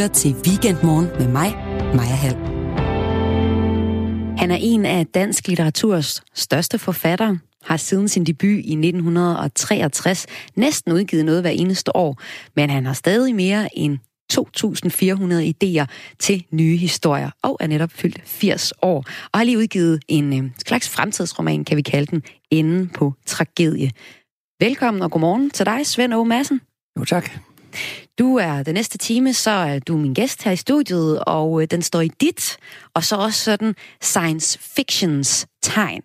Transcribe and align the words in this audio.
lytter 0.00 0.14
til 0.14 0.34
Weekendmorgen 0.46 1.08
med 1.18 1.28
mig, 1.28 1.56
Maja 1.94 2.14
Hall. 2.14 2.36
Han 4.38 4.50
er 4.50 4.58
en 4.60 4.86
af 4.86 5.06
dansk 5.06 5.48
litteraturs 5.48 6.22
største 6.34 6.78
forfattere, 6.78 7.38
har 7.62 7.76
siden 7.76 8.08
sin 8.08 8.24
debut 8.24 8.48
i 8.48 8.72
1963 8.72 10.26
næsten 10.54 10.92
udgivet 10.92 11.24
noget 11.24 11.40
hver 11.42 11.50
eneste 11.50 11.96
år, 11.96 12.18
men 12.56 12.70
han 12.70 12.86
har 12.86 12.92
stadig 12.92 13.34
mere 13.34 13.78
end 13.78 13.98
2.400 14.32 15.64
idéer 15.64 15.86
til 16.18 16.44
nye 16.50 16.76
historier, 16.76 17.30
og 17.42 17.56
er 17.60 17.66
netop 17.66 17.90
fyldt 17.92 18.20
80 18.24 18.72
år, 18.82 19.04
og 19.32 19.38
har 19.38 19.44
lige 19.44 19.58
udgivet 19.58 20.02
en 20.08 20.44
øh, 20.44 20.50
slags 20.66 20.88
fremtidsroman, 20.88 21.64
kan 21.64 21.76
vi 21.76 21.82
kalde 21.82 22.06
den, 22.06 22.22
Enden 22.50 22.88
på 22.88 23.14
tragedie. 23.26 23.90
Velkommen 24.60 25.02
og 25.02 25.10
godmorgen 25.10 25.50
til 25.50 25.66
dig, 25.66 25.86
Svend 25.86 26.14
O. 26.14 26.24
Madsen. 26.24 26.60
Jo, 26.98 27.04
tak. 27.04 27.30
Du 28.20 28.36
er 28.36 28.62
den 28.62 28.74
næste 28.74 28.98
time, 28.98 29.32
så 29.32 29.50
er 29.50 29.78
du 29.78 29.96
min 29.96 30.14
gæst 30.14 30.42
her 30.42 30.52
i 30.52 30.56
studiet, 30.56 31.24
og 31.26 31.62
øh, 31.62 31.68
den 31.70 31.82
står 31.82 32.00
i 32.00 32.08
dit, 32.20 32.56
og 32.94 33.04
så 33.04 33.16
også 33.16 33.44
sådan 33.44 33.74
science 34.00 34.58
fictions 34.76 35.46
tegn. 35.62 36.02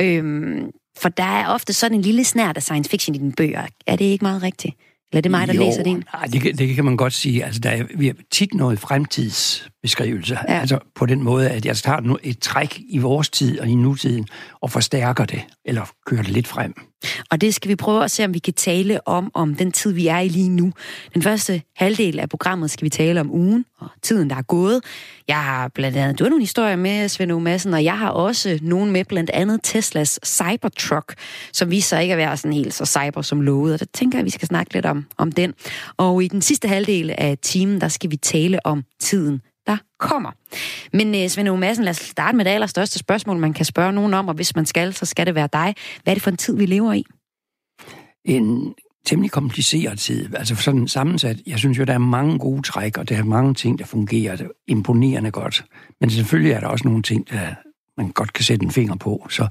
Øhm, 0.00 0.70
for 0.98 1.08
der 1.08 1.24
er 1.24 1.48
ofte 1.48 1.72
sådan 1.72 1.98
en 1.98 2.02
lille 2.02 2.24
snært 2.24 2.56
af 2.56 2.62
science 2.62 2.90
fiction 2.90 3.14
i 3.14 3.18
dine 3.18 3.32
bøger. 3.32 3.66
Er 3.86 3.96
det 3.96 4.04
ikke 4.04 4.24
meget 4.24 4.42
rigtigt? 4.42 4.76
Eller 5.12 5.18
er 5.18 5.22
det 5.22 5.30
mig, 5.30 5.48
der 5.48 5.54
jo, 5.54 5.60
læser 5.60 5.82
det 5.82 5.90
ind? 5.90 6.02
Nej, 6.14 6.24
det, 6.24 6.58
det 6.58 6.74
kan 6.74 6.84
man 6.84 6.96
godt 6.96 7.12
sige. 7.12 7.44
Altså, 7.44 7.60
der 7.60 7.70
er, 7.70 7.84
vi 7.96 8.06
har 8.06 8.14
tit 8.30 8.54
noget 8.54 8.78
fremtidsbeskrivelse. 9.80 10.38
Ja. 10.48 10.60
Altså 10.60 10.78
på 10.94 11.06
den 11.06 11.22
måde, 11.22 11.50
at 11.50 11.66
jeg 11.66 11.76
tager 11.76 12.16
et 12.22 12.38
træk 12.38 12.80
i 12.88 12.98
vores 12.98 13.30
tid 13.30 13.60
og 13.60 13.68
i 13.68 13.74
nutiden 13.74 14.26
og 14.60 14.70
forstærker 14.70 15.24
det, 15.24 15.42
eller 15.64 15.90
kører 16.06 16.22
det 16.22 16.30
lidt 16.30 16.46
frem. 16.46 16.74
Og 17.30 17.40
det 17.40 17.54
skal 17.54 17.68
vi 17.68 17.76
prøve 17.76 18.04
at 18.04 18.10
se, 18.10 18.24
om 18.24 18.34
vi 18.34 18.38
kan 18.38 18.54
tale 18.54 19.08
om, 19.08 19.30
om 19.34 19.54
den 19.54 19.72
tid, 19.72 19.92
vi 19.92 20.06
er 20.06 20.18
i 20.18 20.28
lige 20.28 20.48
nu. 20.48 20.72
Den 21.14 21.22
første 21.22 21.62
halvdel 21.76 22.18
af 22.18 22.28
programmet 22.28 22.70
skal 22.70 22.84
vi 22.84 22.90
tale 22.90 23.20
om 23.20 23.30
ugen 23.30 23.64
og 23.78 23.88
tiden, 24.02 24.30
der 24.30 24.36
er 24.36 24.42
gået. 24.42 24.80
Jeg 25.28 25.44
har 25.44 25.68
blandt 25.68 25.96
andet, 25.96 26.18
du 26.18 26.24
har 26.24 26.28
nogle 26.28 26.42
historier 26.42 26.76
med, 26.76 27.08
Svend 27.08 27.40
Madsen, 27.40 27.74
og 27.74 27.84
jeg 27.84 27.98
har 27.98 28.10
også 28.10 28.58
nogen 28.62 28.90
med, 28.90 29.04
blandt 29.04 29.30
andet 29.30 29.60
Teslas 29.62 30.20
Cybertruck, 30.26 31.14
som 31.52 31.70
viser 31.70 31.98
ikke 31.98 32.12
at 32.12 32.18
være 32.18 32.36
sådan 32.36 32.52
helt 32.52 32.74
så 32.74 32.86
cyber 32.86 33.22
som 33.22 33.40
lovet, 33.40 33.74
og 33.74 33.80
der 33.80 33.86
tænker 33.94 34.18
jeg, 34.18 34.20
at 34.20 34.24
vi 34.24 34.30
skal 34.30 34.48
snakke 34.48 34.74
lidt 34.74 34.86
om, 34.86 35.06
om 35.18 35.32
den. 35.32 35.54
Og 35.96 36.24
i 36.24 36.28
den 36.28 36.42
sidste 36.42 36.68
halvdel 36.68 37.14
af 37.18 37.38
timen, 37.42 37.80
der 37.80 37.88
skal 37.88 38.10
vi 38.10 38.16
tale 38.16 38.66
om 38.66 38.84
tiden, 39.00 39.40
der 39.70 39.76
kommer. 39.98 40.30
Men 40.92 41.24
uh, 41.24 41.28
Svend 41.28 41.56
Madsen, 41.56 41.84
lad 41.84 41.90
os 41.90 41.96
starte 41.96 42.36
med 42.36 42.44
det 42.44 42.50
allerstørste 42.50 42.98
spørgsmål, 42.98 43.36
man 43.36 43.52
kan 43.52 43.64
spørge 43.64 43.92
nogen 43.92 44.14
om, 44.14 44.28
og 44.28 44.34
hvis 44.34 44.56
man 44.56 44.66
skal, 44.66 44.94
så 44.94 45.06
skal 45.06 45.26
det 45.26 45.34
være 45.34 45.48
dig. 45.52 45.74
Hvad 46.02 46.12
er 46.12 46.14
det 46.14 46.22
for 46.22 46.30
en 46.30 46.36
tid, 46.36 46.56
vi 46.56 46.66
lever 46.66 46.92
i? 46.92 47.04
En 48.24 48.74
temmelig 49.06 49.30
kompliceret 49.30 49.98
tid, 49.98 50.34
altså 50.34 50.54
sådan 50.54 50.88
sammensat. 50.88 51.36
Jeg 51.46 51.58
synes 51.58 51.78
jo, 51.78 51.84
der 51.84 51.94
er 51.94 51.98
mange 51.98 52.38
gode 52.38 52.62
træk, 52.62 52.98
og 52.98 53.08
der 53.08 53.16
er 53.16 53.24
mange 53.24 53.54
ting, 53.54 53.78
der 53.78 53.84
fungerer 53.84 54.36
imponerende 54.68 55.30
godt. 55.30 55.64
Men 56.00 56.10
selvfølgelig 56.10 56.52
er 56.52 56.60
der 56.60 56.66
også 56.66 56.88
nogle 56.88 57.02
ting, 57.02 57.30
der 57.30 57.54
man 57.96 58.12
godt 58.12 58.32
kan 58.32 58.44
sætte 58.44 58.64
en 58.64 58.70
finger 58.70 58.96
på. 58.96 59.26
Så, 59.30 59.48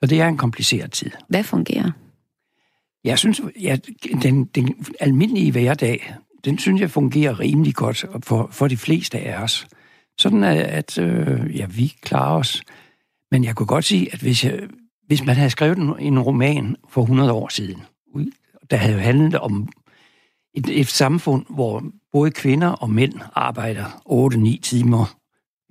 så 0.00 0.06
det 0.06 0.20
er 0.20 0.28
en 0.28 0.36
kompliceret 0.36 0.92
tid. 0.92 1.10
Hvad 1.28 1.44
fungerer? 1.44 1.90
Jeg 3.04 3.18
synes, 3.18 3.40
ja, 3.60 3.76
den, 4.22 4.44
den 4.44 4.86
almindelige 5.00 5.52
hverdag, 5.52 6.14
den 6.44 6.58
synes 6.58 6.80
jeg 6.80 6.90
fungerer 6.90 7.40
rimelig 7.40 7.74
godt 7.74 8.04
for, 8.22 8.48
for 8.52 8.68
de 8.68 8.76
fleste 8.76 9.18
af 9.18 9.42
os. 9.42 9.66
Sådan 10.18 10.44
at, 10.44 10.58
at 10.58 10.98
øh, 10.98 11.56
ja, 11.56 11.66
vi 11.66 11.94
klarer 12.02 12.38
os. 12.38 12.62
Men 13.30 13.44
jeg 13.44 13.56
kunne 13.56 13.66
godt 13.66 13.84
sige, 13.84 14.12
at 14.12 14.20
hvis, 14.20 14.44
jeg, 14.44 14.60
hvis 15.06 15.24
man 15.24 15.36
havde 15.36 15.50
skrevet 15.50 15.78
en, 15.78 15.94
en 15.98 16.18
roman 16.18 16.76
for 16.88 17.02
100 17.02 17.32
år 17.32 17.48
siden, 17.48 17.82
der 18.70 18.76
havde 18.76 19.00
handlet 19.00 19.38
om 19.38 19.68
et, 20.54 20.80
et 20.80 20.86
samfund, 20.86 21.46
hvor 21.50 21.84
både 22.12 22.30
kvinder 22.30 22.68
og 22.68 22.90
mænd 22.90 23.12
arbejder 23.34 23.84
8-9 24.56 24.60
timer, 24.60 25.14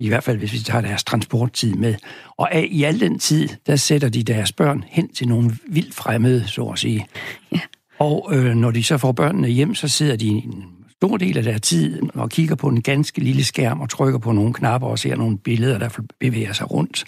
i 0.00 0.08
hvert 0.08 0.24
fald 0.24 0.38
hvis 0.38 0.52
vi 0.52 0.58
tager 0.58 0.80
deres 0.80 1.04
transporttid 1.04 1.74
med. 1.74 1.94
Og 2.36 2.54
af, 2.54 2.68
i 2.70 2.82
al 2.82 3.00
den 3.00 3.18
tid, 3.18 3.48
der 3.66 3.76
sætter 3.76 4.08
de 4.08 4.22
deres 4.22 4.52
børn 4.52 4.84
hen 4.86 5.08
til 5.08 5.28
nogle 5.28 5.58
vildt 5.68 5.94
fremmede, 5.94 6.48
så 6.48 6.64
at 6.64 6.78
sige. 6.78 7.06
Ja. 7.52 7.60
Og 7.98 8.28
øh, 8.32 8.54
når 8.54 8.70
de 8.70 8.84
så 8.84 8.98
får 8.98 9.12
børnene 9.12 9.48
hjem, 9.48 9.74
så 9.74 9.88
sidder 9.88 10.16
de 10.16 10.28
en 10.28 10.64
stor 10.90 11.16
del 11.16 11.38
af 11.38 11.44
deres 11.44 11.60
tid 11.60 12.02
og 12.14 12.30
kigger 12.30 12.54
på 12.54 12.68
en 12.68 12.82
ganske 12.82 13.20
lille 13.20 13.44
skærm 13.44 13.80
og 13.80 13.90
trykker 13.90 14.18
på 14.18 14.32
nogle 14.32 14.54
knapper 14.54 14.88
og 14.88 14.98
ser 14.98 15.16
nogle 15.16 15.38
billeder, 15.38 15.78
der 15.78 15.88
bevæger 16.20 16.52
sig 16.52 16.70
rundt. 16.70 17.04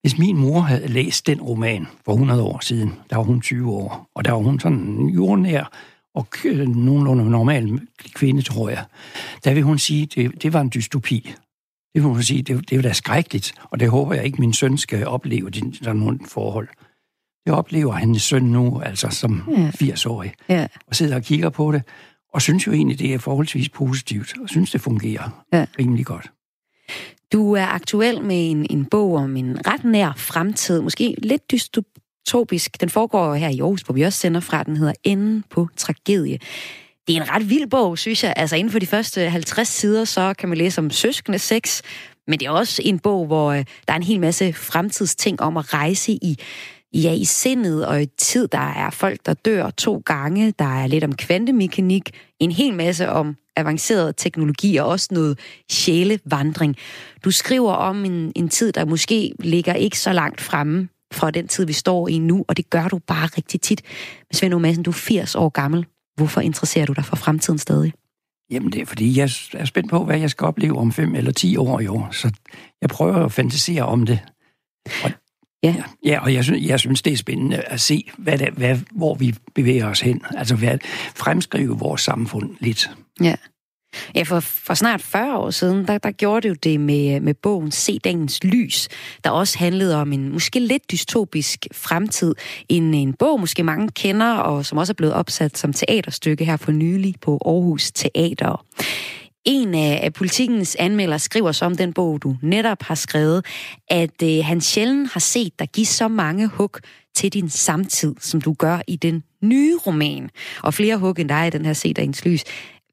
Hvis 0.00 0.18
min 0.18 0.36
mor 0.36 0.60
havde 0.60 0.88
læst 0.88 1.26
den 1.26 1.40
roman 1.40 1.86
for 2.04 2.12
100 2.12 2.42
år 2.42 2.58
siden, 2.62 2.92
der 3.10 3.16
var 3.16 3.22
hun 3.22 3.40
20 3.40 3.70
år, 3.70 4.10
og 4.14 4.24
der 4.24 4.32
var 4.32 4.38
hun 4.38 4.60
sådan 4.60 5.08
jordnær 5.08 5.72
og 6.14 6.26
nogenlunde 6.66 7.30
normal 7.30 7.80
kvinde, 8.14 8.42
tror 8.42 8.68
jeg, 8.68 8.84
der 9.44 9.54
vil 9.54 9.62
hun 9.62 9.78
sige, 9.78 10.06
det, 10.06 10.42
det 10.42 10.52
var 10.52 10.60
en 10.60 10.70
dystopi. 10.74 11.20
Det 11.94 12.02
vil 12.02 12.10
hun 12.10 12.22
sige, 12.22 12.42
det, 12.42 12.70
det 12.70 12.78
var 12.78 12.82
da 12.82 12.92
skrækkeligt, 12.92 13.54
og 13.70 13.80
det 13.80 13.90
håber 13.90 14.14
jeg 14.14 14.24
ikke, 14.24 14.40
min 14.40 14.52
søn 14.52 14.78
skal 14.78 15.06
opleve, 15.06 15.50
sådan 15.54 15.96
nogle 15.96 16.18
forhold. 16.28 16.68
Det 17.44 17.52
oplever 17.52 17.92
hans 17.92 18.22
søn 18.22 18.42
nu, 18.42 18.80
altså 18.80 19.08
som 19.10 19.42
ja. 19.50 19.70
80-årig, 19.70 20.32
ja. 20.48 20.66
og 20.86 20.96
sidder 20.96 21.16
og 21.16 21.22
kigger 21.22 21.50
på 21.50 21.72
det, 21.72 21.82
og 22.34 22.42
synes 22.42 22.66
jo 22.66 22.72
egentlig, 22.72 22.98
det 22.98 23.14
er 23.14 23.18
forholdsvis 23.18 23.68
positivt, 23.68 24.34
og 24.42 24.48
synes, 24.48 24.70
det 24.70 24.80
fungerer 24.80 25.44
ja. 25.52 25.66
rimelig 25.78 26.06
godt. 26.06 26.30
Du 27.32 27.52
er 27.52 27.66
aktuel 27.66 28.22
med 28.22 28.50
en, 28.50 28.66
en 28.70 28.84
bog 28.84 29.14
om 29.14 29.36
en 29.36 29.66
ret 29.66 29.84
nær 29.84 30.12
fremtid, 30.16 30.80
måske 30.80 31.14
lidt 31.18 31.50
dystopisk. 31.50 32.80
Den 32.80 32.88
foregår 32.88 33.34
her 33.34 33.48
i 33.48 33.60
Aarhus, 33.60 33.82
hvor 33.82 33.94
vi 33.94 34.02
også 34.02 34.18
sender 34.18 34.40
fra. 34.40 34.62
Den 34.62 34.76
hedder 34.76 34.92
Enden 35.04 35.44
på 35.50 35.68
tragedie. 35.76 36.38
Det 37.06 37.16
er 37.16 37.22
en 37.22 37.30
ret 37.30 37.50
vild 37.50 37.66
bog, 37.70 37.98
synes 37.98 38.24
jeg. 38.24 38.34
Altså 38.36 38.56
inden 38.56 38.72
for 38.72 38.78
de 38.78 38.86
første 38.86 39.30
50 39.30 39.68
sider, 39.68 40.04
så 40.04 40.34
kan 40.38 40.48
man 40.48 40.58
læse 40.58 40.78
om 40.78 40.90
søskende 40.90 41.38
sex, 41.38 41.82
men 42.26 42.40
det 42.40 42.46
er 42.46 42.50
også 42.50 42.82
en 42.84 42.98
bog, 42.98 43.26
hvor 43.26 43.52
øh, 43.52 43.64
der 43.86 43.92
er 43.92 43.96
en 43.96 44.02
hel 44.02 44.20
masse 44.20 44.52
fremtidsting 44.52 45.40
om 45.40 45.56
at 45.56 45.74
rejse 45.74 46.12
i 46.12 46.38
ja, 46.94 47.12
i 47.12 47.24
sindet 47.24 47.86
og 47.86 48.02
i 48.02 48.06
tid. 48.06 48.48
Der 48.48 48.58
er 48.58 48.90
folk, 48.90 49.26
der 49.26 49.34
dør 49.34 49.70
to 49.70 50.02
gange. 50.06 50.54
Der 50.58 50.82
er 50.82 50.86
lidt 50.86 51.04
om 51.04 51.14
kvantemekanik. 51.14 52.10
En 52.40 52.52
hel 52.52 52.74
masse 52.74 53.08
om 53.08 53.36
avanceret 53.56 54.16
teknologi 54.16 54.76
og 54.76 54.86
også 54.86 55.08
noget 55.10 55.38
sjælevandring. 55.70 56.76
Du 57.24 57.30
skriver 57.30 57.72
om 57.72 58.04
en, 58.04 58.32
en 58.36 58.48
tid, 58.48 58.72
der 58.72 58.84
måske 58.84 59.34
ligger 59.38 59.74
ikke 59.74 59.98
så 59.98 60.12
langt 60.12 60.40
fremme 60.40 60.88
fra 61.12 61.30
den 61.30 61.48
tid, 61.48 61.66
vi 61.66 61.72
står 61.72 62.08
i 62.08 62.18
nu, 62.18 62.44
og 62.48 62.56
det 62.56 62.70
gør 62.70 62.88
du 62.88 62.98
bare 62.98 63.26
rigtig 63.26 63.60
tit. 63.60 63.82
Men 64.30 64.34
Svend 64.36 64.54
Madsen, 64.54 64.82
du 64.82 64.90
er 64.90 64.94
80 64.94 65.34
år 65.34 65.48
gammel. 65.48 65.86
Hvorfor 66.16 66.40
interesserer 66.40 66.86
du 66.86 66.92
dig 66.92 67.04
for 67.04 67.16
fremtiden 67.16 67.58
stadig? 67.58 67.92
Jamen 68.50 68.72
det 68.72 68.82
er 68.82 68.86
fordi, 68.86 69.18
jeg 69.18 69.30
er 69.52 69.64
spændt 69.64 69.90
på, 69.90 70.04
hvad 70.04 70.18
jeg 70.18 70.30
skal 70.30 70.44
opleve 70.44 70.78
om 70.78 70.92
5 70.92 71.14
eller 71.14 71.32
10 71.32 71.56
år 71.56 71.80
i 71.80 71.86
år. 71.86 72.08
Så 72.12 72.30
jeg 72.80 72.90
prøver 72.90 73.24
at 73.24 73.32
fantasere 73.32 73.82
om 73.82 74.06
det. 74.06 74.18
Og, 75.04 75.10
ja. 75.72 75.84
ja, 76.04 76.20
og 76.20 76.34
jeg 76.34 76.44
synes, 76.44 76.66
jeg 76.66 76.80
synes, 76.80 77.02
det 77.02 77.12
er 77.12 77.16
spændende 77.16 77.56
at 77.56 77.80
se, 77.80 78.10
hvad 78.18 78.38
det, 78.38 78.48
hvad, 78.48 78.78
hvor 78.90 79.14
vi 79.14 79.34
bevæger 79.54 79.86
os 79.86 80.00
hen. 80.00 80.20
Altså 80.36 80.54
hvad, 80.54 80.78
fremskrive 81.16 81.78
vores 81.78 82.00
samfund 82.00 82.50
lidt. 82.60 82.90
Ja. 83.22 83.34
Ja, 84.14 84.22
for, 84.22 84.40
for 84.40 84.74
snart 84.74 85.02
40 85.02 85.38
år 85.38 85.50
siden, 85.50 85.86
der, 85.86 85.98
der 85.98 86.10
gjorde 86.10 86.40
det 86.40 86.48
jo 86.48 86.54
det 86.54 86.80
med, 86.80 87.20
med 87.20 87.34
bogen 87.34 87.70
Se 87.70 87.98
dagens 87.98 88.44
lys, 88.44 88.88
der 89.24 89.30
også 89.30 89.58
handlede 89.58 89.96
om 89.96 90.12
en 90.12 90.32
måske 90.32 90.60
lidt 90.60 90.90
dystopisk 90.90 91.66
fremtid. 91.72 92.34
En, 92.68 92.94
en 92.94 93.12
bog, 93.12 93.40
måske 93.40 93.62
mange 93.62 93.88
kender, 93.88 94.34
og 94.34 94.66
som 94.66 94.78
også 94.78 94.92
er 94.92 94.94
blevet 94.94 95.14
opsat 95.14 95.58
som 95.58 95.72
teaterstykke 95.72 96.44
her 96.44 96.56
for 96.56 96.72
nylig 96.72 97.14
på 97.20 97.38
Aarhus 97.46 97.92
Teater. 97.92 98.64
En 99.44 99.74
af 99.74 100.12
politikens 100.12 100.76
anmelder 100.78 101.18
skriver 101.18 101.52
så 101.52 101.64
om 101.64 101.76
den 101.76 101.92
bog, 101.92 102.22
du 102.22 102.36
netop 102.42 102.82
har 102.82 102.94
skrevet, 102.94 103.46
at 103.88 104.22
øh, 104.22 104.44
han 104.44 104.60
sjældent 104.60 105.12
har 105.12 105.20
set 105.20 105.58
dig 105.58 105.68
give 105.68 105.86
så 105.86 106.08
mange 106.08 106.46
hug 106.46 106.76
til 107.14 107.32
din 107.32 107.50
samtid, 107.50 108.14
som 108.20 108.40
du 108.40 108.52
gør 108.52 108.78
i 108.88 108.96
den 108.96 109.22
nye 109.42 109.76
roman. 109.86 110.30
Og 110.62 110.74
flere 110.74 110.96
hug 110.96 111.18
end 111.18 111.28
dig 111.28 111.46
i 111.46 111.50
den 111.50 111.64
her 111.64 111.72
Se 111.72 111.92
dagens 111.92 112.24
lys. 112.24 112.44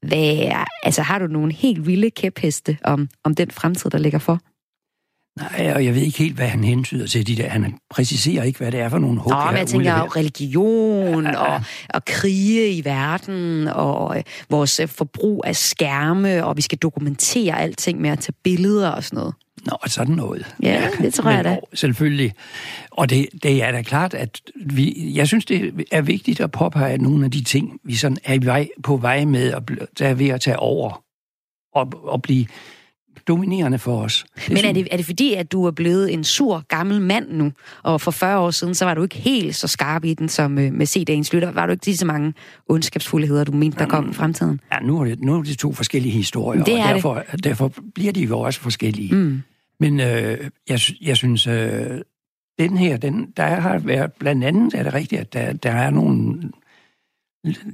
Hvad, 0.02 0.52
altså, 0.82 1.02
har 1.02 1.18
du 1.18 1.26
nogle 1.26 1.52
helt 1.52 1.86
vilde 1.86 2.10
kæpheste 2.10 2.78
om, 2.84 3.08
om 3.24 3.34
den 3.34 3.50
fremtid, 3.50 3.90
der 3.90 3.98
ligger 3.98 4.18
for? 4.18 4.40
Nej, 5.36 5.72
og 5.74 5.84
jeg 5.84 5.94
ved 5.94 6.02
ikke 6.02 6.18
helt, 6.18 6.36
hvad 6.36 6.46
han 6.46 6.64
hentyder 6.64 7.06
til. 7.06 7.26
De 7.26 7.36
der. 7.36 7.48
Han 7.48 7.78
præciserer 7.90 8.42
ikke, 8.42 8.58
hvad 8.58 8.72
det 8.72 8.80
er 8.80 8.88
for 8.88 8.98
nogle 8.98 9.20
hug. 9.20 9.32
Nå, 9.32 9.44
men 9.46 9.56
jeg 9.56 9.66
tænker 9.66 9.98
jo 9.98 10.04
religion 10.04 11.24
ja. 11.24 11.36
og, 11.46 11.62
og 11.88 12.04
krige 12.04 12.72
i 12.72 12.84
verden, 12.84 13.68
og 13.68 14.16
øh, 14.16 14.22
vores 14.50 14.80
øh, 14.80 14.88
forbrug 14.88 15.42
af 15.46 15.56
skærme, 15.56 16.44
og 16.44 16.56
vi 16.56 16.62
skal 16.62 16.78
dokumentere 16.78 17.60
alting 17.60 18.00
med 18.00 18.10
at 18.10 18.18
tage 18.18 18.34
billeder 18.44 18.88
og 18.88 19.04
sådan 19.04 19.16
noget. 19.16 19.34
Nå, 19.66 19.76
sådan 19.86 20.14
noget. 20.14 20.54
Ja, 20.62 20.88
det 20.98 21.14
tror 21.14 21.30
jeg 21.30 21.44
da. 21.44 21.58
Selvfølgelig. 21.74 22.32
Og 22.90 23.10
det, 23.10 23.28
det 23.42 23.62
er 23.62 23.72
da 23.72 23.82
klart, 23.82 24.14
at 24.14 24.40
vi, 24.66 25.12
jeg 25.14 25.28
synes, 25.28 25.44
det 25.44 25.86
er 25.90 26.02
vigtigt 26.02 26.40
at 26.40 26.50
påpege 26.50 26.98
nogle 26.98 27.24
af 27.24 27.30
de 27.30 27.44
ting, 27.44 27.80
vi 27.84 27.94
sådan 27.94 28.18
er 28.24 28.38
vej, 28.42 28.68
på 28.82 28.96
vej 28.96 29.24
med, 29.24 29.52
at 29.52 29.62
der 29.98 30.08
er 30.08 30.14
ved 30.14 30.28
at 30.28 30.40
tage 30.40 30.58
over 30.58 31.02
og, 31.74 31.92
og 32.04 32.22
blive 32.22 32.46
dominerende 33.28 33.78
for 33.78 34.02
os. 34.02 34.24
Det 34.36 34.48
Men 34.48 34.64
er 34.64 34.72
det, 34.72 34.88
er 34.90 34.96
det 34.96 35.06
fordi, 35.06 35.34
at 35.34 35.52
du 35.52 35.64
er 35.64 35.70
blevet 35.70 36.12
en 36.12 36.24
sur 36.24 36.64
gammel 36.68 37.00
mand 37.00 37.30
nu, 37.30 37.52
og 37.82 38.00
for 38.00 38.10
40 38.10 38.38
år 38.38 38.50
siden, 38.50 38.74
så 38.74 38.84
var 38.84 38.94
du 38.94 39.02
ikke 39.02 39.16
helt 39.16 39.56
så 39.56 39.68
skarp 39.68 40.04
i 40.04 40.14
den 40.14 40.28
som 40.28 40.58
øh, 40.58 40.72
med 40.72 40.86
C-dagens 40.86 41.32
lytter? 41.32 41.50
Var 41.50 41.66
du 41.66 41.72
ikke 41.72 41.86
lige 41.86 41.96
så 41.96 42.06
mange 42.06 42.34
ondskabsfuldheder, 42.68 43.44
du 43.44 43.52
mente, 43.52 43.78
der 43.78 43.86
kom 43.86 44.10
i 44.10 44.12
fremtiden? 44.12 44.60
Ja, 44.72 44.78
nu 44.86 45.00
er 45.00 45.04
det, 45.04 45.20
nu 45.20 45.38
er 45.38 45.42
det 45.42 45.58
to 45.58 45.72
forskellige 45.72 46.12
historier, 46.12 46.64
det 46.64 46.74
er 46.74 46.88
og 46.88 46.94
derfor, 46.94 47.22
det. 47.32 47.44
derfor 47.44 47.72
bliver 47.94 48.12
de 48.12 48.20
jo 48.24 48.40
også 48.40 48.60
forskellige. 48.60 49.14
Mm. 49.14 49.42
Men 49.80 50.00
øh, 50.00 50.38
jeg, 50.68 50.80
jeg 51.00 51.16
synes, 51.16 51.46
øh, 51.46 52.00
den 52.58 52.76
her, 52.76 52.96
den, 52.96 53.26
der 53.36 53.46
har 53.46 53.78
været, 53.78 54.12
blandt 54.12 54.44
andet 54.44 54.74
er 54.74 54.82
det 54.82 54.94
rigtigt, 54.94 55.20
at 55.20 55.32
der, 55.32 55.52
der 55.52 55.70
er 55.70 55.90
nogle 55.90 56.42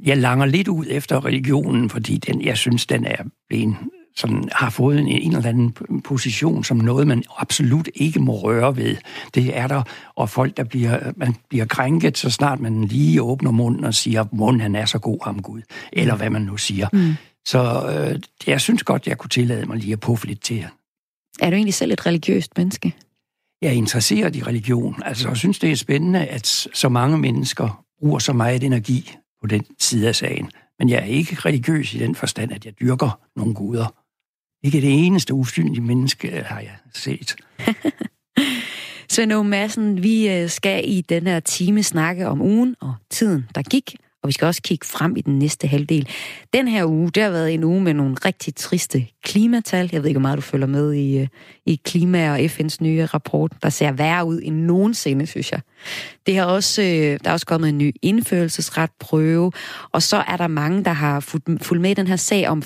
jeg 0.04 0.16
langer 0.16 0.46
lidt 0.46 0.68
ud 0.68 0.86
efter 0.88 1.24
religionen, 1.24 1.90
fordi 1.90 2.16
den, 2.16 2.42
jeg 2.42 2.56
synes, 2.56 2.86
den 2.86 3.04
er 3.04 3.24
blevet 3.48 3.76
sådan, 4.18 4.48
har 4.52 4.70
fået 4.70 4.98
en, 4.98 5.08
en 5.08 5.36
eller 5.36 5.48
anden 5.48 5.74
position 6.04 6.64
som 6.64 6.76
noget, 6.76 7.06
man 7.06 7.22
absolut 7.36 7.88
ikke 7.94 8.20
må 8.20 8.42
røre 8.42 8.76
ved. 8.76 8.96
Det 9.34 9.56
er 9.56 9.66
der, 9.66 9.82
og 10.14 10.30
folk, 10.30 10.56
der 10.56 10.64
bliver, 10.64 11.12
man 11.16 11.34
bliver 11.48 11.64
krænket, 11.64 12.18
så 12.18 12.30
snart 12.30 12.60
man 12.60 12.84
lige 12.84 13.22
åbner 13.22 13.50
munden 13.50 13.84
og 13.84 13.94
siger, 13.94 14.24
munden 14.32 14.60
han 14.60 14.74
er 14.74 14.86
så 14.86 14.98
god, 14.98 15.18
ham 15.24 15.42
Gud, 15.42 15.62
eller 15.92 16.16
hvad 16.16 16.30
man 16.30 16.42
nu 16.42 16.56
siger. 16.56 16.88
Mm. 16.92 17.14
Så 17.46 17.90
øh, 17.90 18.20
jeg 18.46 18.60
synes 18.60 18.82
godt, 18.82 19.06
jeg 19.06 19.18
kunne 19.18 19.30
tillade 19.30 19.66
mig 19.66 19.76
lige 19.76 19.92
at 19.92 20.00
puffe 20.00 20.26
lidt 20.26 20.40
til 20.40 20.56
jer. 20.56 20.68
Er 21.40 21.50
du 21.50 21.56
egentlig 21.56 21.74
selv 21.74 21.92
et 21.92 22.06
religiøst 22.06 22.56
menneske? 22.56 22.94
Jeg 23.62 23.68
er 23.68 23.72
interesseret 23.72 24.36
i 24.36 24.42
religion. 24.42 25.02
Altså, 25.04 25.28
jeg 25.28 25.36
synes, 25.36 25.58
det 25.58 25.70
er 25.70 25.76
spændende, 25.76 26.26
at 26.26 26.46
så 26.74 26.88
mange 26.88 27.18
mennesker 27.18 27.84
bruger 28.00 28.18
så 28.18 28.32
meget 28.32 28.64
energi 28.64 29.14
på 29.40 29.46
den 29.46 29.64
side 29.78 30.08
af 30.08 30.14
sagen. 30.14 30.50
Men 30.78 30.88
jeg 30.88 30.98
er 30.98 31.04
ikke 31.04 31.34
religiøs 31.34 31.94
i 31.94 31.98
den 31.98 32.14
forstand, 32.14 32.52
at 32.52 32.66
jeg 32.66 32.72
dyrker 32.80 33.20
nogle 33.36 33.54
guder. 33.54 33.94
Ikke 34.62 34.80
det 34.80 35.06
eneste 35.06 35.34
usynlige 35.34 35.80
menneske 35.80 36.28
øh, 36.38 36.44
har 36.44 36.60
jeg 36.60 36.76
set. 36.94 37.36
Svend 39.10 39.42
Madsen, 39.42 40.02
vi 40.02 40.28
øh, 40.28 40.48
skal 40.48 40.90
i 40.90 41.00
den 41.00 41.26
her 41.26 41.40
time 41.40 41.82
snakke 41.82 42.28
om 42.28 42.40
ugen 42.40 42.76
og 42.80 42.94
tiden, 43.10 43.46
der 43.54 43.62
gik, 43.62 43.96
og 44.22 44.28
vi 44.28 44.32
skal 44.32 44.46
også 44.46 44.62
kigge 44.62 44.86
frem 44.86 45.16
i 45.16 45.20
den 45.20 45.38
næste 45.38 45.66
halvdel. 45.66 46.08
Den 46.52 46.68
her 46.68 46.84
uge, 46.84 47.10
det 47.10 47.22
har 47.22 47.30
været 47.30 47.54
en 47.54 47.64
uge 47.64 47.80
med 47.80 47.94
nogle 47.94 48.16
rigtig 48.24 48.54
triste 48.54 49.06
klimatal. 49.24 49.88
Jeg 49.92 50.02
ved 50.02 50.08
ikke, 50.08 50.18
hvor 50.18 50.28
meget 50.28 50.36
du 50.36 50.42
følger 50.42 50.66
med 50.66 50.92
i, 50.92 51.18
øh, 51.18 51.28
i 51.66 51.80
klima 51.84 52.30
og 52.30 52.38
FN's 52.38 52.76
nye 52.80 53.04
rapport, 53.04 53.52
der 53.62 53.68
ser 53.68 53.92
værre 53.92 54.24
ud 54.24 54.40
end 54.42 54.56
nogensinde, 54.56 55.26
synes 55.26 55.52
jeg. 55.52 55.60
Det 56.26 56.36
har 56.36 56.44
også, 56.44 56.82
øh, 56.82 57.18
der 57.24 57.30
er 57.30 57.32
også 57.32 57.46
kommet 57.46 57.68
en 57.68 57.78
ny 57.78 57.94
indførelsesret 58.02 58.90
prøve, 59.00 59.52
og 59.92 60.02
så 60.02 60.16
er 60.16 60.36
der 60.36 60.46
mange, 60.46 60.84
der 60.84 60.92
har 60.92 61.20
fulgt 61.20 61.80
med 61.80 61.90
i 61.90 61.94
den 61.94 62.06
her 62.06 62.16
sag 62.16 62.48
om 62.48 62.62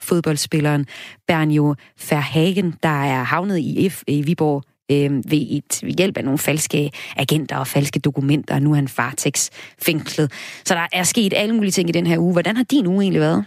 fodboldspilleren 0.00 0.86
Bernjo 1.28 1.74
Verhagen, 2.10 2.74
der 2.82 3.04
er 3.04 3.22
havnet 3.22 3.58
i, 3.58 3.88
F, 3.88 4.02
i 4.06 4.22
Viborg 4.22 4.62
øh, 4.90 5.30
ved, 5.30 5.46
et, 5.50 5.80
ved 5.82 5.92
hjælp 5.98 6.16
af 6.16 6.24
nogle 6.24 6.38
falske 6.38 6.90
agenter 7.16 7.56
og 7.56 7.66
falske 7.66 8.00
dokumenter. 8.00 8.58
Nu 8.58 8.70
er 8.70 8.74
han 8.74 8.88
Fartex 8.88 9.50
fængslet. 9.82 10.32
Så 10.64 10.74
der 10.74 10.86
er 10.92 11.02
sket 11.02 11.32
alle 11.36 11.54
mulige 11.54 11.70
ting 11.70 11.88
i 11.88 11.92
den 11.92 12.06
her 12.06 12.18
uge. 12.18 12.32
Hvordan 12.32 12.56
har 12.56 12.64
din 12.64 12.86
uge 12.86 13.02
egentlig 13.02 13.20
været? 13.20 13.44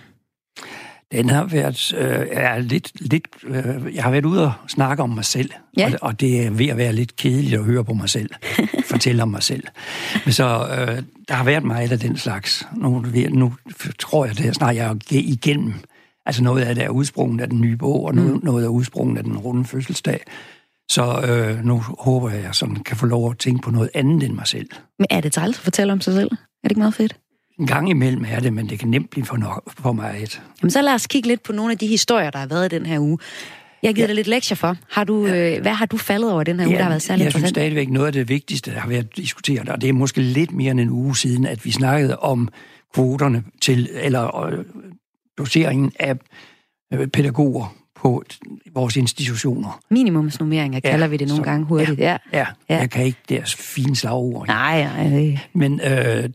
Den 1.12 1.30
har 1.30 1.46
været 1.46 1.94
øh, 1.98 2.28
er 2.32 2.60
lidt, 2.60 2.92
lidt 2.96 3.28
øh, 3.44 3.96
jeg 3.96 4.04
har 4.04 4.12
været 4.12 4.26
ude 4.26 4.44
og 4.44 4.54
snakke 4.68 5.04
om 5.04 5.10
mig 5.10 5.26
selv, 5.26 5.52
ja. 5.78 5.92
og, 5.94 6.00
og 6.02 6.20
det 6.20 6.46
er 6.46 6.50
ved 6.50 6.68
at 6.68 6.78
være 6.78 6.94
lidt 6.94 7.16
kedeligt 7.16 7.54
at 7.54 7.64
høre 7.64 7.84
på 7.84 7.94
mig 7.94 8.10
selv, 8.10 8.30
fortælle 8.92 9.24
om 9.24 9.30
mig 9.30 9.44
selv. 9.44 9.64
Men 10.26 10.34
så 10.34 10.46
øh, 10.46 11.04
der 11.28 11.34
har 11.34 11.44
været 11.44 11.64
meget 11.64 11.92
af 11.92 12.00
den 12.00 12.18
slags. 12.18 12.68
Nu, 12.76 13.06
nu 13.30 13.54
tror 14.00 14.26
jeg, 14.26 14.38
det 14.38 14.46
er 14.46 14.52
snart 14.52 14.76
jeg 14.76 14.88
er 14.88 14.96
igennem. 15.12 15.74
Altså 16.26 16.44
noget 16.44 16.62
af 16.62 16.76
det 16.76 16.84
er 16.84 16.90
udsprunget 16.90 17.42
af 17.42 17.50
den 17.50 17.62
nye 17.62 17.78
bog, 17.78 18.06
og 18.06 18.16
noget, 18.16 18.34
mm. 18.34 18.40
noget 18.44 18.66
er 18.66 18.70
udsprunget 18.70 19.18
af 19.18 19.24
den 19.24 19.38
runde 19.38 19.66
fødselsdag. 19.66 20.20
Så 20.90 21.22
øh, 21.28 21.66
nu 21.66 21.84
håber 22.00 22.30
jeg, 22.30 22.38
at 22.38 22.44
jeg 22.44 22.56
sådan 22.56 22.76
kan 22.76 22.98
få 22.98 23.06
lov 23.06 23.32
at 23.32 23.38
tænke 23.38 23.62
på 23.62 23.72
noget 23.72 23.90
andet 23.94 24.24
end 24.24 24.34
mig 24.34 24.48
selv. 24.48 24.70
Men 25.00 25.08
er 25.10 25.22
det 25.22 25.34
træls 25.34 25.58
at 25.58 25.64
fortælle 25.64 25.94
om 25.94 26.02
sig 26.02 26.14
selv? 26.14 26.32
Er 26.32 26.38
det 26.64 26.72
ikke 26.72 26.80
meget 26.80 26.94
fedt? 26.94 27.16
En 27.60 27.68
gang 27.68 27.90
imellem 27.90 28.26
er 28.30 28.40
det, 28.40 28.54
men 28.54 28.70
det 28.70 28.80
kan 28.80 28.88
nemt 28.88 29.10
blive 29.10 29.26
for, 29.26 29.38
nok, 29.38 29.64
for 29.80 29.92
mig 29.92 30.20
et. 30.24 30.42
Jamen 30.62 30.72
så 30.72 30.82
lad 30.82 30.94
os 30.94 31.08
kigge 31.08 31.28
lidt 31.28 31.44
på 31.44 31.54
nogle 31.54 31.72
af 31.72 31.78
de 31.78 31.88
historier, 31.88 32.30
der 32.30 32.40
har 32.40 32.48
været 32.48 32.74
i 32.74 32.76
den 32.76 32.86
her 32.86 33.00
uge. 33.00 33.18
Jeg 33.84 33.90
har 33.90 33.94
givet 33.94 34.04
ja. 34.04 34.08
dig 34.08 34.16
lidt 34.16 34.28
lektier 34.28 34.56
for. 34.56 34.78
Har 34.90 35.04
du, 35.04 35.28
ja. 35.28 35.56
øh, 35.56 35.62
hvad 35.62 35.72
har 35.72 35.86
du 35.86 35.98
faldet 35.98 36.32
over 36.32 36.44
den 36.44 36.60
her 36.60 36.68
uge, 36.68 36.74
ja, 36.74 36.78
der 36.78 36.84
har 36.84 36.90
været 36.90 37.02
særligt 37.02 37.26
Jeg 37.26 37.34
synes 37.34 37.50
stadigvæk 37.50 37.90
noget 37.90 38.08
af 38.08 38.14
det 38.14 38.30
vigtigste, 38.30 38.72
der 38.72 38.80
har 38.80 38.90
været 38.90 39.18
diskuteret, 39.18 39.70
og 39.70 39.82
det 39.82 39.90
er 39.90 39.94
måske 39.94 40.22
lidt 40.22 40.52
mere 40.52 40.72
end 40.72 40.80
en 40.80 40.90
uge 40.90 41.18
siden, 41.18 41.46
at 41.46 41.66
vi 41.66 41.72
snakkede 41.72 42.20
om 42.20 42.50
kvoterne 42.94 43.44
til, 43.62 43.90
eller 43.94 44.46
øh, 44.46 44.66
doseringen 45.38 45.92
af 46.00 46.16
øh, 46.94 47.08
pædagoger 47.08 47.76
på 47.98 48.24
vores 48.74 48.96
institutioner. 48.96 49.80
Minimumsnummeringer 49.90 50.80
kalder 50.80 51.06
ja, 51.06 51.10
vi 51.10 51.18
det 51.18 51.28
nogle 51.28 51.44
så, 51.44 51.50
gange 51.50 51.66
hurtigt. 51.66 52.00
Ja, 52.00 52.18
ja, 52.34 52.46
ja, 52.70 52.78
jeg 52.78 52.90
kan 52.90 53.06
ikke 53.06 53.20
deres 53.30 53.56
fine 53.56 53.96
slagord. 53.96 54.48
Nej, 54.48 54.84
nej. 54.84 55.40
Men 55.54 55.82
øh, 55.82 56.30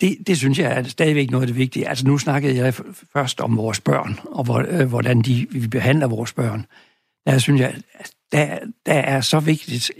det, 0.00 0.18
det 0.26 0.38
synes 0.38 0.58
jeg 0.58 0.72
er 0.72 0.82
stadigvæk 0.82 1.30
noget 1.30 1.42
af 1.42 1.46
det 1.46 1.56
vigtige. 1.56 1.88
Altså 1.88 2.06
nu 2.06 2.18
snakkede 2.18 2.56
jeg 2.56 2.74
først 3.12 3.40
om 3.40 3.56
vores 3.56 3.80
børn, 3.80 4.20
og 4.24 4.44
hvor, 4.44 4.64
øh, 4.68 4.88
hvordan 4.88 5.22
de, 5.22 5.46
vi 5.50 5.68
behandler 5.68 6.06
vores 6.06 6.32
børn. 6.32 6.66
Der 7.26 7.38
synes 7.38 7.60
jeg, 7.60 7.74
der, 8.32 8.58
der 8.86 8.94
er 8.94 9.20
så 9.20 9.40
vigtigt, 9.40 9.90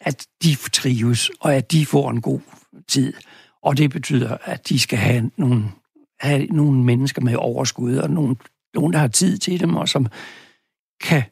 at 0.00 0.26
de 0.42 0.56
trives, 0.72 1.30
og 1.40 1.54
at 1.54 1.72
de 1.72 1.86
får 1.86 2.10
en 2.10 2.20
god 2.20 2.40
tid. 2.88 3.12
Og 3.62 3.78
det 3.78 3.90
betyder, 3.90 4.36
at 4.44 4.68
de 4.68 4.78
skal 4.78 4.98
have 4.98 5.30
nogle, 5.36 5.64
have 6.20 6.46
nogle 6.46 6.84
mennesker 6.84 7.22
med 7.22 7.36
overskud, 7.36 7.96
og 7.96 8.10
nogle, 8.10 8.36
nogen, 8.74 8.92
der 8.92 8.98
har 8.98 9.08
tid 9.08 9.38
til 9.38 9.60
dem, 9.60 9.76
og 9.76 9.88
som 9.88 10.06
kan 11.02 11.22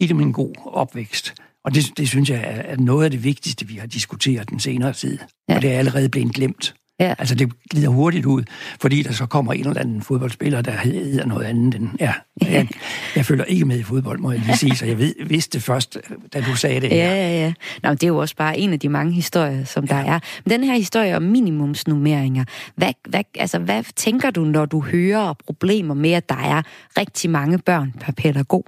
give 0.00 0.08
dem 0.08 0.20
en 0.20 0.32
god 0.32 0.54
opvækst. 0.64 1.34
Og 1.64 1.74
det, 1.74 1.92
det 1.96 2.08
synes 2.08 2.30
jeg 2.30 2.64
er 2.64 2.76
noget 2.76 3.04
af 3.04 3.10
det 3.10 3.24
vigtigste, 3.24 3.66
vi 3.66 3.74
har 3.74 3.86
diskuteret 3.86 4.50
den 4.50 4.60
senere 4.60 4.92
tid. 4.92 5.18
Ja. 5.48 5.56
Og 5.56 5.62
det 5.62 5.72
er 5.72 5.78
allerede 5.78 6.08
blevet 6.08 6.34
glemt. 6.34 6.74
Ja. 7.00 7.14
Altså, 7.18 7.34
det 7.34 7.52
glider 7.70 7.88
hurtigt 7.88 8.26
ud, 8.26 8.42
fordi 8.80 9.02
der 9.02 9.12
så 9.12 9.26
kommer 9.26 9.52
en 9.52 9.66
eller 9.66 9.80
anden 9.80 10.02
fodboldspiller, 10.02 10.62
der 10.62 10.72
hedder 10.72 11.26
noget 11.26 11.44
andet 11.44 11.74
end... 11.74 11.88
Ja, 12.00 12.12
jeg, 12.42 12.68
jeg 13.16 13.26
følger 13.26 13.44
ikke 13.44 13.64
med 13.64 13.78
i 13.78 13.82
fodbold, 13.82 14.18
må 14.18 14.30
jeg 14.30 14.40
lige 14.40 14.56
sige, 14.56 14.76
så 14.76 14.86
jeg 14.86 14.98
ved, 14.98 15.14
vidste 15.26 15.58
det 15.58 15.62
først, 15.62 15.98
da 16.32 16.40
du 16.40 16.56
sagde 16.56 16.80
det. 16.80 16.90
Ja, 16.90 17.14
ja, 17.14 17.30
ja. 17.30 17.52
Nå, 17.82 17.90
det 17.90 18.02
er 18.02 18.08
jo 18.08 18.16
også 18.16 18.36
bare 18.36 18.58
en 18.58 18.72
af 18.72 18.80
de 18.80 18.88
mange 18.88 19.12
historier, 19.12 19.64
som 19.64 19.84
ja. 19.84 19.94
der 19.94 20.00
er. 20.00 20.18
Men 20.44 20.50
den 20.50 20.64
her 20.64 20.76
historie 20.76 21.16
om 21.16 21.22
minimumsnummeringer, 21.22 22.44
hvad, 22.76 22.92
hvad, 23.08 23.24
altså, 23.34 23.58
hvad 23.58 23.84
tænker 23.96 24.30
du, 24.30 24.44
når 24.44 24.66
du 24.66 24.80
hører 24.80 25.34
problemer 25.46 25.94
med, 25.94 26.12
at 26.12 26.28
der 26.28 26.38
er 26.38 26.62
rigtig 26.98 27.30
mange 27.30 27.58
børn 27.58 27.94
per 28.00 28.12
pædagog? 28.12 28.64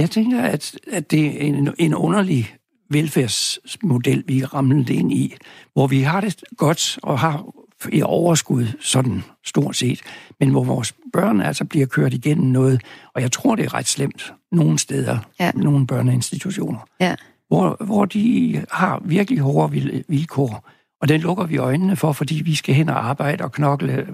Jeg 0.00 0.10
tænker, 0.10 0.42
at, 0.42 0.78
at 0.92 1.10
det 1.10 1.26
er 1.26 1.46
en, 1.46 1.68
en 1.78 1.94
underlig 1.94 2.54
velfærdsmodel, 2.90 4.24
vi 4.26 4.40
er 4.40 4.54
ramlet 4.54 4.90
ind 4.90 5.12
i, 5.12 5.34
hvor 5.72 5.86
vi 5.86 6.00
har 6.00 6.20
det 6.20 6.44
godt 6.56 6.98
og 7.02 7.18
har 7.18 7.44
i 7.92 8.02
overskud 8.02 8.66
sådan 8.80 9.22
stort 9.46 9.76
set, 9.76 10.00
men 10.40 10.50
hvor 10.50 10.64
vores 10.64 10.94
børn 11.12 11.40
altså 11.40 11.64
bliver 11.64 11.86
kørt 11.86 12.14
igennem 12.14 12.46
noget, 12.46 12.82
og 13.14 13.22
jeg 13.22 13.32
tror, 13.32 13.54
det 13.54 13.64
er 13.64 13.74
ret 13.74 13.86
slemt 13.86 14.32
nogle 14.52 14.78
steder, 14.78 15.18
ja. 15.40 15.50
nogle 15.54 15.86
børneinstitutioner, 15.86 16.78
ja. 17.00 17.14
hvor, 17.48 17.76
hvor 17.84 18.04
de 18.04 18.64
har 18.70 19.02
virkelig 19.04 19.40
hårde 19.40 20.04
vilkår, 20.08 20.68
og 21.00 21.08
den 21.08 21.20
lukker 21.20 21.44
vi 21.44 21.56
øjnene 21.56 21.96
for, 21.96 22.12
fordi 22.12 22.42
vi 22.44 22.54
skal 22.54 22.74
hen 22.74 22.88
og 22.88 23.08
arbejde 23.08 23.44
og 23.44 23.52
knokle 23.52 24.06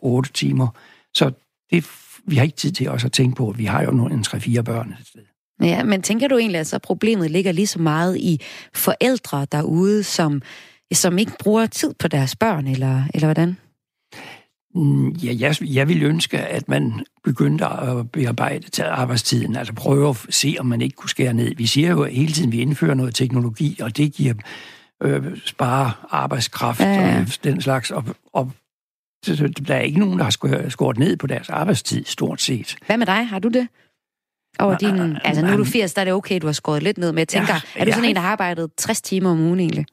otte 0.00 0.32
timer. 0.32 0.68
Så 1.14 1.32
det 1.70 1.84
vi 2.26 2.36
har 2.36 2.44
ikke 2.44 2.56
tid 2.56 2.72
til 2.72 2.90
også 2.90 3.06
at 3.06 3.12
tænke 3.12 3.36
på, 3.36 3.50
at 3.50 3.58
vi 3.58 3.64
har 3.64 3.82
jo 3.82 3.90
nogle 3.90 4.14
en 4.14 4.22
tre-fire 4.22 4.62
børn 4.64 4.94
et 5.00 5.06
sted. 5.06 5.22
Ja, 5.62 5.84
men 5.84 6.02
tænker 6.02 6.28
du 6.28 6.38
egentlig, 6.38 6.60
at 6.60 6.66
så 6.66 6.78
problemet 6.78 7.30
ligger 7.30 7.52
lige 7.52 7.66
så 7.66 7.78
meget 7.78 8.16
i 8.16 8.40
forældre 8.74 9.46
derude, 9.52 10.02
som, 10.02 10.42
som 10.92 11.18
ikke 11.18 11.32
bruger 11.38 11.66
tid 11.66 11.94
på 11.98 12.08
deres 12.08 12.36
børn, 12.36 12.66
eller, 12.66 13.02
eller 13.14 13.26
hvordan? 13.26 13.56
Mm, 14.74 15.08
ja, 15.08 15.34
jeg, 15.38 15.74
jeg 15.74 15.88
vil 15.88 16.02
ønske, 16.02 16.38
at 16.38 16.68
man 16.68 17.04
begyndte 17.24 17.66
at 17.66 18.10
bearbejde 18.10 18.70
til 18.70 18.82
arbejdstiden, 18.82 19.56
altså 19.56 19.72
prøve 19.72 20.08
at 20.08 20.16
se, 20.30 20.56
om 20.58 20.66
man 20.66 20.80
ikke 20.80 20.96
kunne 20.96 21.10
skære 21.10 21.34
ned. 21.34 21.54
Vi 21.56 21.66
siger 21.66 21.90
jo 21.90 22.04
hele 22.04 22.32
tiden, 22.32 22.48
at 22.48 22.52
vi 22.52 22.60
indfører 22.60 22.94
noget 22.94 23.14
teknologi, 23.14 23.78
og 23.82 23.96
det 23.96 24.12
giver 24.12 24.34
øh, 25.02 25.38
spare 25.44 25.92
arbejdskraft 26.10 26.80
ja, 26.80 26.92
ja. 26.92 27.20
og 27.20 27.26
den 27.44 27.60
slags, 27.60 27.90
og, 27.90 28.04
og 28.32 28.50
der 29.26 29.74
er 29.74 29.80
ikke 29.80 29.98
nogen, 29.98 30.18
der 30.18 30.24
har 30.24 30.68
skåret 30.68 30.98
ned 30.98 31.16
på 31.16 31.26
deres 31.26 31.50
arbejdstid, 31.50 32.04
stort 32.04 32.40
set. 32.40 32.76
Hvad 32.86 32.96
med 32.96 33.06
dig? 33.06 33.26
Har 33.26 33.38
du 33.38 33.48
det? 33.48 33.68
Over 34.58 34.76
din, 34.76 35.16
altså 35.24 35.42
nu 35.42 35.52
er 35.52 35.56
du 35.56 35.64
80, 35.64 35.94
der 35.94 36.00
er 36.00 36.04
det 36.04 36.14
okay, 36.14 36.38
du 36.42 36.46
har 36.46 36.52
skåret 36.52 36.82
lidt 36.82 36.98
ned, 36.98 37.12
men 37.12 37.18
jeg 37.18 37.28
tænker, 37.28 37.54
ja, 37.54 37.80
er 37.80 37.84
du 37.84 37.90
sådan 37.90 38.04
ja. 38.04 38.10
en, 38.10 38.16
der 38.16 38.22
har 38.22 38.32
arbejdet 38.32 38.70
60 38.76 39.00
timer 39.02 39.30
om 39.30 39.40
ugen 39.40 39.60
egentlig? 39.60 39.86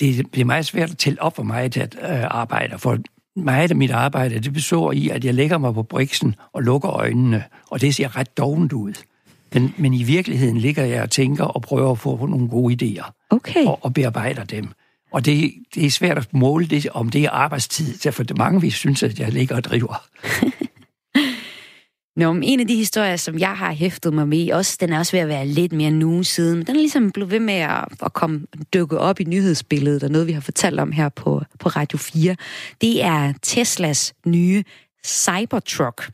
Det 0.00 0.30
bliver 0.30 0.44
meget 0.44 0.66
svært 0.66 0.90
at 0.90 0.98
tælle 0.98 1.22
op 1.22 1.36
for 1.36 1.42
mig 1.42 1.72
til 1.72 1.80
at 1.80 1.96
øh, 2.02 2.24
arbejde, 2.24 2.78
for 2.78 2.98
meget 3.36 3.70
af 3.70 3.76
mit 3.76 3.90
arbejde, 3.90 4.38
det 4.38 4.52
består 4.52 4.92
i, 4.92 5.08
at 5.08 5.24
jeg 5.24 5.34
lægger 5.34 5.58
mig 5.58 5.74
på 5.74 5.82
briksen 5.82 6.34
og 6.52 6.62
lukker 6.62 6.90
øjnene, 6.90 7.44
og 7.70 7.80
det 7.80 7.94
ser 7.94 8.16
ret 8.16 8.36
dovent 8.36 8.72
ud. 8.72 8.92
Men, 9.54 9.74
men 9.78 9.94
i 9.94 10.02
virkeligheden 10.02 10.58
ligger 10.58 10.84
jeg 10.84 11.02
og 11.02 11.10
tænker 11.10 11.44
og 11.44 11.62
prøver 11.62 11.90
at 11.90 11.98
få 11.98 12.26
nogle 12.26 12.48
gode 12.48 12.76
idéer. 12.82 13.26
Okay. 13.30 13.64
Og, 13.66 13.78
og 13.82 13.94
bearbejder 13.94 14.44
dem. 14.44 14.68
Og 15.12 15.24
det, 15.24 15.54
det 15.74 15.86
er 15.86 15.90
svært 15.90 16.18
at 16.18 16.34
måle 16.34 16.66
det, 16.66 16.88
om 16.88 17.08
det 17.08 17.24
er 17.24 17.30
arbejdstid, 17.30 18.12
for 18.12 18.22
det 18.22 18.38
mange 18.38 18.60
vi 18.60 18.70
synes, 18.70 19.02
at 19.02 19.18
jeg 19.18 19.32
ligger 19.32 19.56
og 19.56 19.64
driver. 19.64 20.02
Nå, 22.16 22.32
men 22.32 22.42
en 22.42 22.60
af 22.60 22.66
de 22.66 22.76
historier, 22.76 23.16
som 23.16 23.38
jeg 23.38 23.56
har 23.56 23.72
hæftet 23.72 24.14
mig 24.14 24.28
med, 24.28 24.52
også, 24.52 24.76
den 24.80 24.92
er 24.92 24.98
også 24.98 25.12
ved 25.12 25.20
at 25.20 25.28
være 25.28 25.46
lidt 25.46 25.72
mere 25.72 25.90
nu 25.90 26.22
siden, 26.22 26.58
men 26.58 26.66
den 26.66 26.76
er 26.76 26.80
ligesom 26.80 27.10
blevet 27.10 27.30
ved 27.30 27.40
med 27.40 27.54
at, 27.54 27.84
at 28.02 28.12
komme, 28.12 28.46
dukke 28.74 28.98
op 28.98 29.20
i 29.20 29.24
nyhedsbilledet, 29.24 30.02
og 30.02 30.10
noget, 30.10 30.26
vi 30.26 30.32
har 30.32 30.40
fortalt 30.40 30.80
om 30.80 30.92
her 30.92 31.08
på, 31.08 31.42
på 31.60 31.68
Radio 31.68 31.98
4. 31.98 32.36
Det 32.80 33.04
er 33.04 33.32
Teslas 33.42 34.14
nye 34.26 34.64
Cybertruck. 35.06 36.10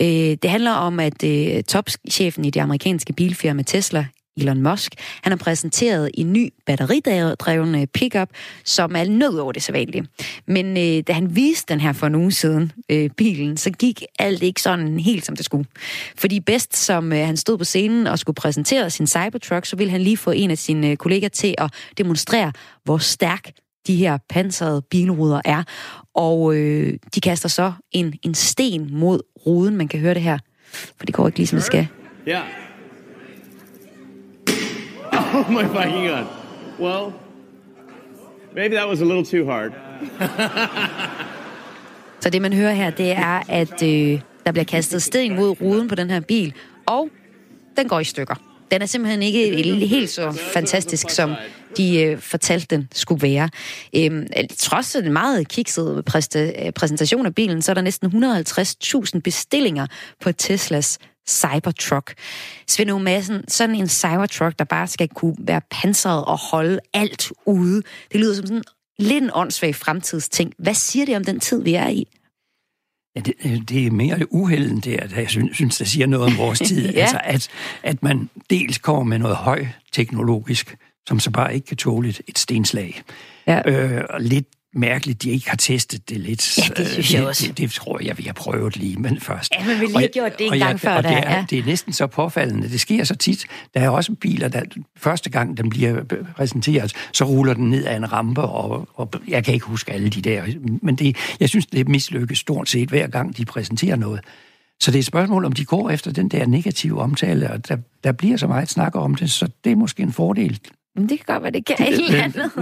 Øh, 0.00 0.36
det 0.42 0.50
handler 0.50 0.72
om, 0.72 1.00
at 1.00 1.24
øh, 1.24 1.62
topchefen 1.62 2.44
i 2.44 2.50
det 2.50 2.60
amerikanske 2.60 3.12
bilfirma 3.12 3.62
Tesla, 3.62 4.06
Elon 4.40 4.62
Musk. 4.62 4.94
Han 5.22 5.32
har 5.32 5.36
præsenteret 5.36 6.10
en 6.14 6.32
ny 6.32 6.52
batteridrevne 6.66 7.86
pickup, 7.86 8.28
som 8.64 8.96
er 8.96 9.04
noget 9.04 9.40
over 9.40 9.52
det 9.52 9.62
sædvanlige. 9.62 10.06
Men 10.46 10.76
øh, 10.76 11.02
da 11.06 11.12
han 11.12 11.36
viste 11.36 11.72
den 11.72 11.80
her 11.80 11.92
for 11.92 12.06
en 12.06 12.14
uge 12.14 12.32
siden, 12.32 12.72
øh, 12.90 13.10
bilen, 13.10 13.56
så 13.56 13.70
gik 13.70 14.02
alt 14.18 14.42
ikke 14.42 14.62
sådan 14.62 15.00
helt 15.00 15.26
som 15.26 15.36
det 15.36 15.44
skulle. 15.44 15.66
Fordi 16.16 16.40
bedst 16.40 16.76
som 16.76 17.12
øh, 17.12 17.26
han 17.26 17.36
stod 17.36 17.58
på 17.58 17.64
scenen 17.64 18.06
og 18.06 18.18
skulle 18.18 18.34
præsentere 18.34 18.90
sin 18.90 19.06
Cybertruck, 19.06 19.66
så 19.66 19.76
ville 19.76 19.90
han 19.90 20.00
lige 20.00 20.16
få 20.16 20.30
en 20.30 20.50
af 20.50 20.58
sine 20.58 20.90
øh, 20.90 20.96
kolleger 20.96 21.28
til 21.28 21.54
at 21.58 21.72
demonstrere, 21.98 22.52
hvor 22.84 22.98
stærk 22.98 23.50
de 23.86 23.96
her 23.96 24.18
pansrede 24.28 24.82
bilruder 24.82 25.40
er. 25.44 25.62
Og 26.14 26.54
øh, 26.54 26.98
de 27.14 27.20
kaster 27.20 27.48
så 27.48 27.72
en, 27.92 28.14
en 28.22 28.34
sten 28.34 28.88
mod 28.92 29.20
ruden. 29.46 29.76
Man 29.76 29.88
kan 29.88 30.00
høre 30.00 30.14
det 30.14 30.22
her, 30.22 30.38
for 30.72 31.06
det 31.06 31.14
går 31.14 31.26
ikke 31.26 31.38
lige 31.38 31.46
som 31.46 31.56
det 31.56 31.64
skal. 31.64 31.86
Ja. 32.26 32.32
Yeah. 32.32 32.67
Oh 35.34 35.50
my 35.50 35.64
fucking 35.64 36.06
god. 36.08 36.26
Well, 36.80 37.12
maybe 38.54 38.74
that 38.76 38.88
was 38.88 39.00
a 39.00 39.04
little 39.04 39.24
too 39.24 39.44
hard. 39.50 39.72
Så 42.20 42.30
det 42.30 42.42
man 42.42 42.52
hører 42.52 42.72
her, 42.72 42.90
det 42.90 43.12
er, 43.12 43.42
at 43.48 43.82
øh, 43.82 44.20
der 44.46 44.52
bliver 44.52 44.64
kastet 44.64 45.02
sten 45.02 45.36
mod 45.36 45.60
ruden 45.60 45.88
på 45.88 45.94
den 45.94 46.10
her 46.10 46.20
bil, 46.20 46.52
og 46.86 47.08
den 47.76 47.88
går 47.88 48.00
i 48.00 48.04
stykker. 48.04 48.34
Den 48.70 48.82
er 48.82 48.86
simpelthen 48.86 49.22
ikke 49.22 49.86
helt 49.86 50.10
så 50.10 50.32
fantastisk, 50.32 51.10
som 51.10 51.34
de 51.76 52.02
øh, 52.02 52.18
fortalte 52.18 52.76
den 52.76 52.88
skulle 52.92 53.22
være. 53.22 53.48
Øhm, 53.96 54.26
trods 54.58 54.96
en 54.96 55.12
meget 55.12 55.48
kikset 55.48 56.04
præsta- 56.10 56.70
præsentation 56.70 57.26
af 57.26 57.34
bilen, 57.34 57.62
så 57.62 57.72
er 57.72 57.74
der 57.74 57.82
næsten 57.82 58.24
150.000 59.14 59.20
bestillinger 59.20 59.86
på 60.20 60.32
Teslas 60.32 60.98
Cybertruck. 61.28 62.14
Svend 62.66 63.02
Madsen, 63.02 63.48
sådan 63.48 63.76
en 63.76 63.88
Cybertruck, 63.88 64.58
der 64.58 64.64
bare 64.64 64.86
skal 64.86 65.08
kunne 65.08 65.36
være 65.38 65.60
pansret 65.70 66.24
og 66.24 66.38
holde 66.38 66.80
alt 66.94 67.32
ude, 67.46 67.82
det 68.12 68.20
lyder 68.20 68.34
som 68.34 68.46
sådan 68.46 68.62
lidt 68.98 69.24
en 69.24 69.30
åndssvag 69.34 69.74
fremtidsting. 69.74 70.52
Hvad 70.58 70.74
siger 70.74 71.06
det 71.06 71.16
om 71.16 71.24
den 71.24 71.40
tid, 71.40 71.62
vi 71.62 71.74
er 71.74 71.88
i? 71.88 72.06
Ja, 73.16 73.20
det, 73.20 73.68
det 73.68 73.86
er 73.86 73.90
mere 73.90 74.32
uhelden 74.32 74.80
der, 74.80 75.00
at 75.00 75.16
jeg 75.16 75.30
synes, 75.30 75.76
det 75.76 75.88
siger 75.88 76.06
noget 76.06 76.26
om 76.26 76.38
vores 76.38 76.58
tid. 76.68 76.92
ja. 76.92 77.00
Altså, 77.00 77.20
at, 77.24 77.48
at 77.82 78.02
man 78.02 78.30
dels 78.50 78.78
kommer 78.78 79.02
med 79.02 79.18
noget 79.18 79.36
højteknologisk, 79.36 80.76
som 81.08 81.20
så 81.20 81.30
bare 81.30 81.54
ikke 81.54 81.66
kan 81.66 81.76
tåle 81.76 82.08
et, 82.08 82.20
et 82.28 82.38
stenslag. 82.38 83.02
Ja. 83.46 83.70
Øh, 83.70 84.04
og 84.10 84.20
lidt 84.20 84.46
mærkeligt, 84.78 85.22
de 85.22 85.30
ikke 85.30 85.48
har 85.48 85.56
testet 85.56 86.08
det 86.08 86.20
lidt. 86.20 86.58
Ja, 86.58 86.74
det 86.76 86.88
synes 86.88 87.14
jeg 87.14 87.26
også. 87.26 87.46
Det, 87.46 87.58
det, 87.58 87.70
tror 87.70 88.00
jeg, 88.04 88.18
vi 88.18 88.22
har 88.22 88.32
prøvet 88.32 88.76
lige, 88.76 88.96
men 88.96 89.20
først. 89.20 89.52
Ja, 89.58 89.66
men 89.66 89.80
vi 89.80 89.86
lige 89.86 90.08
gjort 90.14 90.38
det 90.38 90.46
en 90.46 90.58
gang 90.58 90.72
jeg, 90.72 90.80
før. 90.80 90.94
Og 90.94 91.02
det, 91.02 91.12
er, 91.12 91.36
ja. 91.36 91.44
det 91.50 91.58
er 91.58 91.64
næsten 91.64 91.92
så 91.92 92.06
påfaldende. 92.06 92.68
Det 92.68 92.80
sker 92.80 93.04
så 93.04 93.16
tit. 93.16 93.46
Der 93.74 93.80
er 93.80 93.88
også 93.88 94.14
biler, 94.14 94.48
der 94.48 94.62
første 94.96 95.30
gang 95.30 95.56
den 95.56 95.70
bliver 95.70 96.02
præsenteret, 96.36 96.92
så 97.12 97.24
ruller 97.24 97.54
den 97.54 97.70
ned 97.70 97.84
af 97.84 97.96
en 97.96 98.12
rampe, 98.12 98.42
og, 98.42 98.88
og 98.94 99.12
jeg 99.28 99.44
kan 99.44 99.54
ikke 99.54 99.66
huske 99.66 99.92
alle 99.92 100.08
de 100.08 100.22
der. 100.22 100.42
Men 100.82 100.96
det, 100.96 101.16
jeg 101.40 101.48
synes, 101.48 101.66
det 101.66 101.80
er 101.80 101.84
mislykket 101.84 102.38
stort 102.38 102.68
set 102.68 102.88
hver 102.88 103.06
gang, 103.06 103.36
de 103.36 103.44
præsenterer 103.44 103.96
noget. 103.96 104.20
Så 104.80 104.90
det 104.90 104.96
er 104.96 105.00
et 105.00 105.06
spørgsmål, 105.06 105.44
om 105.44 105.52
de 105.52 105.64
går 105.64 105.90
efter 105.90 106.12
den 106.12 106.28
der 106.28 106.46
negative 106.46 107.00
omtale, 107.00 107.50
og 107.50 107.68
der, 107.68 107.76
der 108.04 108.12
bliver 108.12 108.36
så 108.36 108.46
meget 108.46 108.68
snak 108.68 108.96
om 108.96 109.14
det, 109.14 109.30
så 109.30 109.48
det 109.64 109.72
er 109.72 109.76
måske 109.76 110.02
en 110.02 110.12
fordel 110.12 110.60
det 111.06 111.18
kan 111.18 111.34
godt 111.34 111.42
være, 111.42 111.52
det 111.52 111.64
kan 111.64 111.76
eller 111.92 112.22
andet. 112.22 112.52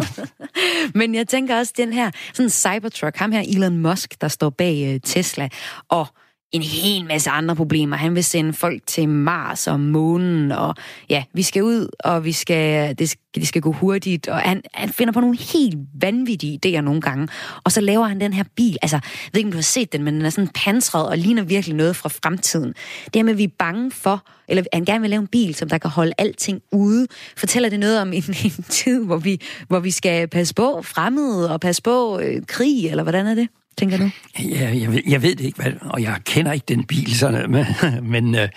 Men 0.98 1.14
jeg 1.14 1.28
tænker 1.28 1.58
også, 1.58 1.72
den 1.76 1.92
her 1.92 2.10
sådan 2.34 2.50
Cybertruck, 2.50 3.16
ham 3.16 3.32
her 3.32 3.40
Elon 3.40 3.78
Musk, 3.78 4.20
der 4.20 4.28
står 4.28 4.50
bag 4.50 4.94
uh, 4.94 5.00
Tesla, 5.04 5.48
og 5.88 6.06
en 6.56 6.62
hel 6.62 7.04
masse 7.04 7.30
andre 7.30 7.56
problemer. 7.56 7.96
Han 7.96 8.14
vil 8.14 8.24
sende 8.24 8.52
folk 8.52 8.82
til 8.86 9.08
Mars 9.08 9.66
og 9.66 9.80
månen, 9.80 10.52
og 10.52 10.74
ja, 11.10 11.24
vi 11.32 11.42
skal 11.42 11.62
ud, 11.62 11.88
og 12.00 12.24
vi 12.24 12.32
skal, 12.32 12.98
det, 12.98 13.08
skal, 13.08 13.20
det 13.34 13.48
skal 13.48 13.62
gå 13.62 13.72
hurtigt, 13.72 14.28
og 14.28 14.38
han, 14.38 14.62
han 14.74 14.88
finder 14.88 15.12
på 15.12 15.20
nogle 15.20 15.36
helt 15.36 15.76
vanvittige 16.00 16.60
idéer 16.66 16.80
nogle 16.80 17.00
gange. 17.00 17.28
Og 17.64 17.72
så 17.72 17.80
laver 17.80 18.06
han 18.06 18.20
den 18.20 18.32
her 18.32 18.44
bil, 18.56 18.76
altså, 18.82 18.96
jeg 18.96 19.30
ved 19.32 19.38
ikke, 19.38 19.48
om 19.48 19.52
du 19.52 19.58
har 19.58 19.62
set 19.62 19.92
den, 19.92 20.02
men 20.02 20.14
den 20.14 20.24
er 20.24 20.30
sådan 20.30 20.50
pansret 20.54 21.08
og 21.08 21.18
ligner 21.18 21.42
virkelig 21.42 21.76
noget 21.76 21.96
fra 21.96 22.08
fremtiden. 22.08 22.68
Det 23.04 23.16
her 23.16 23.22
med, 23.22 23.32
at 23.32 23.38
vi 23.38 23.44
er 23.44 23.54
bange 23.58 23.90
for, 23.90 24.26
eller 24.48 24.64
han 24.72 24.84
gerne 24.84 25.00
vil 25.00 25.10
lave 25.10 25.20
en 25.20 25.26
bil, 25.26 25.54
som 25.54 25.68
der 25.68 25.78
kan 25.78 25.90
holde 25.90 26.12
alting 26.18 26.60
ude. 26.72 27.06
Fortæller 27.36 27.68
det 27.68 27.80
noget 27.80 28.00
om 28.00 28.12
en, 28.12 28.24
en 28.44 28.64
tid, 28.68 29.04
hvor 29.04 29.16
vi, 29.16 29.40
hvor 29.68 29.80
vi 29.80 29.90
skal 29.90 30.28
passe 30.28 30.54
på 30.54 30.82
fremmede 30.82 31.52
og 31.52 31.60
passe 31.60 31.82
på 31.82 32.18
øh, 32.18 32.42
krig, 32.46 32.90
eller 32.90 33.02
hvordan 33.02 33.26
er 33.26 33.34
det? 33.34 33.48
Tænker 33.78 33.96
du? 33.96 34.10
Ja, 34.38 34.70
jeg 34.80 34.92
ved, 34.92 35.02
jeg 35.06 35.22
ved 35.22 35.36
det 35.36 35.44
ikke, 35.44 35.62
hvad, 35.62 35.72
og 35.80 36.02
jeg 36.02 36.20
kender 36.24 36.52
ikke 36.52 36.64
den 36.68 36.84
bil, 36.84 37.16
sådan, 37.16 37.50
men, 37.50 37.66
men 38.12 38.34
øh, 38.34 38.48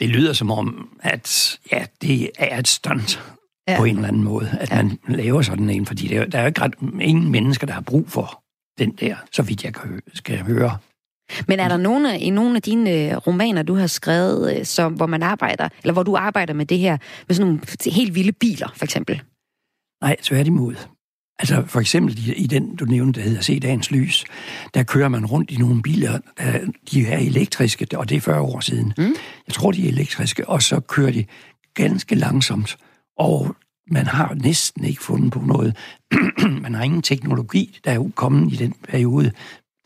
det 0.00 0.08
lyder 0.08 0.32
som 0.32 0.50
om, 0.50 0.88
at 1.02 1.58
ja, 1.72 1.84
det 2.02 2.30
er 2.38 2.58
et 2.58 2.68
stunt 2.68 3.22
ja. 3.68 3.76
på 3.76 3.84
en 3.84 3.96
eller 3.96 4.08
anden 4.08 4.24
måde, 4.24 4.56
at 4.60 4.70
ja. 4.70 4.82
man 4.82 4.98
laver 5.08 5.42
sådan 5.42 5.70
en, 5.70 5.86
fordi 5.86 6.08
der, 6.08 6.24
der 6.24 6.38
er 6.38 6.42
jo 6.42 6.48
ikke 6.48 6.60
ret, 6.60 6.74
ingen 7.00 7.30
mennesker, 7.30 7.66
der 7.66 7.74
har 7.74 7.80
brug 7.80 8.08
for 8.08 8.42
den 8.78 8.90
der, 8.90 9.16
så 9.32 9.42
vidt 9.42 9.64
jeg 9.64 9.74
kan, 9.74 10.00
skal 10.14 10.38
høre. 10.38 10.78
Men 11.48 11.60
er 11.60 11.68
der 11.68 11.76
nogle, 11.76 12.18
i 12.18 12.30
nogle 12.30 12.56
af 12.56 12.62
dine 12.62 12.90
øh, 12.90 13.16
romaner, 13.16 13.62
du 13.62 13.74
har 13.74 13.86
skrevet, 13.86 14.58
øh, 14.58 14.64
som, 14.64 14.92
hvor 14.92 15.06
man 15.06 15.22
arbejder, 15.22 15.68
eller 15.82 15.92
hvor 15.92 16.02
du 16.02 16.16
arbejder 16.16 16.54
med 16.54 16.66
det 16.66 16.78
her, 16.78 16.98
med 17.28 17.36
sådan 17.36 17.46
nogle 17.46 17.92
helt 17.96 18.14
vilde 18.14 18.32
biler, 18.32 18.68
for 18.76 18.84
eksempel? 18.84 19.22
Nej, 20.02 20.16
så 20.20 20.34
er 20.34 20.38
det 20.38 20.46
imod. 20.46 20.74
Altså 21.40 21.62
for 21.66 21.80
eksempel 21.80 22.28
i, 22.28 22.32
i 22.34 22.46
den, 22.46 22.76
du 22.76 22.84
nævnte, 22.84 23.20
der 23.20 23.26
hedder 23.26 23.42
Se 23.42 23.60
Dagens 23.60 23.90
Lys, 23.90 24.24
der 24.74 24.82
kører 24.82 25.08
man 25.08 25.26
rundt 25.26 25.50
i 25.50 25.56
nogle 25.56 25.82
biler, 25.82 26.18
der, 26.38 26.58
de 26.92 27.06
er 27.06 27.18
elektriske, 27.18 27.86
og 27.94 28.08
det 28.08 28.16
er 28.16 28.20
40 28.20 28.40
år 28.40 28.60
siden. 28.60 28.92
Mm. 28.98 29.14
Jeg 29.46 29.54
tror, 29.54 29.72
de 29.72 29.84
er 29.84 29.88
elektriske, 29.88 30.48
og 30.48 30.62
så 30.62 30.80
kører 30.80 31.10
de 31.10 31.24
ganske 31.74 32.14
langsomt, 32.14 32.76
og 33.18 33.56
man 33.90 34.06
har 34.06 34.34
næsten 34.34 34.84
ikke 34.84 35.02
fundet 35.02 35.32
på 35.32 35.40
noget. 35.40 35.76
man 36.62 36.74
har 36.74 36.82
ingen 36.82 37.02
teknologi, 37.02 37.78
der 37.84 37.90
er 37.90 38.10
kommet 38.14 38.52
i 38.52 38.56
den 38.56 38.74
periode, 38.88 39.32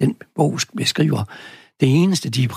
den 0.01 0.17
bog 0.35 0.59
beskriver. 0.77 1.25
Det 1.81 2.03
eneste, 2.03 2.31
de 2.31 2.49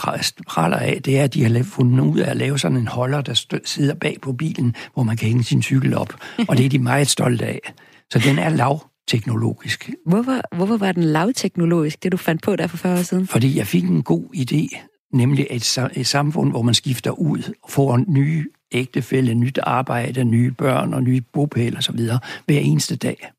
praler 0.47 0.77
af, 0.77 1.01
det 1.05 1.19
er, 1.19 1.23
at 1.23 1.33
de 1.33 1.43
har 1.43 1.63
fundet 1.63 1.99
ud 1.99 2.19
af 2.19 2.29
at 2.29 2.37
lave 2.37 2.59
sådan 2.59 2.77
en 2.77 2.87
holder, 2.87 3.21
der 3.21 3.59
sidder 3.65 3.93
bag 3.93 4.17
på 4.21 4.33
bilen, 4.33 4.75
hvor 4.93 5.03
man 5.03 5.17
kan 5.17 5.27
hænge 5.27 5.43
sin 5.43 5.61
cykel 5.61 5.93
op. 5.93 6.13
Og 6.49 6.57
det 6.57 6.65
er 6.65 6.69
de 6.69 6.79
meget 6.79 7.07
stolte 7.07 7.45
af. 7.45 7.73
Så 8.13 8.19
den 8.19 8.39
er 8.39 8.49
lavteknologisk. 8.49 9.89
Hvorfor, 10.05 10.55
hvorfor 10.55 10.77
var 10.77 10.91
den 10.91 11.03
lavteknologisk, 11.03 12.03
det 12.03 12.11
du 12.11 12.17
fandt 12.17 12.41
på 12.41 12.55
der 12.55 12.67
for 12.67 12.77
40 12.77 12.99
år 12.99 13.03
siden? 13.03 13.27
Fordi 13.27 13.57
jeg 13.57 13.67
fik 13.67 13.83
en 13.83 14.03
god 14.03 14.23
idé, 14.35 14.77
nemlig 15.13 15.47
et, 15.49 15.77
et 15.95 16.07
samfund, 16.07 16.51
hvor 16.51 16.61
man 16.61 16.73
skifter 16.73 17.11
ud 17.11 17.53
og 17.63 17.71
får 17.71 17.97
nye 18.07 18.45
ægtefælde, 18.71 19.33
nyt 19.33 19.59
arbejde, 19.63 20.23
nye 20.23 20.51
børn 20.51 20.93
og 20.93 21.03
nye 21.03 21.21
bopæl 21.21 21.77
og 21.77 21.83
så 21.83 21.91
videre 21.91 22.19
hver 22.45 22.59
eneste 22.59 22.95
dag. 22.95 23.31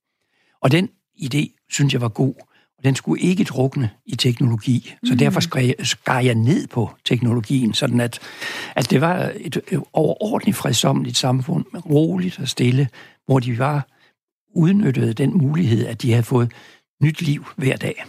Og 0.63 0.73
den 0.73 0.89
idé, 1.23 1.67
synes 1.71 1.93
jeg 1.93 2.01
var 2.01 2.09
god, 2.09 2.35
og 2.79 2.85
den 2.85 2.95
skulle 2.95 3.23
ikke 3.23 3.45
drukne 3.45 3.91
i 4.07 4.17
teknologi. 4.17 4.95
Så 5.05 5.13
mm. 5.13 5.19
derfor 5.19 5.41
skar 5.85 6.21
jeg 6.21 6.35
ned 6.35 6.67
på 6.67 6.91
teknologien, 7.05 7.75
sådan 7.75 8.01
at, 8.01 8.19
at 8.77 8.91
det 8.91 9.01
var 9.01 9.33
et 9.37 9.63
overordentligt 9.93 10.57
fredsomligt 10.57 11.17
samfund, 11.17 11.65
roligt 11.91 12.39
og 12.39 12.49
stille, 12.49 12.89
hvor 13.27 13.39
de 13.39 13.59
var 13.59 13.89
udnyttede 14.55 15.13
den 15.13 15.39
mulighed, 15.39 15.87
at 15.87 16.03
de 16.03 16.11
havde 16.11 16.23
fået 16.23 16.53
nyt 17.03 17.23
liv 17.23 17.47
hver 17.57 17.77
dag. 17.77 18.05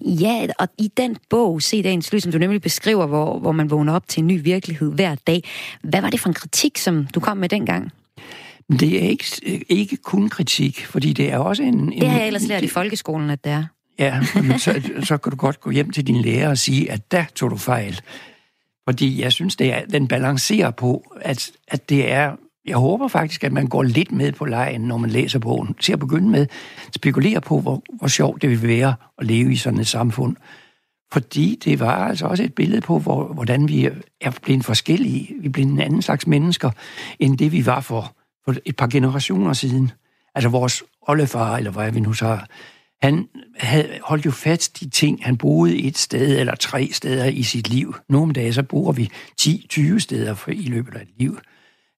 Ja, 0.00 0.46
og 0.58 0.68
i 0.78 0.90
den 0.96 1.16
bog, 1.30 1.62
Se 1.62 1.82
dagens 1.82 2.12
lys, 2.12 2.22
som 2.22 2.32
du 2.32 2.38
nemlig 2.38 2.60
beskriver, 2.60 3.06
hvor, 3.06 3.38
hvor 3.38 3.52
man 3.52 3.70
vågner 3.70 3.92
op 3.92 4.08
til 4.08 4.20
en 4.20 4.26
ny 4.26 4.42
virkelighed 4.42 4.92
hver 4.92 5.14
dag, 5.14 5.44
hvad 5.82 6.00
var 6.00 6.10
det 6.10 6.20
for 6.20 6.28
en 6.28 6.34
kritik, 6.34 6.78
som 6.78 7.06
du 7.14 7.20
kom 7.20 7.36
med 7.36 7.48
dengang? 7.48 7.90
Det 8.80 9.04
er 9.04 9.08
ikke, 9.08 9.64
ikke 9.68 9.96
kun 9.96 10.28
kritik, 10.28 10.86
fordi 10.86 11.12
det 11.12 11.32
er 11.32 11.38
også 11.38 11.62
en... 11.62 11.92
en 11.92 12.00
det 12.00 12.08
har 12.08 12.18
jeg 12.18 12.26
ellers 12.26 12.46
lært 12.46 12.64
i 12.64 12.68
folkeskolen, 12.68 13.30
at 13.30 13.44
det 13.44 13.52
er. 13.52 13.64
Ja, 13.98 14.20
så, 14.58 14.82
så 15.02 15.16
kan 15.16 15.30
du 15.30 15.36
godt 15.36 15.60
gå 15.60 15.70
hjem 15.70 15.90
til 15.90 16.06
din 16.06 16.22
lærer 16.22 16.48
og 16.48 16.58
sige, 16.58 16.90
at 16.90 17.10
der 17.10 17.24
tog 17.34 17.50
du 17.50 17.56
fejl. 17.56 18.00
Fordi 18.88 19.22
jeg 19.22 19.32
synes, 19.32 19.56
det 19.56 19.72
er, 19.72 19.84
den 19.84 20.08
balancerer 20.08 20.70
på, 20.70 21.14
at, 21.20 21.50
at 21.68 21.88
det 21.88 22.12
er 22.12 22.36
jeg 22.66 22.76
håber 22.76 23.08
faktisk, 23.08 23.44
at 23.44 23.52
man 23.52 23.66
går 23.66 23.82
lidt 23.82 24.12
med 24.12 24.32
på 24.32 24.44
lejen, 24.44 24.80
når 24.80 24.96
man 24.96 25.10
læser 25.10 25.38
bogen. 25.38 25.74
Til 25.74 25.92
at 25.92 25.98
begynde 25.98 26.28
med 26.28 26.46
spekulere 26.94 27.40
på, 27.40 27.60
hvor, 27.60 27.82
hvor 27.98 28.08
sjovt 28.08 28.42
det 28.42 28.50
vil 28.50 28.62
være 28.62 28.94
at 29.18 29.26
leve 29.26 29.52
i 29.52 29.56
sådan 29.56 29.80
et 29.80 29.86
samfund. 29.86 30.36
Fordi 31.12 31.58
det 31.64 31.80
var 31.80 32.08
altså 32.08 32.26
også 32.26 32.42
et 32.42 32.54
billede 32.54 32.80
på, 32.80 32.98
hvor, 32.98 33.32
hvordan 33.32 33.68
vi 33.68 33.88
er 34.20 34.30
blevet 34.42 34.64
forskellige. 34.64 35.34
Vi 35.40 35.46
er 35.46 35.52
blevet 35.52 35.70
en 35.70 35.80
anden 35.80 36.02
slags 36.02 36.26
mennesker, 36.26 36.70
end 37.18 37.38
det 37.38 37.52
vi 37.52 37.66
var 37.66 37.80
for, 37.80 38.16
for 38.44 38.54
et 38.64 38.76
par 38.76 38.86
generationer 38.86 39.52
siden. 39.52 39.90
Altså 40.34 40.48
vores 40.48 40.82
oldefar, 41.02 41.56
eller 41.56 41.70
hvad 41.70 41.92
vi 41.92 42.00
nu 42.00 42.12
så 42.12 42.38
Han 43.02 43.28
havde 43.58 43.88
holdt 44.02 44.26
jo 44.26 44.30
fast 44.30 44.82
i 44.82 44.90
ting. 44.90 45.24
Han 45.24 45.36
boede 45.36 45.78
et 45.78 45.98
sted 45.98 46.38
eller 46.38 46.54
tre 46.54 46.90
steder 46.92 47.24
i 47.24 47.42
sit 47.42 47.68
liv. 47.68 47.94
Nogle 48.08 48.32
dage 48.32 48.52
så 48.52 48.62
bor 48.62 48.92
vi 48.92 49.10
10-20 49.40 49.98
steder 49.98 50.34
for, 50.34 50.50
i 50.50 50.62
løbet 50.62 50.94
af 50.94 51.02
et 51.02 51.08
liv. 51.18 51.38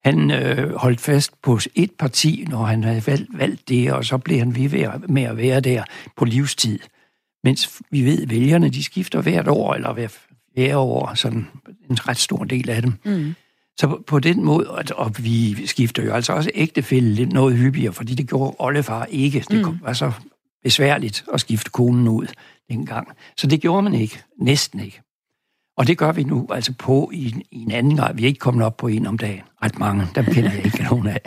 Han 0.05 0.31
øh, 0.31 0.75
holdt 0.75 1.01
fast 1.01 1.43
på 1.43 1.59
et 1.75 1.91
parti, 1.99 2.47
når 2.49 2.65
han 2.65 2.85
havde 2.85 3.07
valgt, 3.07 3.39
valgt 3.39 3.69
det, 3.69 3.93
og 3.93 4.05
så 4.05 4.19
blev 4.19 4.39
han 4.39 4.55
ved 4.55 4.89
med 5.09 5.23
at 5.23 5.37
være 5.37 5.61
der 5.61 5.85
på 6.17 6.25
livstid. 6.25 6.79
Mens 7.45 7.81
vi 7.91 8.05
ved, 8.05 8.23
at 8.23 8.31
vælgerne 8.31 8.69
de 8.69 8.85
skifter 8.85 9.21
hvert 9.21 9.49
år, 9.49 9.75
eller 9.75 9.93
hver 9.93 10.09
fjerde 10.55 10.77
år, 10.77 11.15
sådan 11.15 11.47
en 11.91 12.09
ret 12.09 12.17
stor 12.17 12.45
del 12.45 12.71
af 12.71 12.83
dem. 12.83 12.93
Mm. 13.05 13.35
Så 13.77 13.87
på, 13.89 14.03
på 14.07 14.19
den 14.19 14.45
måde, 14.45 14.71
og 14.97 15.13
vi 15.19 15.67
skifter 15.67 16.03
jo 16.03 16.13
altså 16.13 16.33
også 16.33 16.51
ægtefælde 16.55 17.15
lidt 17.15 17.33
noget 17.33 17.57
hyppigere, 17.57 17.93
fordi 17.93 18.15
det 18.15 18.29
gjorde 18.29 18.57
oldefar 18.59 19.05
ikke. 19.05 19.45
Det 19.51 19.67
mm. 19.67 19.79
var 19.83 19.93
så 19.93 20.13
besværligt 20.63 21.25
at 21.33 21.41
skifte 21.41 21.71
konen 21.71 22.09
ud 22.09 22.27
dengang. 22.71 23.09
Så 23.37 23.47
det 23.47 23.61
gjorde 23.61 23.83
man 23.83 23.95
ikke. 23.95 24.23
Næsten 24.39 24.81
ikke. 24.81 25.01
Og 25.77 25.87
det 25.87 25.99
gør 25.99 26.13
vi 26.13 26.25
nu 26.25 26.47
altså 26.51 26.73
på 26.79 27.11
i, 27.15 27.35
i 27.51 27.63
en 27.63 27.71
anden 27.71 27.97
grad. 27.97 28.15
Vi 28.15 28.23
er 28.23 28.27
ikke 28.27 28.39
kommet 28.39 28.67
op 28.67 28.77
på 28.77 28.89
en 28.89 29.07
om 29.07 29.19
dagen. 29.19 29.43
Ret 29.63 29.79
mange, 29.79 30.07
dem 30.15 30.25
kender 30.25 30.53
jeg 30.53 30.65
ikke 30.65 30.83
nogen 30.91 31.07
af. 31.07 31.21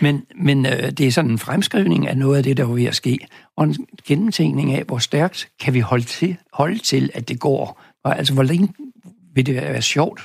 Men, 0.00 0.22
men 0.36 0.66
øh, 0.66 0.90
det 0.90 1.00
er 1.00 1.10
sådan 1.10 1.30
en 1.30 1.38
fremskrivning 1.38 2.08
af 2.08 2.16
noget 2.16 2.36
af 2.36 2.42
det, 2.42 2.56
der 2.56 2.62
er 2.62 2.68
ved 2.68 2.84
at 2.84 2.94
ske. 2.94 3.18
Og 3.56 3.64
en 3.64 3.76
gennemtænkning 4.06 4.72
af, 4.72 4.84
hvor 4.84 4.98
stærkt 4.98 5.48
kan 5.60 5.74
vi 5.74 5.80
holde 5.80 6.04
til, 6.04 6.36
holde 6.52 6.78
til 6.78 7.10
at 7.14 7.28
det 7.28 7.40
går. 7.40 7.82
Og 8.04 8.18
altså, 8.18 8.34
hvor 8.34 8.42
længe 8.42 8.68
vil 9.34 9.46
det 9.46 9.54
være 9.54 9.82
sjovt 9.82 10.20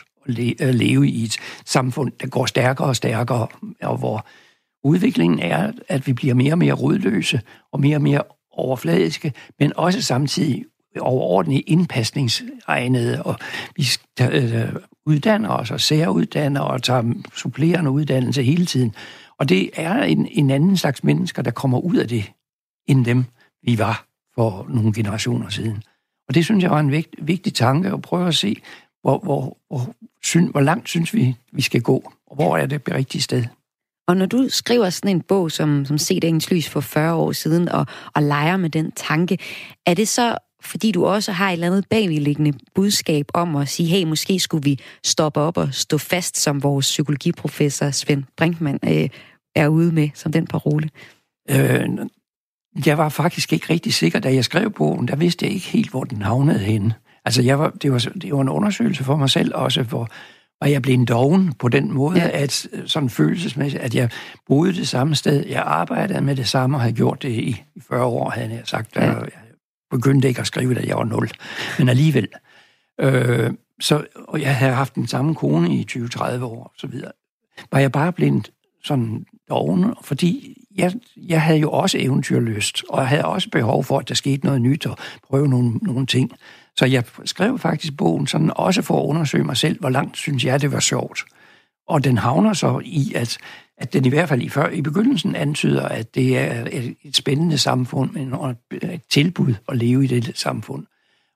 at 0.60 0.76
leve 0.76 1.10
i 1.10 1.24
et 1.24 1.38
samfund, 1.66 2.12
der 2.22 2.28
går 2.28 2.46
stærkere 2.46 2.88
og 2.88 2.96
stærkere, 2.96 3.48
og 3.82 3.98
hvor 3.98 4.28
udviklingen 4.84 5.40
er, 5.40 5.72
at 5.88 6.08
vi 6.08 6.14
bliver 6.14 6.34
mere 6.34 6.54
og 6.54 6.58
mere 6.58 6.74
rodløse 6.74 7.42
og 7.72 7.80
mere 7.80 7.98
og 7.98 8.02
mere 8.02 8.22
overfladiske, 8.52 9.34
men 9.60 9.74
også 9.76 10.02
samtidig 10.02 10.66
overordentligt 11.00 11.64
indpasningsegnede, 11.68 13.24
og 13.24 13.36
vi 13.76 13.86
øh, 14.22 14.76
uddanner 15.06 15.50
os 15.50 15.72
og 15.72 15.82
særuddanner 15.82 16.62
og 16.62 16.84
tager 16.84 17.14
supplerende 17.36 17.92
uddannelse 17.92 18.44
hele 18.44 18.66
tiden. 18.66 18.96
Og 19.38 19.50
det 19.50 19.70
er 19.74 20.04
en, 20.04 20.28
en 20.32 20.50
anden 20.50 20.78
slags 20.78 21.04
mennesker, 21.04 21.42
der 21.42 21.52
kommer 21.52 21.80
ud 21.80 21.96
af 21.96 22.08
det, 22.08 22.32
end 22.88 23.06
dem, 23.06 23.26
vi 23.64 23.78
var 23.78 24.06
for 24.36 24.66
nogle 24.70 24.94
generationer 24.94 25.50
siden. 25.50 25.84
Og 26.28 26.36
det 26.36 26.46
synes 26.46 26.64
jeg 26.64 26.72
var 26.72 26.80
en 26.80 26.92
vigt, 26.92 27.16
vigtig 27.18 27.54
tanke 27.54 27.90
at 27.90 28.02
prøve 28.02 28.28
at 28.28 28.36
se, 28.36 28.62
hvor, 29.02 29.18
hvor, 29.18 29.58
hvor, 29.68 29.96
syn, 30.24 30.52
hvor 30.52 30.62
langt 30.62 30.90
synes 30.90 31.14
vi, 31.14 31.36
vi 31.52 31.62
skal 31.62 31.82
gå, 31.82 32.14
og 32.28 32.36
hvor 32.36 32.58
er 32.58 32.66
det 32.66 32.82
rigtige 32.92 33.22
sted. 33.22 33.44
Og 34.08 34.18
når 34.18 34.26
du 34.26 34.50
skriver 34.50 34.90
sådan 34.90 35.16
en 35.16 35.22
bog, 35.22 35.52
som, 35.52 35.86
som 35.86 35.98
set 35.98 36.22
dagens 36.22 36.52
lys 36.52 36.70
for 36.70 36.80
40 36.80 37.14
år 37.14 37.32
siden, 37.32 37.70
og, 37.70 37.86
og 38.16 38.24
leger 38.24 38.58
med 38.58 38.70
den 38.70 38.92
tanke, 38.92 39.38
er 39.86 39.94
det 39.94 40.08
så 40.08 40.38
fordi 40.62 40.92
du 40.92 41.06
også 41.06 41.32
har 41.32 41.50
et 41.50 41.54
eller 41.54 41.68
andet 41.68 41.86
bagvedliggende 41.90 42.54
budskab 42.76 43.26
om 43.34 43.56
at 43.56 43.68
sige, 43.70 43.90
hey, 43.90 44.04
måske 44.04 44.40
skulle 44.40 44.64
vi 44.64 44.80
stoppe 45.04 45.40
op 45.40 45.58
og 45.58 45.70
stå 45.72 45.98
fast, 45.98 46.38
som 46.38 46.64
vores 46.64 46.86
psykologiprofessor 46.86 47.92
Svend 47.92 48.24
Brinkmann 48.38 48.80
øh, 48.84 49.10
er 49.56 49.68
ude 49.68 49.92
med, 49.92 50.10
som 50.14 50.32
den 50.32 50.48
parole? 50.48 50.90
Øh, 51.50 51.90
jeg 52.86 52.98
var 52.98 53.10
faktisk 53.10 53.54
ikke 53.54 53.74
rigtig 53.74 53.94
sikker, 53.94 54.20
da 54.20 54.34
jeg 54.34 54.46
skrev 54.46 54.72
bogen, 54.72 55.08
der 55.08 55.16
vidste 55.16 55.46
jeg 55.46 55.54
ikke 55.54 55.68
helt, 55.68 55.90
hvor 55.90 56.04
den 56.04 56.22
havnede 56.22 56.60
henne. 56.60 56.94
Altså, 57.26 57.42
jeg 57.42 57.60
var, 57.60 57.70
det, 57.70 57.92
var, 57.92 58.00
det 58.22 58.34
var 58.34 58.42
en 58.42 58.50
undersøgelse 58.50 59.04
for 59.04 59.16
mig 59.16 59.30
selv 59.30 59.56
også, 59.56 59.84
hvor, 59.84 60.10
var 60.62 60.68
jeg 60.68 60.82
blev 60.82 60.94
en 60.94 61.06
doven 61.06 61.54
på 61.54 61.70
den 61.70 61.94
måde, 61.94 62.20
ja. 62.20 62.30
at 62.44 62.68
sådan 62.86 63.10
følelsesmæssigt, 63.10 63.84
at 63.84 63.96
jeg 63.96 64.10
boede 64.48 64.74
det 64.74 64.88
samme 64.88 65.16
sted, 65.16 65.46
jeg 65.46 65.64
arbejdede 65.66 66.22
med 66.22 66.36
det 66.36 66.48
samme 66.48 66.78
og 66.78 66.82
havde 66.82 66.96
gjort 66.96 67.22
det 67.22 67.30
i, 67.30 67.64
i 67.76 67.82
40 67.90 68.04
år, 68.04 68.30
havde 68.30 68.50
jeg 68.50 68.62
sagt. 68.66 68.96
Ja. 68.96 69.02
Jeg 69.02 69.28
begyndte 69.92 70.28
ikke 70.28 70.42
at 70.42 70.48
skrive, 70.48 70.74
da 70.74 70.84
jeg 70.88 70.98
var 70.98 71.04
0, 71.04 71.30
men 71.80 71.90
alligevel. 71.90 72.28
Øh, 73.00 73.52
så, 73.80 74.06
og 74.28 74.42
jeg 74.42 74.56
havde 74.56 74.74
haft 74.74 74.96
den 74.96 75.08
samme 75.08 75.36
kone 75.36 75.76
i 75.76 75.88
20-30 75.92 76.44
år, 76.44 76.64
og 76.64 76.72
så 76.78 76.88
videre. 76.88 77.12
Var 77.72 77.80
jeg 77.80 77.92
bare 77.92 78.14
blevet 78.14 78.52
sådan 78.84 79.26
doven, 79.50 79.94
fordi 80.02 80.58
jeg, 80.76 80.94
jeg 81.18 81.42
havde 81.42 81.60
jo 81.60 81.72
også 81.72 81.98
eventyrlyst, 81.98 82.84
og 82.90 83.00
jeg 83.00 83.08
havde 83.08 83.26
også 83.26 83.50
behov 83.50 83.84
for, 83.84 84.00
at 84.00 84.10
der 84.10 84.16
skete 84.16 84.46
noget 84.46 84.62
nyt 84.62 84.86
og 84.86 84.98
prøve 85.28 85.48
nogle, 85.48 85.72
nogle 85.72 86.06
ting. 86.06 86.32
Så 86.76 86.86
jeg 86.86 87.04
skrev 87.26 87.60
faktisk 87.60 87.98
bogen 87.98 88.28
sådan 88.28 88.52
også 88.56 88.82
for 88.82 89.02
at 89.04 89.06
undersøge 89.06 89.44
mig 89.44 89.58
selv, 89.58 89.80
hvor 89.80 89.90
langt 89.90 90.18
synes 90.18 90.46
jeg, 90.46 90.62
det 90.62 90.72
var 90.72 90.80
sjovt. 90.80 91.26
Og 91.88 92.04
den 92.04 92.18
havner 92.18 92.54
så 92.54 92.82
i, 92.86 93.14
at, 93.16 93.38
at 93.80 93.94
den 93.94 94.06
i 94.06 94.10
hvert 94.10 94.30
fald 94.30 94.42
i, 94.42 94.50
før, 94.50 94.70
i 94.70 94.82
begyndelsen 94.82 95.36
antyder, 95.36 95.88
at 95.88 96.16
det 96.16 96.38
er 96.38 96.66
et, 96.72 96.96
et 97.04 97.16
spændende 97.16 97.58
samfund, 97.58 98.12
men 98.12 98.34
et 98.72 99.02
tilbud 99.10 99.54
at 99.70 99.78
leve 99.78 100.04
i 100.04 100.08
det 100.08 100.32
samfund. 100.38 100.86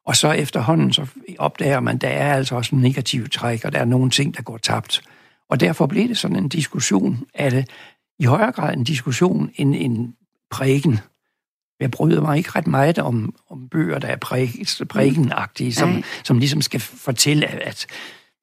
Og 0.05 0.15
så 0.15 0.31
efterhånden 0.31 0.93
så 0.93 1.05
opdager 1.39 1.79
man, 1.79 1.95
at 1.95 2.01
der 2.01 2.07
er 2.07 2.33
altså 2.33 2.55
også 2.55 2.75
negative 2.75 3.27
træk, 3.27 3.65
og 3.65 3.71
der 3.71 3.79
er 3.79 3.85
nogle 3.85 4.09
ting, 4.09 4.37
der 4.37 4.41
går 4.41 4.57
tabt. 4.57 5.01
Og 5.49 5.59
derfor 5.59 5.85
blev 5.85 6.07
det 6.07 6.17
sådan 6.17 6.37
en 6.37 6.49
diskussion 6.49 7.25
af 7.33 7.51
det, 7.51 7.69
i 8.19 8.25
højere 8.25 8.51
grad 8.51 8.73
en 8.73 8.83
diskussion 8.83 9.49
end 9.55 9.75
en 9.75 10.15
prægen 10.51 10.99
jeg 11.83 11.91
bryder 11.91 12.21
mig 12.21 12.37
ikke 12.37 12.49
ret 12.55 12.67
meget 12.67 12.99
om, 12.99 13.35
om 13.49 13.69
bøger, 13.69 13.99
der 13.99 14.07
er 14.07 14.45
prægenagtige, 14.89 15.73
som, 15.73 15.89
mm. 15.89 16.03
som 16.23 16.37
ligesom 16.37 16.61
skal 16.61 16.79
fortælle, 16.79 17.47
at 17.47 17.85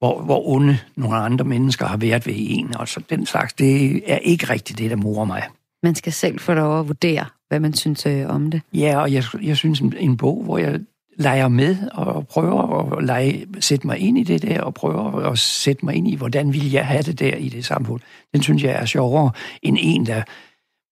hvor, 0.01 0.21
hvor 0.21 0.47
onde 0.47 0.77
nogle 0.95 1.15
andre 1.15 1.45
mennesker 1.45 1.85
har 1.85 1.97
været 1.97 2.27
ved 2.27 2.33
en. 2.37 2.77
Og 2.77 2.87
så 2.87 3.01
den 3.09 3.25
slags, 3.25 3.53
det 3.53 4.01
er 4.11 4.17
ikke 4.17 4.49
rigtigt 4.49 4.79
det, 4.79 4.89
der 4.89 4.95
morer 4.95 5.25
mig. 5.25 5.43
Man 5.83 5.95
skal 5.95 6.13
selv 6.13 6.39
få 6.39 6.53
lov 6.53 6.79
at 6.79 6.87
vurdere, 6.87 7.25
hvad 7.47 7.59
man 7.59 7.73
synes 7.73 8.05
øh, 8.05 8.25
om 8.27 8.51
det. 8.51 8.61
Ja, 8.73 9.01
og 9.01 9.13
jeg, 9.13 9.23
jeg 9.41 9.57
synes, 9.57 9.79
en 9.79 10.17
bog, 10.17 10.43
hvor 10.43 10.57
jeg 10.57 10.79
leger 11.17 11.47
med 11.47 11.77
og 11.91 12.27
prøver 12.27 12.93
at 12.97 13.03
lege, 13.03 13.47
sætte 13.59 13.87
mig 13.87 13.97
ind 13.97 14.17
i 14.17 14.23
det 14.23 14.41
der, 14.41 14.61
og 14.61 14.73
prøver 14.73 15.31
at 15.31 15.39
sætte 15.39 15.85
mig 15.85 15.95
ind 15.95 16.07
i, 16.07 16.15
hvordan 16.15 16.53
vil 16.53 16.71
jeg 16.71 16.87
have 16.87 17.03
det 17.03 17.19
der 17.19 17.35
i 17.35 17.49
det 17.49 17.65
samfund. 17.65 18.01
Den 18.33 18.43
synes 18.43 18.63
jeg 18.63 18.71
er 18.71 18.85
sjovere 18.85 19.31
end 19.63 19.77
en, 19.79 20.05
der 20.05 20.23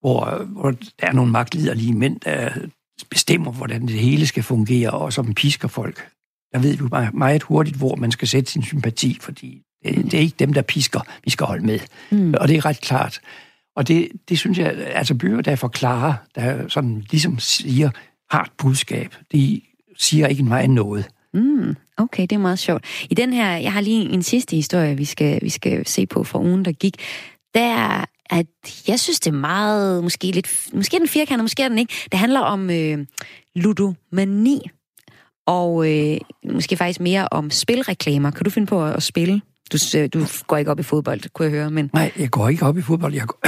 hvor, 0.01 0.43
hvor 0.43 0.71
der 0.71 1.07
er 1.07 1.13
nogle 1.13 1.31
magtliderlige 1.31 1.93
mænd, 1.93 2.19
der 2.19 2.49
bestemmer, 3.09 3.51
hvordan 3.51 3.81
det 3.81 3.99
hele 3.99 4.27
skal 4.27 4.43
fungere, 4.43 4.91
og 4.91 5.13
som 5.13 5.33
pisker 5.33 5.67
folk. 5.67 6.09
Der 6.53 6.59
ved 6.59 6.77
vi 6.77 6.83
meget 7.13 7.43
hurtigt, 7.43 7.77
hvor 7.77 7.95
man 7.95 8.11
skal 8.11 8.27
sætte 8.27 8.51
sin 8.51 8.63
sympati, 8.63 9.17
fordi 9.21 9.61
det, 9.85 9.95
det 10.05 10.13
er 10.13 10.19
ikke 10.19 10.35
dem, 10.39 10.53
der 10.53 10.61
pisker, 10.61 10.99
vi 11.23 11.29
skal 11.29 11.45
holde 11.45 11.65
med. 11.65 11.79
Mm. 12.11 12.33
Og 12.33 12.47
det 12.47 12.57
er 12.57 12.65
ret 12.65 12.81
klart. 12.81 13.19
Og 13.75 13.87
det, 13.87 14.07
det 14.29 14.39
synes 14.39 14.57
jeg, 14.57 14.73
altså 14.93 15.15
bøger, 15.15 15.41
der 15.41 15.55
forklarer, 15.55 16.13
der 16.35 16.67
sådan 16.67 17.05
ligesom 17.11 17.39
siger, 17.39 17.89
har 18.31 18.43
et 18.43 18.51
budskab, 18.57 19.15
de 19.31 19.61
siger 19.97 20.27
ikke 20.27 20.43
meget 20.43 20.69
noget. 20.69 21.05
Mm, 21.33 21.75
okay, 21.97 22.21
det 22.21 22.31
er 22.31 22.37
meget 22.37 22.59
sjovt. 22.59 22.85
I 23.09 23.13
den 23.13 23.33
her, 23.33 23.57
jeg 23.57 23.73
har 23.73 23.81
lige 23.81 24.09
en 24.09 24.23
sidste 24.23 24.55
historie, 24.55 24.97
vi 24.97 25.05
skal, 25.05 25.39
vi 25.41 25.49
skal 25.49 25.87
se 25.87 26.05
på 26.05 26.23
fra 26.23 26.39
ugen, 26.39 26.65
der 26.65 26.71
gik. 26.71 26.95
Der 27.53 28.05
at 28.29 28.47
jeg 28.87 28.99
synes, 28.99 29.19
det 29.19 29.27
er 29.27 29.37
meget, 29.37 30.03
måske 30.03 30.31
lidt, 30.31 30.69
måske 30.73 30.95
er 30.95 30.99
den 30.99 31.07
firkantet, 31.07 31.43
måske 31.43 31.63
er 31.63 31.69
den 31.69 31.77
ikke. 31.77 31.93
Det 32.11 32.19
handler 32.19 32.39
om 32.39 32.69
øh, 32.69 33.05
ludomani, 33.55 34.61
og 35.49 35.91
øh, 35.91 36.17
måske 36.53 36.77
faktisk 36.77 36.99
mere 36.99 37.27
om 37.31 37.51
spilreklamer. 37.51 38.31
Kan 38.31 38.43
du 38.43 38.49
finde 38.49 38.67
på 38.67 38.85
at 38.85 39.03
spille? 39.03 39.41
Du, 39.73 39.77
øh, 39.97 40.09
du 40.13 40.25
går 40.47 40.57
ikke 40.57 40.71
op 40.71 40.79
i 40.79 40.83
fodbold, 40.83 41.33
kunne 41.33 41.43
jeg 41.43 41.51
høre. 41.51 41.71
Men... 41.71 41.89
Nej, 41.93 42.11
jeg 42.17 42.29
går 42.29 42.49
ikke 42.49 42.65
op 42.65 42.77
i 42.77 42.81
fodbold. 42.81 43.13
Jeg, 43.13 43.27
går... 43.27 43.39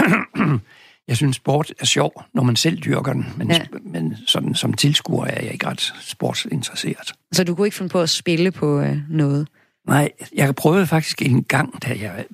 jeg 1.07 1.17
synes, 1.17 1.35
sport 1.35 1.73
er 1.79 1.85
sjov, 1.85 2.23
når 2.33 2.43
man 2.43 2.55
selv 2.55 2.77
dyrker 2.77 3.13
den, 3.13 3.25
men, 3.37 3.51
ja. 3.51 3.61
men 3.83 4.15
sådan, 4.27 4.55
som 4.55 4.73
tilskuer 4.73 5.25
er 5.25 5.43
jeg 5.43 5.53
ikke 5.53 5.67
ret 5.67 5.93
sportsinteresseret. 6.01 7.13
Så 7.31 7.43
du 7.43 7.55
kunne 7.55 7.67
ikke 7.67 7.77
finde 7.77 7.89
på 7.89 8.01
at 8.01 8.09
spille 8.09 8.51
på 8.51 8.79
øh, 8.79 8.97
noget? 9.09 9.47
Nej, 9.87 10.09
jeg 10.35 10.55
prøvede 10.55 10.87
faktisk 10.87 11.21
en 11.21 11.43
gang, 11.43 11.83
da 11.83 11.87
jeg 12.01 12.25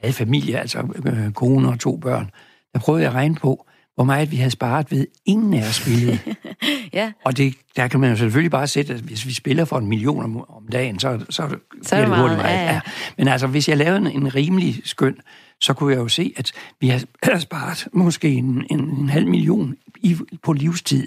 havde 0.00 0.14
familie, 0.14 0.60
altså 0.60 0.78
øh, 1.06 1.32
kone 1.32 1.68
og 1.68 1.80
to 1.80 1.96
børn, 1.96 2.30
der 2.72 2.78
prøvede 2.78 3.02
jeg 3.02 3.10
at 3.10 3.14
regne 3.14 3.34
på, 3.34 3.66
hvor 3.94 4.04
meget 4.04 4.30
vi 4.30 4.36
havde 4.36 4.50
sparet 4.50 4.90
ved 4.90 5.06
ingen 5.26 5.54
af 5.54 5.68
os 5.68 5.74
spillede. 5.74 6.18
ja. 6.94 7.12
Og 7.24 7.36
det, 7.36 7.54
der 7.76 7.88
kan 7.88 8.00
man 8.00 8.10
jo 8.10 8.16
selvfølgelig 8.16 8.50
bare 8.50 8.66
sætte, 8.66 8.94
at 8.94 9.00
hvis 9.00 9.26
vi 9.26 9.32
spiller 9.32 9.64
for 9.64 9.78
en 9.78 9.86
million 9.86 10.24
om, 10.24 10.36
om 10.36 10.68
dagen, 10.72 10.98
så, 10.98 11.24
så, 11.30 11.56
så 11.82 11.96
er 11.96 12.06
det 12.06 12.18
hurtigt 12.18 12.40
meget. 12.40 12.54
Ja, 12.54 12.64
ja. 12.64 12.72
Ja. 12.72 12.80
Men 13.18 13.28
altså, 13.28 13.46
hvis 13.46 13.68
jeg 13.68 13.76
lavede 13.76 13.96
en, 13.96 14.06
en 14.06 14.34
rimelig 14.34 14.80
skøn, 14.84 15.16
så 15.60 15.74
kunne 15.74 15.92
jeg 15.92 16.00
jo 16.00 16.08
se, 16.08 16.32
at 16.36 16.52
vi 16.80 16.88
har 16.88 17.38
sparet 17.38 17.88
måske 17.92 18.28
en, 18.28 18.66
en, 18.70 18.80
en 18.80 19.08
halv 19.08 19.26
million 19.26 19.76
i, 19.96 20.16
på 20.42 20.52
livstid. 20.52 21.06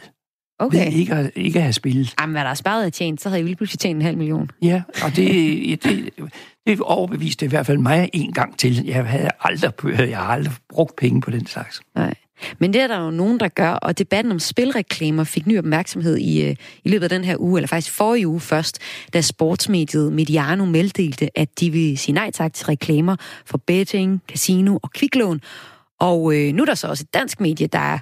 Okay. 0.60 0.86
Ved 0.86 0.94
ikke 0.94 1.14
at, 1.14 1.32
ikke 1.36 1.60
at 1.60 1.64
have 1.64 1.74
spillet. 1.74 2.14
Jamen, 2.20 2.34
hvad 2.34 2.44
der 2.44 2.50
er 2.50 2.54
sparet 2.54 2.86
af 2.86 2.92
tjent, 2.92 3.22
så 3.22 3.30
havde 3.30 3.40
jeg 3.40 3.46
lige 3.46 3.56
pludselig 3.56 3.80
tjent 3.80 3.96
en 3.96 4.02
halv 4.02 4.18
million. 4.18 4.52
Ja, 4.62 4.82
og 5.04 5.16
det, 5.16 5.30
det, 5.84 6.10
det 6.68 6.80
overbeviste 6.82 7.46
i 7.46 7.50
hvert 7.50 7.66
fald 7.66 7.78
mig 7.78 8.10
en 8.14 8.34
gang 8.34 8.58
til. 8.58 8.86
Jeg 8.86 9.06
havde 9.06 9.30
aldrig, 9.40 10.10
jeg 10.10 10.18
har 10.18 10.26
aldrig 10.26 10.54
brugt 10.70 10.96
penge 10.96 11.22
på 11.22 11.32
den 11.32 11.48
slags. 11.48 11.82
Nej. 11.96 12.14
Men 12.60 12.74
det 12.74 12.82
er 12.82 12.88
der 12.88 13.00
jo 13.00 13.12
nogen, 13.12 13.40
der 13.40 13.48
gør, 13.48 13.72
og 13.72 13.98
debatten 13.98 14.32
om 14.32 14.40
spilreklamer 14.40 15.24
fik 15.24 15.48
ny 15.48 15.58
opmærksomhed 15.60 16.18
i, 16.18 16.44
øh, 16.44 16.56
i 16.84 16.90
løbet 16.90 17.04
af 17.04 17.10
den 17.10 17.24
her 17.24 17.36
uge, 17.40 17.60
eller 17.60 17.68
faktisk 17.68 17.96
forrige 17.96 18.28
uge 18.28 18.40
først, 18.40 18.80
da 19.14 19.22
sportsmediet 19.22 20.14
Mediano 20.14 20.66
meddelte, 20.66 21.40
at 21.40 21.60
de 21.60 21.70
vil 21.70 21.98
sige 21.98 22.16
nej 22.16 22.32
tak 22.32 22.54
til 22.54 22.66
reklamer 22.66 23.16
for 23.46 23.58
betting, 23.58 24.22
casino 24.28 24.78
og 24.84 24.92
kviklån. 24.92 25.42
Og 26.00 26.36
øh, 26.36 26.54
nu 26.54 26.62
er 26.62 26.66
der 26.66 26.76
så 26.76 26.88
også 26.88 27.04
et 27.04 27.14
dansk 27.14 27.42
medie, 27.42 27.68
der 27.68 28.00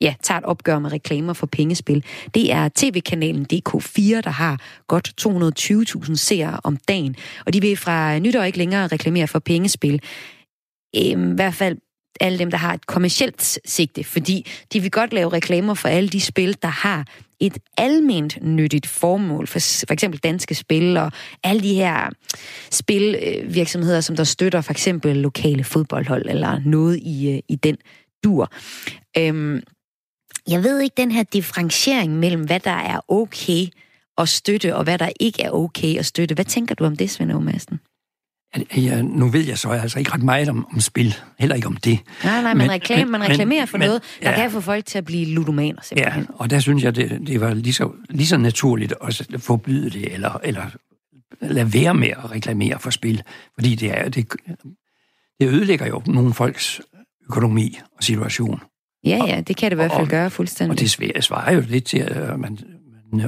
ja, 0.00 0.14
tager 0.22 0.38
et 0.38 0.44
opgør 0.44 0.78
med 0.78 0.92
reklamer 0.92 1.32
for 1.32 1.46
pengespil. 1.46 2.04
Det 2.34 2.52
er 2.52 2.68
tv-kanalen 2.74 3.46
DK4, 3.52 4.20
der 4.20 4.30
har 4.30 4.60
godt 4.86 5.12
220.000 6.06 6.14
seere 6.14 6.60
om 6.64 6.76
dagen, 6.76 7.16
og 7.46 7.52
de 7.52 7.60
vil 7.60 7.76
fra 7.76 8.18
nytår 8.18 8.42
ikke 8.42 8.58
længere 8.58 8.86
reklamere 8.86 9.28
for 9.28 9.38
pengespil. 9.38 10.02
Øhm, 10.96 11.32
I 11.32 11.34
hvert 11.34 11.54
fald 11.54 11.76
alle 12.20 12.38
dem, 12.38 12.50
der 12.50 12.58
har 12.58 12.74
et 12.74 12.86
kommersielt 12.86 13.58
sigte, 13.64 14.04
fordi 14.04 14.46
de 14.72 14.80
vil 14.80 14.90
godt 14.90 15.12
lave 15.12 15.28
reklamer 15.28 15.74
for 15.74 15.88
alle 15.88 16.08
de 16.08 16.20
spil, 16.20 16.56
der 16.62 16.68
har 16.68 17.06
et 17.40 17.58
alment 17.76 18.42
nyttigt 18.42 18.86
formål, 18.86 19.46
for, 19.46 19.58
for 19.86 19.92
eksempel 19.92 20.20
danske 20.20 20.54
spil 20.54 20.96
og 20.96 21.12
alle 21.44 21.62
de 21.62 21.74
her 21.74 22.04
øh, 22.04 22.10
spilvirksomheder, 22.70 24.00
som 24.00 24.16
der 24.16 24.24
støtter 24.24 24.60
for 24.60 24.72
eksempel 24.72 25.16
lokale 25.16 25.64
fodboldhold 25.64 26.26
eller 26.28 26.60
noget 26.64 26.96
i, 26.96 27.30
øh, 27.34 27.40
i 27.48 27.56
den 27.56 27.76
dur. 28.24 28.52
Øhm, 29.18 29.62
jeg 30.48 30.64
ved 30.64 30.80
ikke 30.80 30.94
den 30.96 31.10
her 31.10 31.22
differentiering 31.22 32.18
mellem, 32.18 32.42
hvad 32.42 32.60
der 32.60 32.70
er 32.70 33.00
okay 33.08 33.66
at 34.18 34.28
støtte, 34.28 34.76
og 34.76 34.84
hvad 34.84 34.98
der 34.98 35.10
ikke 35.20 35.42
er 35.42 35.50
okay 35.50 35.98
at 35.98 36.06
støtte. 36.06 36.34
Hvad 36.34 36.44
tænker 36.44 36.74
du 36.74 36.84
om 36.84 36.96
det, 36.96 37.10
Svend 37.10 37.40
Madsen? 37.40 37.80
Ja, 38.76 39.02
nu 39.02 39.28
ved 39.28 39.46
jeg 39.46 39.58
så 39.58 39.68
altså 39.68 39.98
ikke 39.98 40.12
ret 40.12 40.22
meget 40.22 40.48
om, 40.48 40.66
om 40.72 40.80
spil, 40.80 41.14
heller 41.38 41.56
ikke 41.56 41.68
om 41.68 41.76
det. 41.76 41.98
Nej, 42.24 42.42
nej, 42.42 42.54
man, 42.54 42.70
reklam, 42.70 43.08
man 43.08 43.22
reklamerer 43.22 43.60
men, 43.60 43.68
for 43.68 43.78
men, 43.78 43.86
noget, 43.86 44.02
der 44.22 44.30
ja, 44.30 44.36
kan 44.36 44.50
få 44.50 44.60
folk 44.60 44.86
til 44.86 44.98
at 44.98 45.04
blive 45.04 45.26
ludomaner, 45.26 45.82
simpelthen. 45.82 46.22
Ja, 46.22 46.34
og 46.34 46.50
der 46.50 46.58
synes 46.58 46.84
jeg, 46.84 46.96
det, 46.96 47.26
det 47.26 47.40
var 47.40 47.54
lige 47.54 47.72
så, 47.72 47.90
lige 48.10 48.26
så 48.26 48.36
naturligt 48.36 48.94
at 49.00 49.26
forbyde 49.38 49.90
det, 49.90 50.14
eller, 50.14 50.40
eller 50.42 50.66
lade 51.40 51.74
være 51.74 51.94
med 51.94 52.08
at 52.08 52.30
reklamere 52.30 52.78
for 52.78 52.90
spil, 52.90 53.22
fordi 53.54 53.74
det, 53.74 53.98
er, 53.98 54.08
det, 54.08 54.32
det 55.40 55.48
ødelægger 55.48 55.86
jo 55.86 56.02
nogle 56.06 56.34
folks 56.34 56.80
økonomi 57.30 57.78
og 57.96 58.04
situation. 58.04 58.60
Ja, 59.04 59.24
ja, 59.26 59.40
det 59.40 59.56
kan 59.56 59.70
det 59.70 59.74
i 59.74 59.80
hvert 59.80 59.90
fald 59.90 60.02
og, 60.02 60.08
gøre 60.08 60.30
fuldstændig. 60.30 60.70
Og 60.70 60.80
det 61.14 61.24
svarer 61.24 61.54
jo 61.54 61.62
lidt 61.68 61.84
til, 61.84 61.98
at 61.98 62.40
man, 62.40 62.58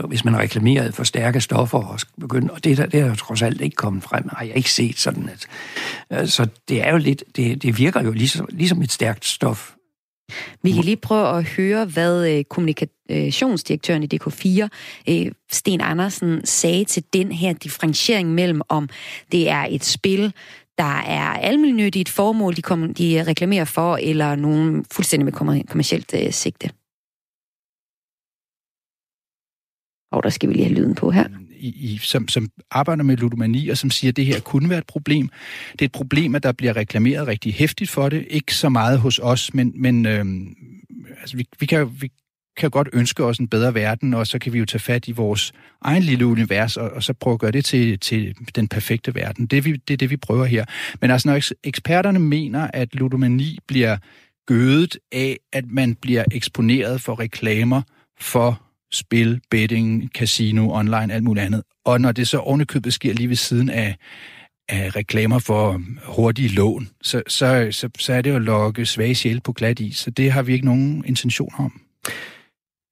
hvis 0.08 0.24
man 0.24 0.38
reklamerede 0.38 0.92
for 0.92 1.04
stærke 1.04 1.40
stoffer 1.40 1.78
og 1.78 2.00
begyndte, 2.20 2.52
og 2.52 2.64
det, 2.64 2.76
der, 2.76 2.86
det 2.86 3.00
er 3.00 3.06
jo 3.06 3.14
trods 3.14 3.42
alt 3.42 3.60
ikke 3.60 3.76
kommet 3.76 4.02
frem, 4.02 4.28
har 4.32 4.44
jeg 4.44 4.56
ikke 4.56 4.72
set 4.72 4.98
sådan, 4.98 5.28
at, 5.28 5.46
øh, 6.12 6.28
så 6.28 6.48
det 6.68 6.86
er 6.86 6.90
jo 6.90 6.96
lidt, 6.96 7.24
det, 7.36 7.62
det 7.62 7.78
virker 7.78 8.02
jo 8.02 8.12
ligesom, 8.12 8.48
ligesom 8.50 8.82
et 8.82 8.92
stærkt 8.92 9.24
stof. 9.24 9.74
Vi 10.62 10.72
kan 10.72 10.84
lige 10.84 10.96
prøve 10.96 11.38
at 11.38 11.44
høre, 11.44 11.84
hvad 11.84 12.28
øh, 12.28 12.44
kommunikationsdirektøren 12.44 14.02
i 14.02 14.08
DK4, 14.14 14.68
øh, 15.08 15.32
Sten 15.52 15.80
Andersen, 15.80 16.46
sagde 16.46 16.84
til 16.84 17.04
den 17.12 17.32
her 17.32 17.52
differentiering 17.52 18.34
mellem, 18.34 18.60
om 18.68 18.88
det 19.32 19.50
er 19.50 19.66
et 19.70 19.84
spil, 19.84 20.32
der 20.78 20.98
er 21.00 21.22
almindeligt 21.22 22.08
formål, 22.08 22.56
de, 22.56 22.62
kom, 22.62 22.94
de 22.94 23.24
reklamerer 23.26 23.64
for, 23.64 23.96
eller 23.96 24.34
nogen 24.34 24.84
fuldstændig 24.92 25.24
med 25.24 25.62
kommersielt 25.66 26.14
øh, 26.14 26.32
sigte. 26.32 26.70
Og 30.12 30.22
der 30.22 30.30
skal 30.30 30.48
vi 30.48 30.54
lige 30.54 30.64
have 30.64 30.74
lyden 30.74 30.94
på 30.94 31.10
her. 31.10 31.28
I, 31.50 31.68
i, 31.68 31.98
som, 31.98 32.28
som 32.28 32.48
arbejder 32.70 33.02
med 33.02 33.16
ludomani, 33.16 33.68
og 33.68 33.78
som 33.78 33.90
siger, 33.90 34.12
at 34.12 34.16
det 34.16 34.26
her 34.26 34.40
kunne 34.40 34.70
være 34.70 34.78
et 34.78 34.86
problem. 34.86 35.28
Det 35.72 35.82
er 35.82 35.84
et 35.84 35.92
problem, 35.92 36.34
at 36.34 36.42
der 36.42 36.52
bliver 36.52 36.76
reklameret 36.76 37.26
rigtig 37.26 37.54
hæftigt 37.54 37.90
for 37.90 38.08
det. 38.08 38.26
Ikke 38.30 38.54
så 38.54 38.68
meget 38.68 38.98
hos 38.98 39.20
os, 39.22 39.54
men, 39.54 39.72
men 39.76 40.06
øh, 40.06 40.24
altså, 41.20 41.36
vi, 41.36 41.46
vi, 41.60 41.66
kan, 41.66 41.88
vi 42.00 42.10
kan 42.56 42.70
godt 42.70 42.88
ønske 42.92 43.24
os 43.24 43.38
en 43.38 43.48
bedre 43.48 43.74
verden, 43.74 44.14
og 44.14 44.26
så 44.26 44.38
kan 44.38 44.52
vi 44.52 44.58
jo 44.58 44.64
tage 44.64 44.80
fat 44.80 45.08
i 45.08 45.12
vores 45.12 45.52
egen 45.82 46.02
lille 46.02 46.26
univers, 46.26 46.76
og, 46.76 46.90
og 46.90 47.02
så 47.02 47.12
prøve 47.12 47.34
at 47.34 47.40
gøre 47.40 47.50
det 47.50 47.64
til, 47.64 47.98
til 47.98 48.34
den 48.54 48.68
perfekte 48.68 49.14
verden. 49.14 49.46
Det, 49.46 49.64
vi, 49.64 49.72
det 49.72 49.94
er 49.94 49.98
det, 49.98 50.10
vi 50.10 50.16
prøver 50.16 50.44
her. 50.44 50.64
Men 51.00 51.10
altså, 51.10 51.28
når 51.28 51.40
eksperterne 51.64 52.18
mener, 52.18 52.70
at 52.74 52.94
ludomani 52.94 53.58
bliver 53.66 53.96
gødet 54.46 54.96
af, 55.12 55.38
at 55.52 55.64
man 55.68 55.94
bliver 55.94 56.24
eksponeret 56.32 57.00
for 57.00 57.20
reklamer 57.20 57.82
for 58.20 58.69
spil, 58.92 59.40
betting, 59.50 60.10
casino, 60.14 60.70
online, 60.70 61.14
alt 61.14 61.24
muligt 61.24 61.46
andet. 61.46 61.62
Og 61.84 62.00
når 62.00 62.12
det 62.12 62.28
så 62.28 62.38
ovenikøbet 62.38 62.92
sker 62.92 63.14
lige 63.14 63.28
ved 63.28 63.36
siden 63.36 63.70
af, 63.70 63.96
af 64.68 64.96
reklamer 64.96 65.38
for 65.38 65.80
hurtige 66.04 66.48
lån, 66.48 66.88
så, 67.02 67.22
så, 67.28 67.68
så, 67.70 67.88
så 67.98 68.12
er 68.12 68.22
det 68.22 68.30
jo 68.30 68.36
at 68.36 68.42
lokke 68.42 68.86
svage 68.86 69.14
sjæl 69.14 69.40
på 69.40 69.52
glat 69.52 69.80
is, 69.80 69.96
så 69.96 70.10
det 70.10 70.32
har 70.32 70.42
vi 70.42 70.52
ikke 70.52 70.66
nogen 70.66 71.04
intention 71.06 71.52
om. 71.58 71.80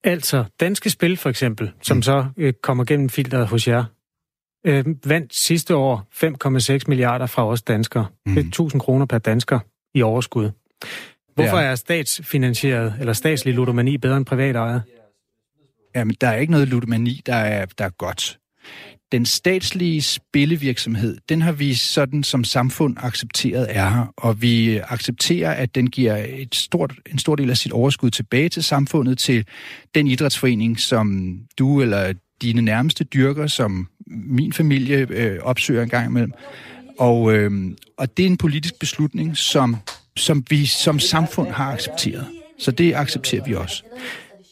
Altså, 0.05 0.45
danske 0.61 0.91
spil 0.91 1.17
for 1.17 1.31
eksempel, 1.31 1.71
som 1.83 1.97
mm. 1.97 2.03
så 2.03 2.27
øh, 2.37 2.53
kommer 2.63 2.85
gennem 2.85 3.09
filteret 3.09 3.47
hos 3.47 3.69
jer, 3.69 3.85
øh, 4.67 4.85
vandt 5.05 5.35
sidste 5.35 5.77
år 5.77 6.09
5,6 6.79 6.85
milliarder 6.89 7.27
fra 7.27 7.47
os 7.47 7.63
danskere. 7.63 8.07
Mm. 8.27 8.35
Det 8.35 8.45
er 8.45 8.49
1000 8.49 8.81
kroner 8.81 9.07
per 9.07 9.19
dansker 9.19 9.59
i 9.95 10.03
overskud. 10.03 10.51
Hvorfor 11.35 11.59
ja. 11.59 11.65
er 11.65 11.75
statsfinansieret 11.75 12.95
eller 13.01 13.13
statslig 13.13 13.55
ludomani 13.55 13.99
bedre 13.99 14.17
end 14.17 14.27
privat 14.27 14.57
ejet? 14.57 14.83
Jamen, 15.95 16.17
der 16.21 16.29
er 16.29 16.37
ikke 16.37 16.53
noget 16.53 16.69
ludomani, 16.69 17.21
der 17.27 17.35
er, 17.35 17.67
der 17.79 17.85
er 17.85 17.91
godt. 17.91 18.39
Den 19.13 19.27
statslige 19.27 20.03
spillevirksomhed, 20.03 21.19
den 21.29 21.43
har 21.43 21.53
vi 21.53 21.75
sådan 21.75 22.23
som 22.23 22.45
samfund 22.45 22.97
accepteret 23.01 23.67
er 23.71 23.89
her, 23.91 24.15
og 24.17 24.43
vi 24.43 24.77
accepterer, 24.77 25.53
at 25.53 25.75
den 25.75 25.91
giver 25.91 26.17
et 26.29 26.55
stort, 26.55 26.95
en 27.13 27.19
stor 27.19 27.37
del 27.37 27.51
af 27.51 27.57
sit 27.57 27.73
overskud 27.73 28.11
tilbage 28.11 28.49
til 28.49 28.63
samfundet, 28.65 29.19
til 29.19 29.47
den 29.95 30.07
idrætsforening, 30.07 30.81
som 30.81 31.37
du 31.59 31.83
eller 31.83 32.13
dine 32.43 32.63
nærmeste 32.63 33.05
dyrker, 33.05 33.47
som 33.47 33.89
min 34.07 34.53
familie 34.53 35.07
øh, 35.11 35.39
opsøger 35.43 35.83
en 35.83 35.89
gang 35.89 36.07
imellem. 36.07 36.33
Og, 36.99 37.35
øh, 37.35 37.51
og 37.97 38.17
det 38.17 38.23
er 38.23 38.27
en 38.27 38.37
politisk 38.37 38.79
beslutning, 38.79 39.37
som, 39.37 39.77
som 40.17 40.45
vi 40.51 40.67
som 40.67 40.99
samfund 40.99 41.49
har 41.49 41.73
accepteret. 41.73 42.27
Så 42.59 42.71
det 42.71 42.95
accepterer 42.95 43.45
vi 43.45 43.55
også. 43.55 43.83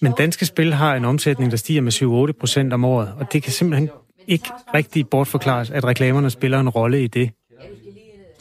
Men 0.00 0.12
danske 0.18 0.46
spil 0.46 0.72
har 0.74 0.94
en 0.94 1.04
omsætning, 1.04 1.50
der 1.50 1.56
stiger 1.56 1.80
med 1.80 1.92
7-8 2.32 2.38
procent 2.40 2.72
om 2.72 2.84
året, 2.84 3.12
og 3.18 3.32
det 3.32 3.42
kan 3.42 3.52
simpelthen 3.52 3.90
ikke 4.26 4.48
rigtig 4.74 5.08
bortforklares, 5.08 5.70
at 5.70 5.84
reklamerne 5.84 6.30
spiller 6.30 6.60
en 6.60 6.68
rolle 6.68 7.04
i 7.04 7.06
det. 7.06 7.30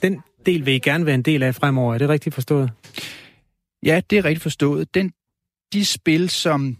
Den 0.01 0.21
del 0.45 0.65
vil 0.65 0.73
I 0.73 0.79
gerne 0.79 1.05
være 1.05 1.15
en 1.15 1.21
del 1.21 1.43
af 1.43 1.55
fremover, 1.55 1.93
er 1.93 1.97
det 1.97 2.09
rigtigt 2.09 2.35
forstået? 2.35 2.71
Ja, 3.85 4.01
det 4.09 4.17
er 4.17 4.25
rigtigt 4.25 4.43
forstået. 4.43 4.95
Den, 4.95 5.11
de 5.73 5.85
spil, 5.85 6.29
som 6.29 6.77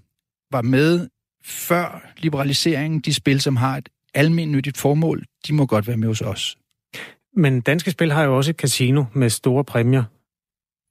var 0.52 0.62
med 0.62 1.08
før 1.44 2.12
liberaliseringen, 2.18 3.00
de 3.00 3.14
spil, 3.14 3.42
som 3.42 3.56
har 3.56 3.78
et 3.78 3.90
almindeligt 4.14 4.78
formål, 4.78 5.24
de 5.48 5.54
må 5.54 5.66
godt 5.66 5.88
være 5.88 5.98
med 5.98 6.08
hos 6.08 6.22
os. 6.22 6.58
Men 7.34 7.62
danske 7.62 7.92
spil 7.92 8.12
har 8.12 8.24
jo 8.24 8.38
også 8.38 8.52
et 8.52 8.58
casino 8.58 9.06
med 9.14 9.30
store 9.30 9.64
præmier. 9.64 10.04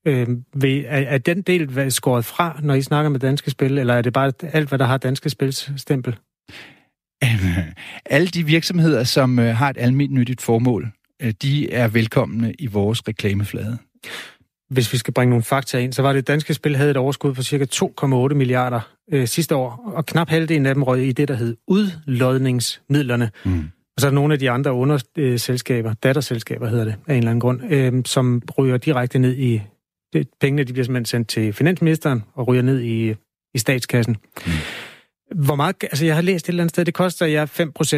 Øh, 0.07 0.29
er, 0.65 0.85
er 0.89 1.19
den 1.19 1.43
del 1.43 1.93
skåret 1.93 2.25
fra, 2.25 2.61
når 2.63 2.75
I 2.75 2.83
snakker 2.83 3.11
med 3.11 3.21
danske 3.21 3.51
spil, 3.51 3.79
eller 3.79 3.95
er 3.95 4.03
det 4.03 4.13
bare 4.13 4.33
alt, 4.43 4.69
hvad 4.69 4.79
der 4.79 4.85
har 4.85 4.97
danske 4.97 5.31
spils 5.31 5.71
stempel? 5.77 6.17
Alle 8.07 8.27
de 8.27 8.47
virksomheder, 8.47 9.05
som 9.05 9.39
øh, 9.39 9.57
har 9.57 9.71
et 9.71 9.77
almindeligt 9.79 10.43
formål, 10.43 10.89
øh, 11.23 11.33
de 11.43 11.73
er 11.73 11.89
velkomne 11.89 12.55
i 12.59 12.67
vores 12.67 13.09
reklameflade. 13.09 13.79
Hvis 14.71 14.93
vi 14.93 14.99
skal 14.99 15.15
bringe 15.15 15.31
nogle 15.31 15.43
fakta 15.43 15.79
ind, 15.79 15.93
så 15.93 16.03
var 16.03 16.13
det 16.13 16.27
danske 16.27 16.55
spil 16.55 16.77
havde 16.77 16.91
et 16.91 16.97
overskud 16.97 17.35
på 17.35 17.43
cirka 17.43 17.65
2,8 17.75 18.35
milliarder 18.35 18.81
øh, 19.13 19.29
sidste 19.29 19.57
år, 19.57 19.93
og 19.95 20.07
knap 20.07 20.29
halvdelen 20.29 20.67
af 20.67 20.75
dem 20.75 20.83
røg 20.83 21.07
i 21.07 21.13
det, 21.13 21.29
der 21.29 21.35
hed 21.35 21.57
udlodningsmidlerne. 21.69 23.31
Mm. 23.45 23.71
Og 23.97 24.01
så 24.01 24.07
er 24.07 24.11
der 24.11 24.15
nogle 24.15 24.35
af 24.35 24.39
de 24.39 24.51
andre 24.51 24.73
underselskaber, 24.73 25.93
datterselskaber 25.93 26.69
hedder 26.69 26.85
det, 26.85 26.95
af 27.07 27.13
en 27.13 27.19
eller 27.19 27.31
anden 27.31 27.41
grund, 27.41 27.61
øh, 27.73 27.93
som 28.05 28.43
ryger 28.59 28.77
direkte 28.77 29.19
ned 29.19 29.37
i 29.37 29.63
det, 30.15 30.29
pengene 30.41 30.65
de 30.65 30.73
bliver 30.73 30.85
simpelthen 30.85 31.05
sendt 31.05 31.29
til 31.29 31.53
finansministeren 31.53 32.23
og 32.35 32.49
ryger 32.49 32.63
ned 32.63 32.81
i, 32.81 33.15
i 33.55 33.59
statskassen. 33.59 34.17
Mm. 34.47 34.53
Hvor 35.35 35.55
meget, 35.55 35.77
altså 35.83 36.07
jeg 36.07 36.15
har 36.15 36.23
læst 36.23 36.45
et 36.45 36.49
eller 36.49 36.63
andet 36.63 36.71
sted, 36.71 36.85
det 36.85 36.95
koster 36.95 37.27
jer 37.27 37.47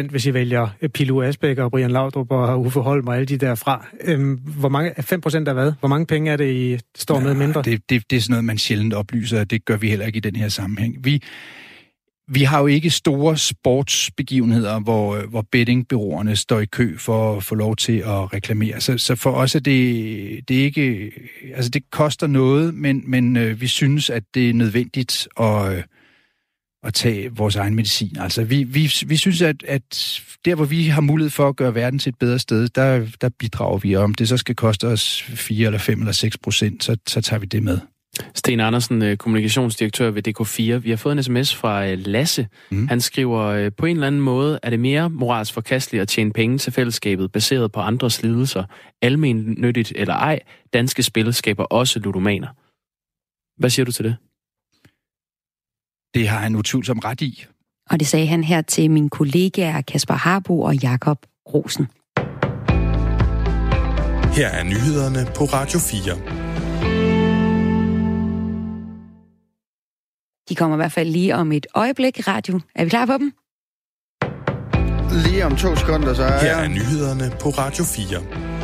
5%, 0.05 0.09
hvis 0.09 0.25
I 0.25 0.33
vælger 0.33 0.67
Pilu 0.93 1.23
Asbæk 1.23 1.57
og 1.57 1.71
Brian 1.71 1.91
Laudrup 1.91 2.31
og 2.31 2.61
Uffe 2.61 2.79
Holm 2.79 3.07
og 3.07 3.15
alle 3.15 3.25
de 3.25 3.37
der 3.37 3.55
fra. 3.55 3.87
Øhm, 4.03 4.33
hvor 4.33 4.69
mange, 4.69 4.91
5% 4.91 5.49
er 5.49 5.53
hvad? 5.53 5.73
Hvor 5.79 5.87
mange 5.87 6.05
penge 6.05 6.31
er 6.31 6.37
det, 6.37 6.53
I 6.53 6.79
står 6.95 7.17
ja, 7.17 7.23
med 7.23 7.33
mindre? 7.33 7.61
Det, 7.61 7.81
det, 7.89 8.03
det 8.09 8.17
er 8.17 8.21
sådan 8.21 8.31
noget, 8.31 8.45
man 8.45 8.57
sjældent 8.57 8.93
oplyser, 8.93 9.39
og 9.39 9.51
det 9.51 9.65
gør 9.65 9.77
vi 9.77 9.89
heller 9.89 10.05
ikke 10.05 10.17
i 10.17 10.19
den 10.19 10.35
her 10.35 10.49
sammenhæng. 10.49 11.05
Vi, 11.05 11.23
vi 12.27 12.43
har 12.43 12.59
jo 12.59 12.67
ikke 12.67 12.89
store 12.89 13.37
sportsbegivenheder, 13.37 14.79
hvor, 14.79 15.15
øh, 15.15 15.29
hvor 15.29 15.45
bettingbyråerne 15.51 16.35
står 16.35 16.59
i 16.59 16.65
kø 16.65 16.97
for 16.97 17.37
at 17.37 17.43
få 17.43 17.55
lov 17.55 17.75
til 17.75 17.97
at 17.97 18.33
reklamere. 18.33 18.81
Så, 18.81 18.97
så 18.97 19.15
for 19.15 19.31
os 19.31 19.55
er 19.55 19.59
det, 19.59 20.49
det 20.49 20.59
er 20.59 20.63
ikke... 20.63 21.11
Altså, 21.55 21.69
det 21.69 21.91
koster 21.91 22.27
noget, 22.27 22.73
men, 22.73 23.03
men 23.07 23.37
øh, 23.37 23.61
vi 23.61 23.67
synes, 23.67 24.09
at 24.09 24.23
det 24.33 24.49
er 24.49 24.53
nødvendigt 24.53 25.27
at, 25.39 25.77
øh, 25.77 25.83
at 26.83 26.93
tage 26.93 27.31
vores 27.31 27.55
egen 27.55 27.75
medicin. 27.75 28.17
Altså, 28.19 28.43
vi, 28.43 28.63
vi, 28.63 28.93
vi 29.05 29.17
synes, 29.17 29.41
at, 29.41 29.63
at 29.63 30.21
der, 30.45 30.55
hvor 30.55 30.65
vi 30.65 30.87
har 30.87 31.01
mulighed 31.01 31.31
for 31.31 31.49
at 31.49 31.55
gøre 31.55 31.75
verden 31.75 31.99
til 31.99 32.09
et 32.09 32.19
bedre 32.19 32.39
sted, 32.39 32.67
der, 32.67 33.07
der 33.21 33.29
bidrager 33.39 33.77
vi. 33.77 33.95
om 33.95 34.13
det 34.13 34.29
så 34.29 34.37
skal 34.37 34.55
koste 34.55 34.87
os 34.87 35.23
4 35.23 35.65
eller 35.65 35.79
5 35.79 35.99
eller 35.99 36.11
6 36.11 36.37
procent, 36.37 36.83
så, 36.83 36.97
så 37.07 37.21
tager 37.21 37.39
vi 37.39 37.45
det 37.45 37.63
med. 37.63 37.79
Sten 38.35 38.59
Andersen, 38.59 39.01
øh, 39.01 39.17
kommunikationsdirektør 39.17 40.11
ved 40.11 40.27
DK4. 40.27 40.77
Vi 40.77 40.89
har 40.89 40.97
fået 40.97 41.17
en 41.17 41.23
sms 41.23 41.55
fra 41.55 41.87
øh, 41.87 41.97
Lasse. 41.99 42.47
Mm. 42.71 42.87
Han 42.87 43.01
skriver, 43.01 43.41
øh, 43.41 43.71
på 43.77 43.85
en 43.85 43.95
eller 43.95 44.07
anden 44.07 44.21
måde 44.21 44.59
er 44.63 44.69
det 44.69 44.79
mere 44.79 45.09
moralsk 45.09 45.53
forkasteligt 45.53 46.01
at 46.01 46.07
tjene 46.07 46.33
penge 46.33 46.57
til 46.57 46.73
fællesskabet 46.73 47.31
baseret 47.31 47.71
på 47.71 47.79
andres 47.79 48.23
lidelser. 48.23 48.63
Almen 49.01 49.55
nyttigt 49.57 49.93
eller 49.95 50.13
ej, 50.13 50.39
danske 50.73 51.03
spil 51.03 51.33
skaber 51.33 51.63
også 51.63 51.99
ludomaner. 51.99 52.47
Hvad 53.59 53.69
siger 53.69 53.85
du 53.85 53.91
til 53.91 54.05
det? 54.05 54.15
Det 56.13 56.27
har 56.27 56.39
han 56.39 56.55
utvivlsomt 56.55 57.05
ret 57.05 57.21
i. 57.21 57.45
Og 57.89 57.99
det 57.99 58.07
sagde 58.07 58.27
han 58.27 58.43
her 58.43 58.61
til 58.61 58.91
min 58.91 59.09
kollegaer 59.09 59.81
Kasper 59.81 60.13
Harbo 60.13 60.61
og 60.61 60.75
Jakob 60.75 61.25
Rosen. 61.53 61.87
Her 64.37 64.47
er 64.47 64.63
nyhederne 64.63 65.25
på 65.35 65.43
Radio 65.43 65.79
4. 65.79 66.46
De 70.49 70.55
kommer 70.55 70.77
i 70.77 70.79
hvert 70.79 70.91
fald 70.91 71.09
lige 71.09 71.35
om 71.35 71.51
et 71.51 71.67
øjeblik. 71.75 72.27
Radio, 72.27 72.59
er 72.75 72.83
vi 72.83 72.89
klar 72.89 73.05
på 73.05 73.13
dem? 73.13 73.33
Lige 75.25 75.45
om 75.45 75.55
to 75.55 75.75
sekunder, 75.75 76.13
så 76.13 76.23
er 76.23 76.39
Her 76.39 76.55
er 76.55 76.67
nyhederne 76.67 77.31
på 77.41 77.49
Radio 77.49 77.83
4. 77.83 78.56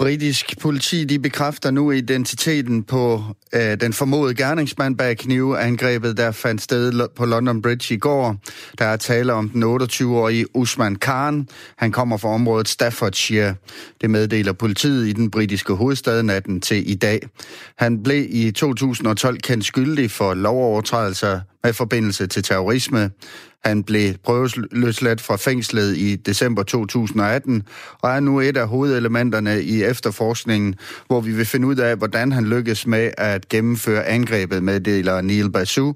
Britisk 0.00 0.60
politi 0.60 1.04
de 1.04 1.18
bekræfter 1.18 1.70
nu 1.70 1.90
identiteten 1.90 2.82
på 2.82 3.22
øh, 3.52 3.80
den 3.80 3.92
formodede 3.92 4.34
gerningsmand 4.34 4.96
bag 4.96 5.16
kniveangrebet, 5.16 6.16
der 6.16 6.30
fandt 6.30 6.62
sted 6.62 7.08
på 7.16 7.24
London 7.24 7.62
Bridge 7.62 7.94
i 7.94 7.98
går. 7.98 8.36
Der 8.78 8.84
er 8.84 8.96
tale 8.96 9.32
om 9.32 9.48
den 9.48 9.62
28-årige 9.62 10.56
Usman 10.56 10.96
Khan. 10.96 11.48
Han 11.76 11.92
kommer 11.92 12.16
fra 12.16 12.28
området 12.28 12.68
Staffordshire. 12.68 13.54
Det 14.00 14.10
meddeler 14.10 14.52
politiet 14.52 15.08
i 15.08 15.12
den 15.12 15.30
britiske 15.30 15.72
hovedstad 15.72 16.22
natten 16.22 16.60
til 16.60 16.90
i 16.90 16.94
dag. 16.94 17.20
Han 17.76 18.02
blev 18.02 18.26
i 18.28 18.50
2012 18.50 19.38
kendt 19.38 19.64
skyldig 19.64 20.10
for 20.10 20.34
lovovertrædelser 20.34 21.40
med 21.64 21.72
forbindelse 21.72 22.26
til 22.26 22.42
terrorisme. 22.42 23.10
Han 23.64 23.84
blev 23.84 24.14
prøveløsladt 24.24 25.20
fra 25.20 25.36
fængslet 25.36 25.96
i 25.96 26.16
december 26.16 26.62
2018, 26.62 27.62
og 28.02 28.10
er 28.10 28.20
nu 28.20 28.40
et 28.40 28.56
af 28.56 28.68
hovedelementerne 28.68 29.62
i 29.62 29.82
efterforskningen, 29.82 30.74
hvor 31.06 31.20
vi 31.20 31.32
vil 31.32 31.46
finde 31.46 31.66
ud 31.66 31.76
af, 31.76 31.96
hvordan 31.96 32.32
han 32.32 32.44
lykkes 32.44 32.86
med 32.86 33.10
at 33.18 33.48
gennemføre 33.48 34.06
angrebet, 34.06 34.62
meddeler 34.62 35.20
Neil 35.20 35.50
Basu, 35.50 35.92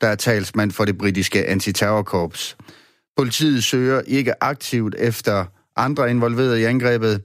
der 0.00 0.08
er 0.08 0.14
talsmand 0.14 0.70
for 0.70 0.84
det 0.84 0.98
britiske 0.98 1.46
antiterrorkorps. 1.46 2.56
Politiet 3.16 3.64
søger 3.64 4.00
ikke 4.06 4.44
aktivt 4.44 4.94
efter 4.98 5.44
andre 5.76 6.10
involverede 6.10 6.60
i 6.60 6.64
angrebet. 6.64 7.20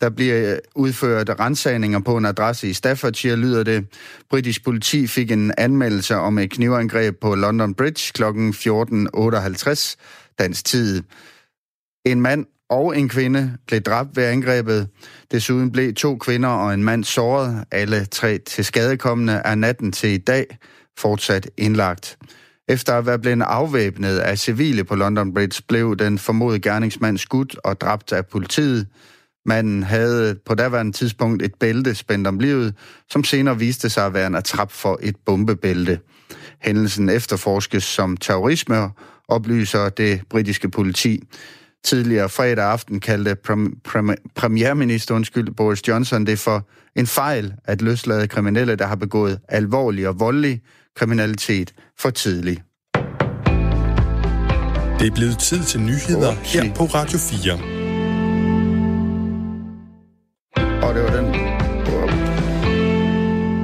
Der 0.00 0.10
bliver 0.10 0.52
øh, 0.52 0.58
udført 0.74 1.40
rensagninger 1.40 2.00
på 2.00 2.16
en 2.16 2.24
adresse 2.24 2.68
i 2.68 2.72
Staffordshire, 2.72 3.36
lyder 3.36 3.62
det. 3.62 3.86
Britisk 4.30 4.64
politi 4.64 5.06
fik 5.06 5.30
en 5.30 5.52
anmeldelse 5.58 6.16
om 6.16 6.38
et 6.38 6.50
knivangreb 6.50 7.20
på 7.20 7.34
London 7.34 7.74
Bridge 7.74 8.12
kl. 8.14 8.22
14.58 8.22 9.96
dansk 10.38 10.64
tid. 10.64 11.02
En 12.06 12.20
mand 12.20 12.46
og 12.70 12.98
en 12.98 13.08
kvinde 13.08 13.56
blev 13.66 13.80
dræbt 13.80 14.16
ved 14.16 14.24
angrebet. 14.24 14.88
Desuden 15.30 15.72
blev 15.72 15.94
to 15.94 16.16
kvinder 16.16 16.48
og 16.48 16.74
en 16.74 16.84
mand 16.84 17.04
såret. 17.04 17.64
Alle 17.70 18.04
tre 18.04 18.38
til 18.38 18.64
skadekommende 18.64 19.32
er 19.32 19.54
natten 19.54 19.92
til 19.92 20.10
i 20.10 20.18
dag 20.18 20.58
fortsat 20.98 21.50
indlagt. 21.56 22.18
Efter 22.68 22.92
at 22.98 23.06
være 23.06 23.18
blevet 23.18 23.42
afvæbnet 23.42 24.18
af 24.18 24.38
civile 24.38 24.84
på 24.84 24.94
London 24.94 25.34
Bridge, 25.34 25.62
blev 25.68 25.96
den 25.96 26.18
formodede 26.18 26.60
gerningsmand 26.60 27.18
skudt 27.18 27.56
og 27.64 27.80
dræbt 27.80 28.12
af 28.12 28.26
politiet. 28.26 28.86
Manden 29.46 29.82
havde 29.82 30.38
på 30.46 30.54
daværende 30.54 30.92
tidspunkt 30.92 31.42
et 31.42 31.54
bælte 31.60 31.94
spændt 31.94 32.26
om 32.26 32.38
livet, 32.38 32.74
som 33.10 33.24
senere 33.24 33.58
viste 33.58 33.90
sig 33.90 34.06
at 34.06 34.14
være 34.14 34.26
en 34.26 34.34
attrap 34.34 34.72
for 34.72 34.98
et 35.02 35.16
bombebælte. 35.26 36.00
Hændelsen 36.62 37.08
efterforskes 37.08 37.84
som 37.84 38.16
terrorisme, 38.16 38.90
oplyser 39.28 39.88
det 39.88 40.20
britiske 40.30 40.70
politi. 40.70 41.22
Tidligere 41.84 42.28
fredag 42.28 42.64
aften 42.64 43.00
kaldte 43.00 43.36
prem- 43.36 43.80
prem- 43.84 44.30
premierminister 44.34 45.14
undskyld, 45.14 45.50
Boris 45.50 45.88
Johnson 45.88 46.26
det 46.26 46.38
for 46.38 46.68
en 46.96 47.06
fejl 47.06 47.54
at 47.64 47.82
løslade 47.82 48.28
kriminelle, 48.28 48.76
der 48.76 48.86
har 48.86 48.96
begået 48.96 49.38
alvorlig 49.48 50.08
og 50.08 50.20
voldelig 50.20 50.60
kriminalitet 50.96 51.74
for 51.98 52.10
tidligt. 52.10 52.62
Det 54.98 55.06
er 55.06 55.14
blevet 55.14 55.38
tid 55.38 55.62
til 55.64 55.80
nyheder 55.80 56.32
her 56.32 56.74
på 56.74 56.84
Radio 56.84 57.18
4. 57.18 57.75
det 60.96 61.04
var 61.04 61.10
den... 61.10 61.26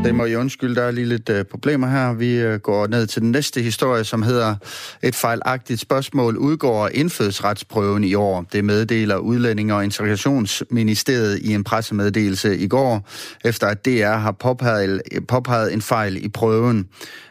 Det 0.05 0.15
må 0.15 0.25
I 0.25 0.35
undskylde, 0.35 0.75
der 0.75 0.83
er 0.83 0.91
lige 0.91 1.07
lidt 1.07 1.29
øh, 1.29 1.45
problemer 1.45 1.89
her. 1.89 2.13
Vi 2.13 2.35
øh, 2.35 2.61
går 2.61 2.87
ned 2.87 3.07
til 3.07 3.23
den 3.23 3.31
næste 3.31 3.63
historie, 3.63 4.05
som 4.05 4.23
hedder 4.23 4.57
Et 5.03 5.15
fejlagtigt 5.15 5.81
spørgsmål 5.81 6.37
udgår 6.37 6.89
indfødsretsprøven 6.89 8.05
i 8.05 8.15
år. 8.15 8.47
Det 8.53 8.65
meddeler 8.65 9.17
Udlænding- 9.17 9.73
og 9.73 9.85
Integrationsministeriet 9.85 11.39
i 11.39 11.55
en 11.55 11.65
pressemeddelelse 11.65 12.59
i 12.59 12.69
går, 12.69 13.09
efter 13.45 13.67
at 13.67 13.85
DR 13.85 14.17
har 14.17 14.33
påpeget, 14.33 15.03
påpeget 15.29 15.73
en 15.73 15.83
fejl 15.83 16.25
i 16.25 16.29
prøven. 16.29 16.89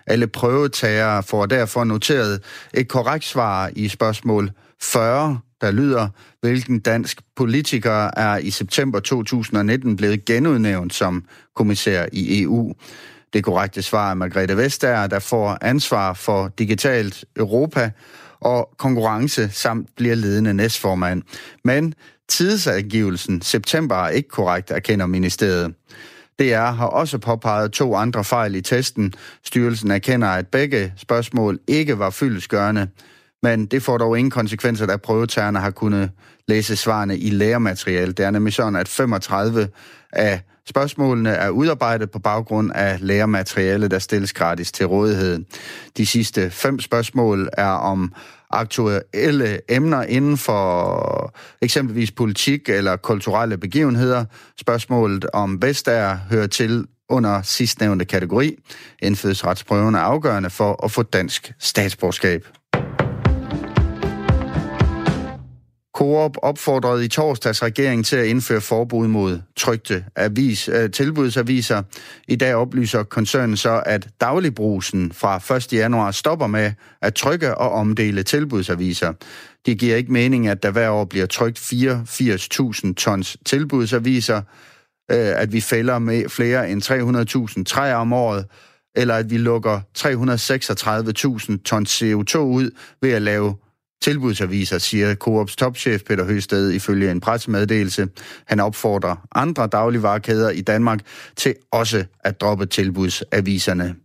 Alle 0.08 0.28
prøvetagere 0.28 1.24
får 1.24 1.46
derfor 1.46 1.84
noteret 1.84 2.42
et 2.74 2.88
korrekt 2.88 3.26
svar 3.26 3.72
i 3.76 3.88
spørgsmål 3.88 4.52
40 4.82 5.40
der 5.62 5.72
lyder, 5.72 6.08
hvilken 6.42 6.80
dansk 6.80 7.22
politiker 7.36 8.10
er 8.18 8.38
i 8.38 8.50
september 8.50 9.00
2019 9.00 9.96
blevet 9.96 10.26
genudnævnt 10.26 10.94
som 10.94 11.26
kommissær 11.56 12.06
i 12.12 12.42
EU. 12.42 12.74
Det 13.34 13.44
korrekte 13.44 13.82
svar 13.82 14.12
er 14.12 14.14
Margrethe 14.14 14.58
Vestager, 14.58 15.08
der 15.08 15.20
får 15.20 15.58
ansvar 15.62 16.14
for 16.14 16.48
digitalt 16.48 17.26
Europa 17.38 17.92
og 18.40 18.70
konkurrence 18.78 19.50
samt 19.52 19.90
bliver 19.96 20.16
ledende 20.16 20.54
næstformand. 20.54 21.22
Men 21.64 21.94
tidsangivelsen 22.30 23.42
september 23.42 23.96
er 23.96 24.10
ikke 24.10 24.30
korrekt, 24.30 24.72
erkender 24.72 25.06
ministeriet. 25.06 25.74
DR 26.40 26.72
har 26.72 26.88
også 26.88 27.18
påpeget 27.18 27.72
to 27.72 27.96
andre 27.96 28.24
fejl 28.24 28.56
i 28.56 28.62
testen. 28.62 29.14
Styrelsen 29.44 29.92
erkender, 29.92 30.28
at 30.28 30.48
begge 30.48 30.94
spørgsmål 30.98 31.60
ikke 31.68 32.00
var 32.00 32.10
fyldesgørende. 32.10 32.88
Men 33.44 33.66
det 33.66 33.84
får 33.84 33.98
dog 33.98 34.18
ingen 34.18 34.32
konsekvenser, 34.32 34.86
da 34.86 34.98
prøvetagerne 34.98 35.60
har 35.60 35.72
kunnet 35.72 36.12
læse 36.48 36.76
svarene 36.76 37.18
i 37.18 37.30
læremateriale. 37.30 38.12
Det 38.12 38.26
er 38.26 38.32
nemlig 38.32 38.54
sådan, 38.54 38.76
at 38.76 38.88
35 38.88 39.68
af 40.14 40.42
spørgsmålene 40.70 41.30
er 41.30 41.50
udarbejdet 41.50 42.12
på 42.12 42.20
baggrund 42.20 42.72
af 42.76 42.98
læremateriale, 43.00 43.88
der 43.88 44.00
stilles 44.00 44.34
gratis 44.34 44.72
til 44.72 44.86
rådighed. 44.86 45.46
De 45.98 46.06
sidste 46.06 46.50
fem 46.50 46.80
spørgsmål 46.80 47.50
er 47.54 47.72
om 47.72 48.14
aktuelle 48.50 49.60
emner 49.70 50.04
inden 50.04 50.38
for 50.38 51.36
eksempelvis 51.62 52.12
politik 52.12 52.70
eller 52.70 52.96
kulturelle 52.96 53.58
begivenheder. 53.58 54.26
Spørgsmålet 54.60 55.26
om 55.34 55.62
Vestager 55.62 56.18
hører 56.30 56.48
til 56.48 56.86
under 57.10 57.42
sidstnævnte 57.42 58.06
kategori. 58.06 58.56
Indfødsretsprøven 59.02 59.96
er 59.96 60.00
afgørende 60.00 60.50
for 60.50 60.86
at 60.86 60.92
få 60.92 61.04
dansk 61.04 61.54
statsborgerskab. 61.60 62.48
Coop 66.02 66.38
opfordrede 66.42 67.06
i 67.06 67.08
torsdags 67.08 67.64
regeringen 67.64 68.04
til 68.04 68.16
at 68.16 68.26
indføre 68.26 68.62
forbud 68.62 69.08
mod 69.08 69.40
trygte 69.56 70.06
avis, 70.16 70.68
øh, 70.68 70.92
tilbudsaviser. 70.92 71.84
I 72.28 72.36
dag 72.36 72.56
oplyser 72.56 73.04
koncernen 73.04 73.58
så, 73.58 73.84
at 73.86 74.08
dagligbrusen 74.22 75.12
fra 75.12 75.56
1. 75.56 75.74
januar 75.74 76.12
stopper 76.12 76.48
med 76.48 76.72
at 77.02 77.14
trykke 77.14 77.58
og 77.58 77.72
omdele 77.72 78.24
tilbudsaviser. 78.24 79.14
Det 79.66 79.80
giver 79.80 79.96
ikke 79.96 80.12
mening, 80.12 80.48
at 80.48 80.64
der 80.64 80.72
hver 80.72 80.90
år 80.90 81.06
bliver 81.06 81.26
trykt 81.26 81.60
84.000 81.60 82.94
tons 82.94 83.38
tilbudsaviser, 83.46 84.42
øh, 85.12 85.42
at 85.42 85.54
vi 85.54 85.62
fælder 85.62 86.00
med 86.00 86.30
flere 86.30 86.70
end 86.70 86.82
300.000 87.58 87.64
træer 87.64 87.96
om 87.96 88.14
året, 88.14 88.46
eller 88.96 89.16
at 89.16 89.30
vi 89.30 89.38
lukker 89.38 89.80
336.000 89.98 91.64
tons 91.64 92.02
CO2 92.02 92.38
ud 92.38 92.72
ved 93.02 93.12
at 93.12 93.22
lave 93.22 93.56
tilbudsaviser, 94.02 94.78
siger 94.78 95.16
Coops 95.16 95.56
topchef 95.56 96.02
Peter 96.04 96.26
Høsted 96.26 96.72
ifølge 96.72 97.12
en 97.12 97.20
pressemeddelelse. 97.20 98.08
Han 98.48 98.60
opfordrer 98.60 99.16
andre 99.36 99.68
dagligvarekæder 99.68 100.50
i 100.50 100.62
Danmark 100.62 101.00
til 101.36 101.56
også 101.72 102.06
at 102.20 102.42
droppe 102.42 102.66
tilbudsaviserne. 102.66 103.96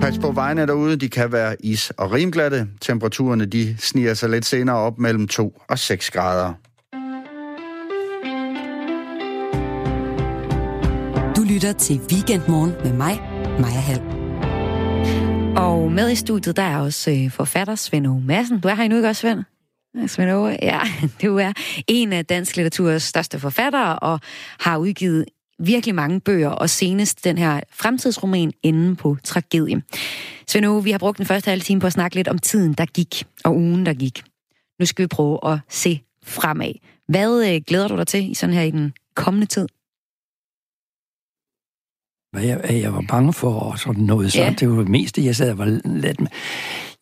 Pas 0.00 0.18
på 0.18 0.32
vejene 0.32 0.66
derude, 0.66 0.96
de 0.96 1.08
kan 1.08 1.32
være 1.32 1.56
is- 1.60 1.90
og 1.90 2.12
rimglatte. 2.12 2.68
Temperaturerne 2.80 3.46
de 3.46 3.76
sniger 3.78 4.14
sig 4.14 4.30
lidt 4.30 4.46
senere 4.46 4.76
op 4.76 4.98
mellem 4.98 5.28
2 5.28 5.62
og 5.68 5.78
6 5.78 6.10
grader. 6.10 6.52
Du 11.36 11.42
lytter 11.42 11.72
til 11.72 12.00
Weekendmorgen 12.12 12.72
med 12.84 12.92
mig, 12.92 13.20
Maja 13.60 13.80
Halm. 13.80 14.15
Og 15.66 15.92
med 15.92 16.10
i 16.10 16.14
studiet, 16.14 16.56
der 16.56 16.62
er 16.62 16.78
også 16.78 17.10
øh, 17.10 17.30
forfatter 17.30 17.74
Svend 17.74 18.06
Ove 18.06 18.20
Madsen. 18.20 18.60
Du 18.60 18.68
er 18.68 18.74
her 18.74 18.84
endnu, 18.84 18.98
ikke 18.98 19.08
også, 19.08 19.20
Svend? 19.20 19.42
Svend 20.08 20.30
Ove, 20.30 20.58
ja. 20.62 20.80
Du 21.22 21.38
er 21.38 21.52
en 21.86 22.12
af 22.12 22.26
dansk 22.26 22.56
litteraturs 22.56 23.02
største 23.02 23.40
forfattere 23.40 23.98
og 23.98 24.20
har 24.60 24.76
udgivet 24.76 25.24
virkelig 25.58 25.94
mange 25.94 26.20
bøger, 26.20 26.48
og 26.48 26.70
senest 26.70 27.24
den 27.24 27.38
her 27.38 27.60
fremtidsroman 27.72 28.52
Inden 28.62 28.96
på 28.96 29.16
tragedie. 29.24 29.82
Svend 30.48 30.66
Ove, 30.66 30.84
vi 30.84 30.90
har 30.90 30.98
brugt 30.98 31.18
den 31.18 31.26
første 31.26 31.50
halve 31.50 31.62
time 31.62 31.80
på 31.80 31.86
at 31.86 31.92
snakke 31.92 32.16
lidt 32.16 32.28
om 32.28 32.38
tiden, 32.38 32.72
der 32.72 32.86
gik, 32.86 33.24
og 33.44 33.56
ugen, 33.56 33.86
der 33.86 33.94
gik. 33.94 34.22
Nu 34.80 34.86
skal 34.86 35.02
vi 35.02 35.06
prøve 35.06 35.52
at 35.52 35.58
se 35.68 36.00
fremad. 36.24 36.72
Hvad 37.08 37.54
øh, 37.54 37.60
glæder 37.66 37.88
du 37.88 37.96
dig 37.96 38.06
til 38.06 38.30
i 38.30 38.34
sådan 38.34 38.54
her 38.54 38.62
i 38.62 38.70
den 38.70 38.92
kommende 39.14 39.46
tid? 39.46 39.68
Jeg, 42.40 42.60
jeg 42.82 42.92
var 42.92 43.04
bange 43.08 43.32
for 43.32 43.60
og 43.60 43.78
sådan 43.78 44.02
noget. 44.04 44.32
Så 44.32 44.38
Ja. 44.38 44.54
det 44.60 44.70
var 44.70 44.76
det 44.78 44.88
meste, 44.88 45.24
jeg 45.24 45.36
sad 45.36 45.50
og 45.50 45.58
var 45.58 45.80
let 45.84 46.20
med. 46.20 46.28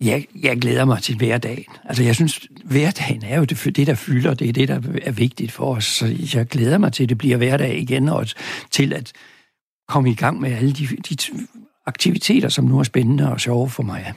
Jeg, 0.00 0.26
jeg 0.42 0.60
glæder 0.60 0.84
mig 0.84 1.02
til 1.02 1.16
hverdagen. 1.16 1.64
Altså, 1.84 2.02
jeg 2.02 2.14
synes, 2.14 2.40
hverdagen 2.64 3.22
er 3.24 3.38
jo 3.38 3.44
det, 3.44 3.76
det, 3.76 3.86
der 3.86 3.94
fylder. 3.94 4.34
Det 4.34 4.48
er 4.48 4.52
det, 4.52 4.68
der 4.68 4.80
er 5.02 5.12
vigtigt 5.12 5.52
for 5.52 5.74
os. 5.76 5.84
Så 5.84 6.16
jeg 6.34 6.46
glæder 6.46 6.78
mig 6.78 6.92
til, 6.92 7.02
at 7.02 7.08
det 7.08 7.18
bliver 7.18 7.36
hverdag 7.36 7.78
igen, 7.78 8.08
og 8.08 8.26
til 8.70 8.92
at 8.92 9.12
komme 9.88 10.10
i 10.10 10.14
gang 10.14 10.40
med 10.40 10.52
alle 10.52 10.72
de, 10.72 10.86
de 10.86 11.16
aktiviteter, 11.86 12.48
som 12.48 12.64
nu 12.64 12.78
er 12.78 12.82
spændende 12.82 13.32
og 13.32 13.40
sjove 13.40 13.70
for 13.70 13.82
mig. 13.82 14.12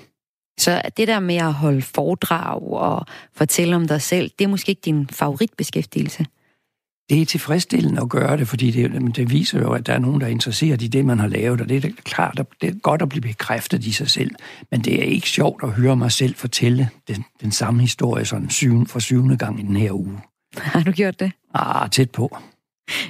Så 0.59 0.81
det 0.97 1.07
der 1.07 1.19
med 1.19 1.35
at 1.35 1.53
holde 1.53 1.81
foredrag 1.81 2.61
og 2.73 3.05
fortælle 3.35 3.75
om 3.75 3.87
dig 3.87 4.01
selv, 4.01 4.31
det 4.39 4.45
er 4.45 4.49
måske 4.49 4.69
ikke 4.69 4.81
din 4.85 5.07
favoritbeskæftigelse. 5.11 6.25
Det 7.09 7.21
er 7.21 7.25
tilfredsstillende 7.25 8.01
at 8.01 8.09
gøre 8.09 8.37
det, 8.37 8.47
fordi 8.47 8.71
det, 8.71 9.15
det 9.15 9.31
viser 9.31 9.59
jo, 9.59 9.73
at 9.73 9.87
der 9.87 9.93
er 9.93 9.99
nogen, 9.99 10.21
der 10.21 10.27
er 10.27 10.31
interesseret 10.31 10.81
i 10.81 10.87
det, 10.87 11.05
man 11.05 11.19
har 11.19 11.27
lavet, 11.27 11.61
og 11.61 11.69
det 11.69 11.85
er 11.85 11.89
klart, 12.03 12.39
at 12.39 12.45
det 12.61 12.69
er 12.69 12.79
godt 12.79 13.01
at 13.01 13.09
blive 13.09 13.21
bekræftet 13.21 13.85
i 13.85 13.91
sig 13.91 14.09
selv. 14.09 14.31
Men 14.71 14.81
det 14.81 14.99
er 14.99 15.03
ikke 15.03 15.29
sjovt 15.29 15.63
at 15.63 15.69
høre 15.69 15.95
mig 15.95 16.11
selv 16.11 16.35
fortælle 16.35 16.89
den, 17.07 17.23
den 17.41 17.51
samme 17.51 17.81
historie 17.81 18.25
sådan 18.25 18.49
syvende, 18.49 18.85
for 18.85 18.99
syvende 18.99 19.37
gang 19.37 19.59
i 19.59 19.63
den 19.63 19.77
her 19.77 19.91
uge. 19.91 20.19
Har 20.57 20.83
du 20.83 20.91
gjort 20.91 21.19
det? 21.19 21.31
Ah, 21.53 21.89
tæt 21.89 22.11
på. 22.11 22.37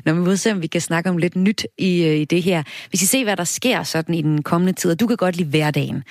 Når 0.06 0.14
vi 0.14 0.22
vil 0.22 0.38
se, 0.38 0.52
om 0.52 0.62
vi 0.62 0.68
kan 0.68 0.82
snakke 0.82 1.10
om 1.10 1.18
lidt 1.18 1.36
nyt 1.36 1.68
i, 1.78 2.04
øh, 2.04 2.16
i 2.16 2.26
det 2.26 2.44
her. 2.44 2.64
Vi 2.92 2.98
skal 2.98 3.08
se, 3.08 3.24
hvad 3.24 3.38
der 3.38 3.44
sker 3.44 3.84
sådan 3.84 4.16
i 4.16 4.22
den 4.22 4.44
kommende 4.44 4.74
tid, 4.74 4.92
og 4.92 5.00
du 5.00 5.08
kan 5.08 5.18
godt 5.18 5.38
lide 5.38 5.50
hverdagen. 5.50 6.04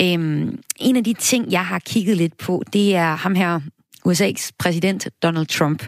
Øhm, 0.00 0.58
en 0.76 0.96
af 0.96 1.04
de 1.04 1.12
ting, 1.12 1.52
jeg 1.52 1.66
har 1.66 1.78
kigget 1.78 2.16
lidt 2.16 2.38
på, 2.38 2.62
det 2.72 2.94
er 2.94 3.16
ham 3.16 3.34
her, 3.34 3.60
USA's 4.06 4.50
præsident 4.58 5.08
Donald 5.22 5.46
Trump. 5.46 5.86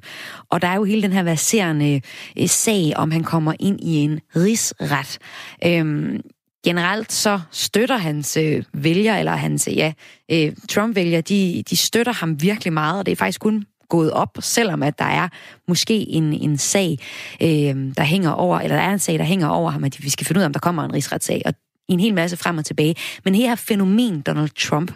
Og 0.51 0.63
der 0.63 0.69
er 0.69 0.75
jo 0.75 0.85
hele 0.85 1.03
den 1.03 1.13
her 1.13 1.23
verserende 1.23 2.01
øh, 2.39 2.49
sag, 2.49 2.93
om 2.97 3.11
han 3.11 3.25
kommer 3.25 3.53
ind 3.61 3.81
i 3.81 3.97
en 3.97 4.21
rigsret. 4.37 5.19
Øhm, 5.67 6.21
generelt 6.65 7.13
så 7.13 7.41
støtter 7.51 7.97
hans 7.97 8.37
øh, 8.37 8.65
vælger, 8.75 9.17
eller 9.17 9.33
hans, 9.33 9.69
ja, 9.77 9.93
øh, 10.31 10.53
Trump-vælger, 10.69 11.21
de, 11.21 11.63
de 11.71 11.77
støtter 11.77 12.13
ham 12.13 12.43
virkelig 12.43 12.73
meget, 12.73 12.99
og 12.99 13.07
det 13.07 13.13
er 13.13 13.17
faktisk 13.17 13.41
kun 13.41 13.65
gået 13.89 14.13
op, 14.13 14.39
selvom 14.41 14.83
at 14.83 14.99
der 14.99 15.05
er 15.05 15.29
måske 15.69 16.09
en, 16.09 16.33
en 16.33 16.59
sag, 16.59 16.99
øh, 17.43 17.95
der 17.97 18.03
hænger 18.03 18.31
over, 18.31 18.59
eller 18.59 18.77
der 18.77 18.83
er 18.83 18.93
en 18.93 18.99
sag, 18.99 19.19
der 19.19 19.25
hænger 19.25 19.49
over 19.49 19.71
ham, 19.71 19.85
at 19.85 20.05
vi 20.05 20.11
skal 20.11 20.27
finde 20.27 20.39
ud 20.39 20.43
af, 20.43 20.47
om 20.47 20.53
der 20.53 20.61
kommer 20.61 20.85
en 20.85 20.95
rigsretssag, 20.95 21.43
og 21.45 21.55
en 21.89 22.01
hel 22.01 22.15
masse 22.15 22.37
frem 22.37 22.59
og 22.59 22.65
tilbage. 22.65 22.95
Men 23.25 23.35
her 23.35 23.55
fænomen 23.55 24.21
Donald 24.21 24.49
Trump, 24.49 24.93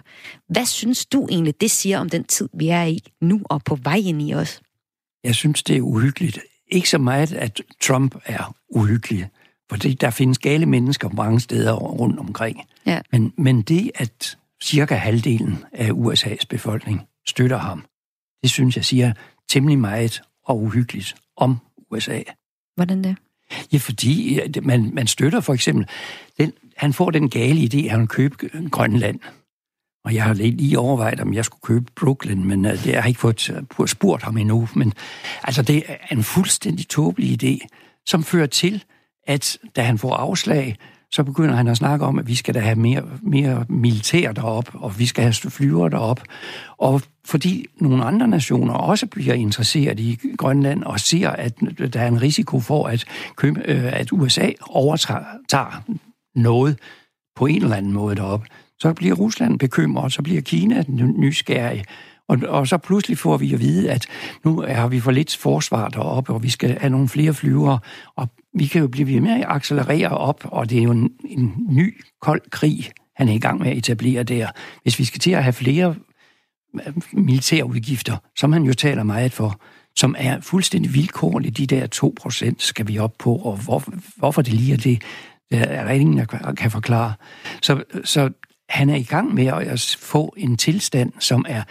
hvad 0.49 0.67
synes 0.67 1.07
du 1.07 1.27
egentlig, 1.31 1.61
det 1.61 1.71
siger 1.71 1.99
om 1.99 2.09
den 2.09 2.25
tid, 2.25 2.49
vi 2.55 2.69
er 2.69 2.83
i 2.83 2.99
nu 3.21 3.41
og 3.45 3.65
på 3.65 3.75
vej 3.75 3.97
ind 3.97 4.23
i 4.23 4.35
os? 4.35 4.61
Jeg 5.25 5.35
synes, 5.35 5.63
det 5.63 5.77
er 5.77 5.81
uhyggeligt. 5.81 6.39
Ikke 6.71 6.89
så 6.89 6.99
meget, 6.99 7.33
at 7.33 7.61
Trump 7.83 8.17
er 8.25 8.55
uhyggelig, 8.69 9.29
for 9.71 9.77
det, 9.77 10.01
der 10.01 10.11
findes 10.11 10.39
gale 10.39 10.67
mennesker 10.67 11.09
mange 11.09 11.41
steder 11.41 11.73
rundt 11.73 12.19
omkring. 12.19 12.61
Ja. 12.87 13.01
Men, 13.13 13.33
men 13.39 13.63
det, 13.63 13.91
at 13.95 14.39
cirka 14.63 14.95
halvdelen 14.95 15.65
af 15.73 15.91
USA's 15.91 16.47
befolkning 16.51 17.01
støtter 17.27 17.59
ham, 17.59 17.85
det 18.43 18.51
synes 18.51 18.77
jeg 18.77 18.85
siger 18.85 19.13
temmelig 19.49 19.79
meget 19.79 20.23
og 20.45 20.63
uhyggeligt 20.63 21.15
om 21.37 21.59
USA. 21.91 22.23
Hvordan 22.77 23.05
det? 23.05 23.17
Ja, 23.73 23.79
fordi 23.79 24.41
man, 24.63 24.91
man 24.95 25.07
støtter 25.07 25.41
for 25.41 25.55
eksempel, 25.55 25.87
den, 26.39 26.53
han 26.77 26.93
får 26.93 27.11
den 27.11 27.31
gale 27.31 27.61
idé, 27.61 27.85
at 27.85 27.91
han 27.91 28.01
vil 28.01 28.09
købe 28.09 28.37
Grønland. 28.71 29.21
Og 30.05 30.15
jeg 30.15 30.25
har 30.25 30.35
lige 30.35 30.79
overvejet, 30.79 31.21
om 31.21 31.35
jeg 31.35 31.45
skulle 31.45 31.61
købe 31.63 31.87
Brooklyn, 31.97 32.45
men 32.45 32.65
øh, 32.67 32.73
det 32.73 32.81
har 32.81 32.93
jeg 32.93 33.09
ikke 33.09 33.21
fået 33.21 33.51
øh, 33.81 33.89
spurgt 33.89 34.23
ham 34.23 34.37
endnu. 34.37 34.69
Men 34.75 34.93
altså, 35.45 35.63
det 35.63 35.83
er 35.89 36.15
en 36.17 36.23
fuldstændig 36.23 36.89
tåbelig 36.89 37.45
idé, 37.45 37.67
som 38.07 38.25
fører 38.25 38.47
til, 38.47 38.85
at 39.27 39.59
da 39.77 39.83
han 39.83 39.99
får 39.99 40.15
afslag, 40.15 40.77
så 41.13 41.25
begynder 41.25 41.55
han 41.55 41.69
at 41.69 41.77
snakke 41.77 42.05
om, 42.05 42.19
at 42.19 42.27
vi 42.27 42.35
skal 42.35 42.55
da 42.55 42.61
have 42.61 42.77
mere, 42.77 43.03
mere 43.23 43.65
militær 43.69 44.33
derop, 44.33 44.71
og 44.75 44.99
vi 44.99 45.07
skal 45.07 45.23
have 45.23 45.51
flyver 45.51 45.89
derop. 45.89 46.21
Og 46.79 47.03
fordi 47.25 47.67
nogle 47.81 48.05
andre 48.05 48.29
nationer 48.29 48.75
også 48.75 49.07
bliver 49.07 49.35
interesseret 49.35 50.01
i 50.01 50.19
Grønland 50.37 50.85
og 50.85 51.01
ser, 51.01 51.29
at 51.29 51.61
der 51.93 52.01
er 52.01 52.09
en 52.09 52.23
risiko 52.23 52.61
for, 52.61 52.87
at, 52.87 53.05
øh, 53.45 53.93
at 53.93 54.13
USA 54.13 54.51
overtager 54.71 55.83
noget 56.35 56.79
på 57.37 57.47
en 57.47 57.63
eller 57.63 57.77
anden 57.77 57.93
måde 57.93 58.17
derop, 58.17 58.45
så 58.79 58.93
bliver 58.93 59.15
Rusland 59.15 59.59
bekymret, 59.59 60.13
så 60.13 60.23
bliver 60.23 60.41
Kina 60.41 60.85
nysgerrig, 60.89 61.85
og, 62.29 62.39
og 62.49 62.69
så 62.69 62.79
pludselig 62.79 63.19
får 63.19 63.37
vi 63.37 63.55
at 63.55 63.61
vide, 63.61 63.91
at 63.91 64.07
nu 64.45 64.61
har 64.61 64.89
vi 64.89 65.01
for 65.01 65.11
lidt 65.11 65.37
forsvar 65.37 65.89
deroppe, 65.89 66.33
og 66.33 66.43
vi 66.43 66.51
skal 66.51 66.79
have 66.79 66.91
nogle 66.91 67.09
flere 67.09 67.35
flyvere, 67.35 67.79
og 68.17 68.29
vi 68.55 68.67
kan 68.67 68.81
jo 68.81 68.89
blive 68.89 69.07
ved 69.15 69.21
med 69.21 69.31
at 69.31 69.47
accelerere 69.49 70.09
op, 70.09 70.41
og 70.45 70.71
det 70.71 70.79
er 70.79 70.83
jo 70.83 70.91
en, 70.91 71.11
en 71.25 71.55
ny 71.69 72.01
kold 72.21 72.51
krig, 72.51 72.91
han 73.17 73.29
er 73.29 73.33
i 73.33 73.39
gang 73.39 73.61
med 73.61 73.71
at 73.71 73.77
etablere 73.77 74.23
der. 74.23 74.49
Hvis 74.83 74.99
vi 74.99 75.05
skal 75.05 75.21
til 75.21 75.31
at 75.31 75.43
have 75.43 75.53
flere 75.53 75.95
øh, 76.87 76.95
militære 77.13 77.67
udgifter, 77.67 78.17
som 78.37 78.53
han 78.53 78.63
jo 78.63 78.75
taler 78.75 79.03
meget 79.03 79.33
for, 79.33 79.61
som 79.97 80.15
er 80.19 80.41
fuldstændig 80.41 80.95
vilkårligt, 80.95 81.57
de 81.57 81.67
der 81.67 81.87
2 81.87 82.15
procent 82.21 82.63
skal 82.63 82.89
vi 82.89 82.99
op 82.99 83.15
på, 83.19 83.37
og 83.37 83.57
hvor, 83.57 83.85
hvorfor 84.17 84.43
det 84.43 84.53
lige 84.53 84.73
er 84.73 84.77
det 84.77 85.03
er 85.59 85.85
der 85.85 85.91
ingen, 85.91 86.19
der 86.19 86.25
kan- 86.57 86.71
forklare. 86.71 87.13
Så, 87.63 87.83
så 88.05 88.31
han 88.69 88.91
er 88.91 88.97
i 88.97 89.03
gang 89.03 89.35
med 89.35 89.47
at 89.47 89.97
få 90.01 90.35
en 90.37 90.57
tilstand, 90.57 91.13
som 91.19 91.45
er 91.49 91.63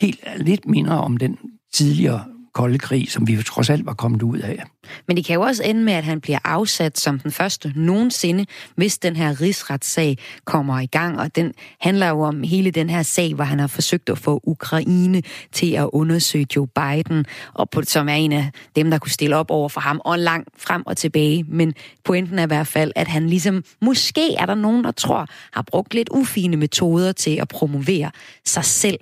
helt 0.00 0.20
lidt 0.36 0.66
mindre 0.66 1.00
om 1.00 1.16
den 1.16 1.38
tidligere 1.74 2.24
kolde 2.54 2.78
krig, 2.78 3.10
som 3.10 3.26
vi 3.26 3.42
trods 3.42 3.70
alt 3.70 3.86
var 3.86 3.94
kommet 3.94 4.22
ud 4.22 4.38
af. 4.38 4.62
Men 5.08 5.16
det 5.16 5.24
kan 5.24 5.34
jo 5.34 5.40
også 5.40 5.62
ende 5.62 5.82
med, 5.82 5.92
at 5.92 6.04
han 6.04 6.20
bliver 6.20 6.38
afsat 6.44 6.98
som 6.98 7.18
den 7.18 7.30
første 7.30 7.72
nogensinde, 7.76 8.46
hvis 8.76 8.98
den 8.98 9.16
her 9.16 9.40
rigsretssag 9.40 10.18
kommer 10.44 10.80
i 10.80 10.86
gang. 10.86 11.20
Og 11.20 11.36
den 11.36 11.52
handler 11.80 12.08
jo 12.08 12.20
om 12.20 12.42
hele 12.42 12.70
den 12.70 12.90
her 12.90 13.02
sag, 13.02 13.34
hvor 13.34 13.44
han 13.44 13.58
har 13.58 13.66
forsøgt 13.66 14.08
at 14.08 14.18
få 14.18 14.40
Ukraine 14.44 15.22
til 15.52 15.72
at 15.72 15.88
undersøge 15.92 16.46
Joe 16.56 16.66
Biden, 16.66 17.24
og 17.54 17.70
på, 17.70 17.82
som 17.82 18.08
er 18.08 18.14
en 18.14 18.32
af 18.32 18.50
dem, 18.76 18.90
der 18.90 18.98
kunne 18.98 19.10
stille 19.10 19.36
op 19.36 19.50
over 19.50 19.68
for 19.68 19.80
ham, 19.80 20.00
og 20.04 20.18
langt 20.18 20.48
frem 20.58 20.82
og 20.86 20.96
tilbage. 20.96 21.44
Men 21.48 21.74
pointen 22.04 22.38
er 22.38 22.42
i 22.42 22.46
hvert 22.46 22.66
fald, 22.66 22.92
at 22.96 23.08
han 23.08 23.28
ligesom, 23.28 23.64
måske 23.80 24.34
er 24.34 24.46
der 24.46 24.54
nogen, 24.54 24.84
der 24.84 24.90
tror, 24.90 25.26
har 25.52 25.62
brugt 25.62 25.94
lidt 25.94 26.08
ufine 26.08 26.56
metoder 26.56 27.12
til 27.12 27.36
at 27.40 27.48
promovere 27.48 28.10
sig 28.44 28.64
selv. 28.64 28.98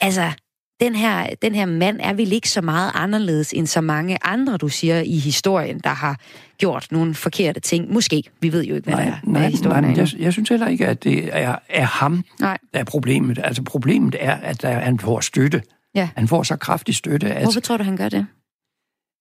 Altså, 0.00 0.32
den 0.80 0.94
her, 0.94 1.26
den 1.42 1.54
her 1.54 1.66
mand 1.66 2.00
er 2.02 2.12
vel 2.12 2.32
ikke 2.32 2.50
så 2.50 2.60
meget 2.60 2.90
anderledes 2.94 3.52
end 3.52 3.66
så 3.66 3.80
mange 3.80 4.18
andre, 4.22 4.56
du 4.56 4.68
siger, 4.68 5.00
i 5.00 5.18
historien, 5.18 5.78
der 5.78 5.90
har 5.90 6.20
gjort 6.58 6.86
nogle 6.90 7.14
forkerte 7.14 7.60
ting. 7.60 7.92
Måske. 7.92 8.22
Vi 8.40 8.52
ved 8.52 8.64
jo 8.64 8.74
ikke, 8.74 8.90
hvad, 8.90 9.04
der, 9.04 9.10
er, 9.10 9.16
nej, 9.24 9.48
historien 9.50 9.84
nej, 9.84 9.94
jeg, 9.96 10.08
jeg 10.18 10.32
synes 10.32 10.48
heller 10.48 10.66
ikke, 10.68 10.86
at 10.86 11.04
det 11.04 11.28
er, 11.32 11.56
er 11.68 11.84
ham, 11.84 12.24
Nej. 12.40 12.58
der 12.74 12.80
er 12.80 12.84
problemet. 12.84 13.38
Altså 13.44 13.62
problemet 13.62 14.16
er, 14.20 14.34
at 14.34 14.62
der, 14.62 14.70
han 14.70 14.98
får 14.98 15.20
støtte. 15.20 15.62
Ja. 15.94 16.08
Han 16.16 16.28
får 16.28 16.42
så 16.42 16.56
kraftig 16.56 16.94
støtte, 16.94 17.30
at 17.30 17.42
Hvorfor 17.42 17.60
tror 17.60 17.76
du, 17.76 17.84
han 17.84 17.96
gør 17.96 18.08
det? 18.08 18.26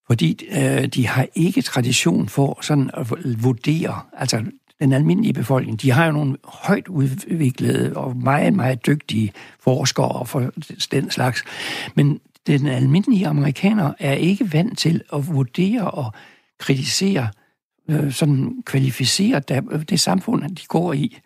fordi 0.07 0.45
øh, 0.51 0.85
de 0.85 1.07
har 1.07 1.27
ikke 1.35 1.61
tradition 1.61 2.29
for 2.29 2.59
sådan 2.61 2.89
at 2.93 3.07
vurdere, 3.43 3.99
altså 4.17 4.43
den 4.81 4.93
almindelige 4.93 5.33
befolkning, 5.33 5.81
de 5.81 5.91
har 5.91 6.05
jo 6.05 6.12
nogle 6.12 6.38
højt 6.43 6.88
udviklede 6.88 7.97
og 7.97 8.17
meget, 8.17 8.53
meget 8.53 8.86
dygtige 8.86 9.31
forskere 9.59 10.25
for 10.25 10.51
den 10.91 11.12
slags, 11.12 11.43
men 11.95 12.19
den 12.47 12.67
almindelige 12.67 13.27
amerikaner 13.27 13.93
er 13.99 14.13
ikke 14.13 14.53
vant 14.53 14.77
til 14.77 15.01
at 15.13 15.27
vurdere 15.27 15.91
og 15.91 16.13
kritisere, 16.59 17.27
øh, 17.89 18.12
sådan 18.12 18.63
kvalificere 18.65 19.39
det, 19.39 19.89
det 19.89 19.99
samfund, 19.99 20.55
de 20.55 20.65
går 20.67 20.93
i. 20.93 21.17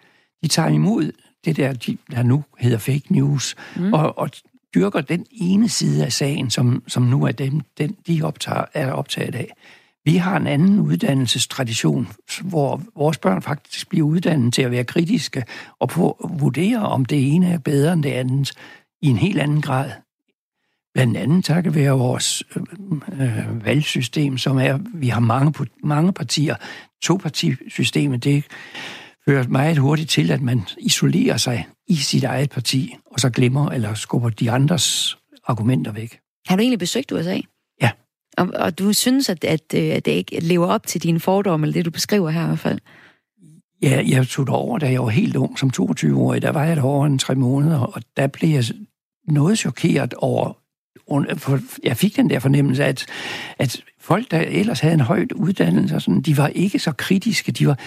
De 0.44 0.48
tager 0.48 0.70
imod 0.70 1.12
det 1.46 1.58
der, 1.58 1.74
de, 1.74 1.98
der 2.12 2.24
nu 2.24 2.44
hedder 2.60 2.78
fake 2.78 3.14
news, 3.14 3.56
mm. 3.76 3.94
og, 3.94 4.18
og 4.18 4.30
dyrker 4.76 5.02
den 5.02 5.26
ene 5.32 5.70
side 5.70 6.06
af 6.06 6.14
sagen, 6.14 6.50
som, 6.50 6.84
som 6.88 7.04
nu 7.04 7.26
er 7.26 7.32
dem, 7.32 7.62
den, 7.78 7.98
de 8.08 8.22
optager, 8.24 8.66
er 8.74 8.92
optaget 8.92 9.36
af. 9.36 9.54
Vi 10.08 10.16
har 10.16 10.38
en 10.38 10.48
anden 10.48 10.80
uddannelsestradition, 10.80 12.08
hvor 12.44 12.82
vores 12.96 13.18
børn 13.18 13.42
faktisk 13.42 13.90
bliver 13.90 14.08
uddannet 14.08 14.54
til 14.54 14.62
at 14.62 14.72
være 14.72 14.84
kritiske 14.84 15.44
og 15.80 15.90
på 15.90 16.12
at 16.12 16.30
vurdere, 16.40 16.80
om 16.80 17.06
det 17.06 17.34
ene 17.34 17.50
er 17.50 17.58
bedre 17.58 17.94
end 17.94 18.04
det 18.04 18.12
andet 18.12 18.52
i 19.02 19.08
en 19.08 19.18
helt 19.18 19.40
anden 19.40 19.62
grad. 19.62 19.92
Blandt 20.94 21.18
andet 21.18 21.46
takket 21.46 21.76
være 21.76 21.92
vores 21.92 22.44
øh, 23.12 23.66
valgsystem, 23.66 24.38
som 24.38 24.58
er, 24.58 24.80
vi 24.94 25.08
har 25.08 25.20
mange, 25.20 25.68
mange 25.84 26.14
partier. 26.14 26.56
Topartisystemet, 27.02 28.24
det 28.24 28.44
fører 29.26 29.48
meget 29.48 29.78
hurtigt 29.78 30.10
til, 30.10 30.32
at 30.32 30.42
man 30.42 30.62
isolerer 30.78 31.38
sig 31.38 31.68
i 31.88 31.96
sit 31.96 32.24
eget 32.24 32.50
parti, 32.50 32.96
og 33.06 33.20
så 33.20 33.30
glemmer 33.30 33.70
eller 33.70 33.94
skubber 33.94 34.30
de 34.30 34.52
andres 34.52 35.18
argumenter 35.48 35.92
væk. 35.92 36.20
Har 36.46 36.56
du 36.56 36.62
egentlig 36.62 36.80
besøgt 36.80 37.12
USA? 37.12 37.40
Og, 38.38 38.50
og 38.54 38.80
du 38.80 38.94
synes, 38.94 39.30
at, 39.30 39.44
at, 39.44 39.74
øh, 39.76 39.90
at 39.90 40.06
det 40.06 40.12
ikke 40.12 40.40
lever 40.40 40.68
op 40.68 40.88
til 40.88 41.04
dine 41.04 41.20
fordomme, 41.20 41.68
eller 41.68 41.74
det 41.74 41.86
du 41.86 41.92
beskriver 41.92 42.30
her 42.30 42.44
i 42.44 42.48
hvert 42.48 42.60
fald? 42.60 42.80
Ja, 43.82 44.04
jeg 44.08 44.28
tog 44.28 44.48
derover, 44.48 44.78
da 44.78 44.92
jeg 44.92 45.02
var 45.02 45.10
helt 45.10 45.36
ung, 45.36 45.60
som 45.60 45.72
22-årig. 45.80 46.42
Der 46.42 46.52
var 46.52 46.64
jeg 46.64 46.76
derovre 46.76 47.08
en 47.08 47.20
tre 47.20 47.36
måneder, 47.36 47.80
og 47.80 48.02
der 48.18 48.28
blev 48.28 48.50
jeg 48.50 48.64
noget 49.28 49.58
chokeret 49.58 50.14
over 50.14 50.54
jeg 51.84 51.98
fik 51.98 52.16
den 52.16 52.30
der 52.30 52.40
fornemmelse, 52.40 52.86
at, 52.86 53.06
at 53.60 53.84
folk, 54.00 54.32
der 54.32 54.40
ellers 54.40 54.80
havde 54.80 54.94
en 54.94 55.00
højt 55.00 55.32
uddannelse, 55.32 56.00
sådan, 56.00 56.22
de 56.22 56.38
var 56.38 56.48
ikke 56.48 56.80
så 56.80 56.92
kritiske, 56.92 57.52
de 57.52 57.68
var 57.68 57.80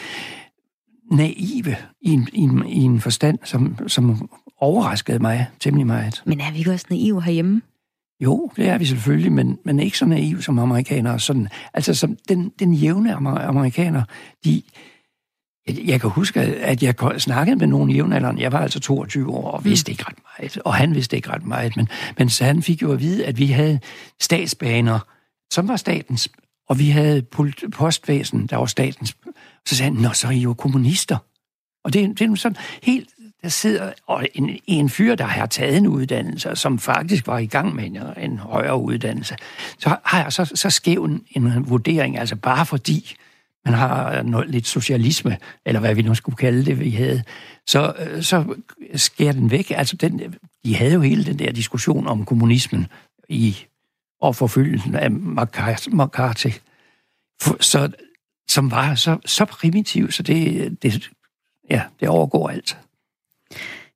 naive 1.11 1.77
i 2.01 2.11
en, 2.11 2.29
i 2.33 2.41
en, 2.41 2.67
i 2.67 2.81
en 2.81 3.01
forstand, 3.01 3.39
som, 3.45 3.89
som 3.89 4.31
overraskede 4.59 5.19
mig 5.19 5.47
temmelig 5.61 5.87
meget. 5.87 6.23
Men 6.27 6.41
er 6.41 6.53
vi 6.53 6.59
ikke 6.59 6.73
også 6.73 6.87
naive 6.91 7.23
herhjemme? 7.23 7.63
Jo, 8.21 8.51
det 8.57 8.69
er 8.69 8.79
vi 8.79 8.85
selvfølgelig, 8.85 9.33
men, 9.33 9.59
men 9.65 9.81
ikke 9.81 9.99
så 9.99 10.07
naiv 10.07 10.43
som 10.43 10.59
amerikanere. 10.59 11.21
Sådan, 11.21 11.49
altså 11.75 11.95
som 11.95 12.17
den, 12.29 12.53
den 12.59 12.75
jævne 12.75 13.15
amerikaner, 13.15 14.03
de, 14.45 14.63
jeg 15.69 16.01
kan 16.01 16.11
huske, 16.11 16.41
at 16.41 16.83
jeg 16.83 16.95
snakkede 17.19 17.57
med 17.57 17.67
nogen 17.67 17.91
jævnaldrende. 17.91 18.43
Jeg 18.43 18.53
var 18.53 18.59
altså 18.59 18.81
22 18.81 19.31
år 19.31 19.51
og 19.51 19.65
vidste 19.65 19.93
ikke 19.93 20.05
ret 20.07 20.19
meget. 20.39 20.59
Og 20.59 20.75
han 20.75 20.95
vidste 20.95 21.17
ikke 21.17 21.31
ret 21.31 21.47
meget. 21.47 21.77
Men, 21.77 21.89
men 22.19 22.29
så 22.29 22.45
han 22.45 22.63
fik 22.63 22.83
jo 22.83 22.93
at 22.93 23.01
vide, 23.01 23.27
at 23.27 23.39
vi 23.39 23.47
havde 23.47 23.81
statsbaner, 24.21 24.99
som 25.53 25.69
var 25.69 25.77
statens. 25.77 26.29
Og 26.69 26.79
vi 26.79 26.91
havde 26.91 27.23
postvæsen, 27.73 28.47
der 28.47 28.57
var 28.57 28.67
statens. 28.67 29.17
Så 29.67 29.77
sagde 29.77 29.93
han, 29.93 30.03
nå, 30.03 30.13
så 30.13 30.27
er 30.27 30.31
I 30.31 30.39
jo 30.39 30.55
kommunister. 30.55 31.17
Og 31.85 31.93
det, 31.93 32.19
det 32.19 32.31
er 32.31 32.35
sådan 32.35 32.57
helt... 32.83 33.09
Der 33.43 33.49
sidder 33.49 33.93
og 34.07 34.27
en, 34.35 34.59
en 34.67 34.89
fyr, 34.89 35.15
der 35.15 35.25
har 35.25 35.47
taget 35.47 35.77
en 35.77 35.87
uddannelse, 35.87 36.57
som 36.57 36.79
faktisk 36.79 37.27
var 37.27 37.39
i 37.39 37.47
gang 37.47 37.75
med 37.75 37.85
en, 37.85 37.99
en 38.31 38.39
højere 38.39 38.81
uddannelse, 38.81 39.37
så 39.79 39.97
har 40.05 40.23
jeg 40.23 40.33
så, 40.33 40.45
så 40.55 40.71
skæv 40.71 41.05
en, 41.05 41.25
en 41.31 41.71
vurdering, 41.71 42.19
altså 42.19 42.37
bare 42.37 42.67
fordi 42.67 43.17
man 43.65 43.75
har 43.75 44.23
noget, 44.23 44.51
lidt 44.51 44.67
socialisme, 44.67 45.39
eller 45.67 45.81
hvad 45.81 45.95
vi 45.95 46.03
nu 46.03 46.15
skulle 46.15 46.37
kalde 46.37 46.65
det, 46.65 46.81
vi 46.81 46.91
havde, 46.91 47.23
så, 47.67 47.95
øh, 47.99 48.23
så 48.23 48.55
sker 48.95 49.33
den 49.33 49.51
væk. 49.51 49.73
Altså, 49.77 49.97
den, 49.97 50.35
de 50.65 50.77
havde 50.77 50.93
jo 50.93 51.01
hele 51.01 51.25
den 51.25 51.39
der 51.39 51.53
diskussion 51.53 52.07
om 52.07 52.25
kommunismen 52.25 52.87
i 53.29 53.57
og 54.21 54.37
forfølgelsen 54.37 54.95
af 54.95 55.11
McCarthy, 55.11 56.51
så, 57.61 57.91
som 58.49 58.71
var 58.71 58.95
så, 58.95 59.19
så 59.27 59.45
primitiv, 59.45 60.11
så 60.11 60.23
det, 60.23 60.83
det, 60.83 61.11
ja, 61.71 61.83
det 62.01 62.09
overgår 62.09 62.49
alt. 62.49 62.79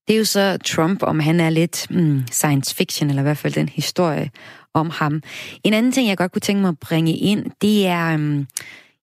Det 0.09 0.15
er 0.15 0.19
jo 0.19 0.25
så 0.25 0.59
Trump, 0.65 1.03
om 1.03 1.21
han 1.21 1.41
er 1.41 1.51
lidt 1.51 1.87
mm, 1.91 2.23
science 2.31 2.75
fiction, 2.75 3.09
eller 3.09 3.23
i 3.23 3.29
hvert 3.29 3.39
fald 3.39 3.53
den 3.53 3.69
historie 3.69 4.31
om 4.75 4.91
ham. 4.91 5.23
En 5.65 5.75
anden 5.75 5.93
ting, 5.93 6.09
jeg 6.09 6.17
godt 6.17 6.33
kunne 6.33 6.41
tænke 6.41 6.63
mig 6.63 6.69
at 6.69 6.79
bringe 6.79 7.17
ind, 7.17 7.47
det 7.63 7.87
er... 7.87 8.17
Mm, 8.17 8.47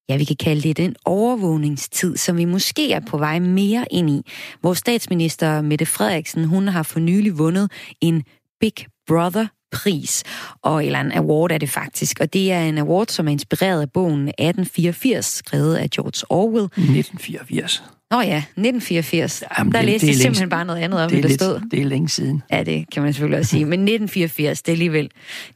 ja, 0.09 0.17
vi 0.17 0.23
kan 0.23 0.35
kalde 0.35 0.61
det 0.61 0.77
den 0.77 0.95
overvågningstid, 1.05 2.17
som 2.17 2.37
vi 2.37 2.45
måske 2.45 2.91
er 2.91 2.99
på 2.99 3.17
vej 3.17 3.39
mere 3.39 3.85
ind 3.91 4.09
i. 4.09 4.21
Vores 4.63 4.77
statsminister 4.77 5.61
Mette 5.61 5.85
Frederiksen, 5.85 6.45
hun 6.45 6.67
har 6.67 6.83
for 6.83 6.99
nylig 6.99 7.37
vundet 7.37 7.71
en 8.01 8.23
Big 8.59 8.73
Brother 9.07 9.47
pris, 9.71 10.23
og 10.61 10.85
eller 10.85 10.99
en 10.99 11.11
award 11.11 11.51
er 11.51 11.57
det 11.57 11.69
faktisk. 11.69 12.19
Og 12.19 12.33
det 12.33 12.51
er 12.51 12.61
en 12.61 12.77
award, 12.77 13.07
som 13.07 13.27
er 13.27 13.31
inspireret 13.31 13.81
af 13.81 13.91
bogen 13.91 14.27
1884, 14.27 15.25
skrevet 15.25 15.75
af 15.75 15.89
George 15.89 16.25
Orwell. 16.29 16.65
1984. 16.65 17.83
Nå 18.11 18.21
ja, 18.21 18.37
1984. 18.37 19.43
Jamen, 19.57 19.73
der 19.73 19.79
det, 19.79 19.85
læste 19.85 20.07
det 20.07 20.13
jeg 20.13 20.21
simpelthen 20.21 20.49
bare 20.49 20.65
noget 20.65 20.79
andet 20.79 21.03
om, 21.03 21.09
det, 21.09 21.23
der 21.23 21.29
stod. 21.29 21.61
Det 21.71 21.81
er 21.81 21.85
længe 21.85 22.09
siden. 22.09 22.43
Ja, 22.51 22.63
det 22.63 22.85
kan 22.93 23.03
man 23.03 23.13
selvfølgelig 23.13 23.39
også 23.39 23.49
sige. 23.49 23.65
Men 23.65 23.79
1984, 23.79 24.61
det 24.61 24.71
er 24.71 24.73
alligevel 24.73 25.09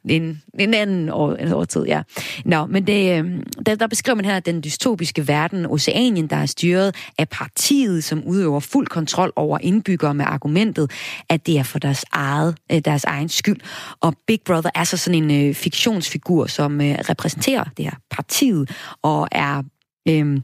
en, 0.10 0.42
en 0.60 0.74
anden 0.74 1.10
år, 1.10 1.36
en 1.36 1.54
årtid, 1.54 1.86
ja. 1.86 2.02
Nå, 2.46 2.66
men 2.66 2.88
det, 2.88 3.20
øhm, 3.20 3.44
der, 3.66 3.76
der 3.76 3.88
beskriver 3.88 4.16
man 4.16 4.26
her 4.26 4.40
den 4.40 4.64
dystopiske 4.64 5.28
verden, 5.28 5.66
Oceanien, 5.66 6.28
der 6.28 6.36
er 6.36 6.46
styret 6.46 6.96
af 7.18 7.30
partiet, 7.30 8.04
som 8.04 8.24
udøver 8.24 8.60
fuld 8.60 8.88
kontrol 8.88 9.34
over 9.36 9.58
indbyggere 9.62 10.14
med 10.14 10.26
argumentet, 10.28 10.92
at 11.30 11.48
det 11.48 11.60
er 11.60 11.64
for 11.64 11.80
deres, 11.80 12.06
eget, 12.12 12.56
øh, 12.72 12.82
deres 12.86 13.04
egen 13.04 13.30
skyld. 13.30 13.60
Og 14.02 14.14
Big 14.28 14.40
Brother 14.46 14.72
er 14.76 14.84
så 14.84 14.98
sådan 14.98 15.24
en 15.24 15.48
øh, 15.48 15.56
fiktionsfigur, 15.56 16.46
som 16.46 16.82
øh, 16.82 16.96
repræsenterer 17.10 17.64
det 17.78 17.86
her 17.86 17.96
partiet, 18.12 18.72
og 19.02 19.28
er... 19.32 19.64
Øh, 20.10 20.40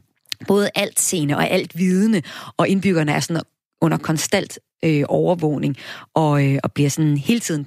både 0.48 0.70
alt 0.74 1.00
seende 1.00 1.36
og 1.36 1.50
alt 1.50 1.78
vidende, 1.78 2.22
og 2.56 2.68
indbyggerne 2.68 3.12
er 3.12 3.20
sådan 3.20 3.42
under 3.80 3.98
konstant 3.98 4.58
øh, 4.84 5.04
overvågning, 5.08 5.76
og, 6.14 6.46
øh, 6.46 6.58
og 6.62 6.72
bliver 6.72 6.90
sådan 6.90 7.16
hele 7.16 7.40
tiden 7.40 7.66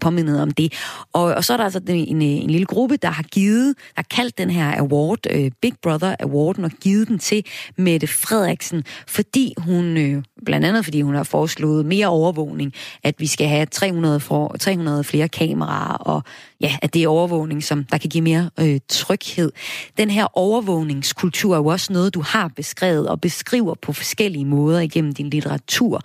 påmindet 0.00 0.42
om 0.42 0.50
det. 0.50 0.72
Og, 1.12 1.22
og 1.22 1.44
så 1.44 1.52
er 1.52 1.56
der 1.56 1.64
altså 1.64 1.80
en, 1.88 1.96
en, 1.96 2.22
en 2.22 2.50
lille 2.50 2.66
gruppe, 2.66 2.96
der 2.96 3.08
har 3.08 3.22
givet, 3.22 3.76
der 3.76 3.92
har 3.96 4.06
kaldt 4.10 4.38
den 4.38 4.50
her 4.50 4.78
award, 4.78 5.18
øh, 5.30 5.50
Big 5.62 5.72
Brother 5.82 6.16
Awarden, 6.20 6.64
og 6.64 6.70
givet 6.70 7.08
den 7.08 7.18
til 7.18 7.44
Mette 7.76 8.06
Frederiksen, 8.06 8.84
fordi 9.06 9.54
hun, 9.58 9.96
øh, 9.96 10.22
blandt 10.44 10.66
andet 10.66 10.84
fordi 10.84 11.00
hun 11.00 11.14
har 11.14 11.22
foreslået 11.22 11.86
mere 11.86 12.06
overvågning, 12.06 12.72
at 13.02 13.14
vi 13.18 13.26
skal 13.26 13.48
have 13.48 13.66
300, 13.66 14.20
for, 14.20 14.56
300 14.60 15.04
flere 15.04 15.28
kameraer, 15.28 15.94
og 15.94 16.22
ja, 16.64 16.76
at 16.82 16.94
det 16.94 17.02
er 17.02 17.08
overvågning, 17.08 17.64
som 17.64 17.84
der 17.84 17.98
kan 17.98 18.10
give 18.10 18.22
mere 18.22 18.50
øh, 18.60 18.80
tryghed. 18.88 19.52
Den 19.98 20.10
her 20.10 20.38
overvågningskultur 20.38 21.54
er 21.54 21.58
jo 21.58 21.66
også 21.66 21.92
noget, 21.92 22.14
du 22.14 22.20
har 22.20 22.48
beskrevet 22.48 23.08
og 23.08 23.20
beskriver 23.20 23.74
på 23.74 23.92
forskellige 23.92 24.44
måder 24.44 24.80
igennem 24.80 25.12
din 25.12 25.30
litteratur. 25.30 26.00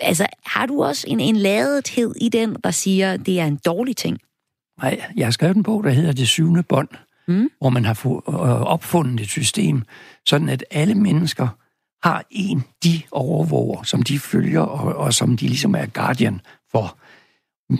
Altså, 0.00 0.26
har 0.46 0.66
du 0.66 0.84
også 0.84 1.04
en, 1.08 1.20
en 1.20 1.36
ladethed 1.36 2.14
i 2.20 2.28
den, 2.28 2.56
der 2.64 2.70
siger, 2.70 3.12
at 3.12 3.26
det 3.26 3.40
er 3.40 3.46
en 3.46 3.56
dårlig 3.56 3.96
ting? 3.96 4.18
Nej, 4.82 5.00
jeg 5.16 5.26
har 5.26 5.30
skrevet 5.30 5.56
en 5.56 5.62
bog, 5.62 5.84
der 5.84 5.90
hedder 5.90 6.12
Det 6.12 6.28
syvende 6.28 6.62
bånd, 6.62 6.88
mm. 7.28 7.48
hvor 7.58 7.70
man 7.70 7.84
har 7.84 8.06
øh, 8.06 8.62
opfundet 8.62 9.20
et 9.20 9.28
system, 9.28 9.82
sådan 10.26 10.48
at 10.48 10.64
alle 10.70 10.94
mennesker 10.94 11.48
har 12.02 12.24
en, 12.30 12.64
de 12.84 13.02
overvåger, 13.12 13.82
som 13.82 14.02
de 14.02 14.18
følger, 14.18 14.60
og, 14.60 14.96
og 14.96 15.14
som 15.14 15.36
de 15.36 15.46
ligesom 15.46 15.74
er 15.74 15.86
guardian 15.86 16.40
for. 16.72 16.98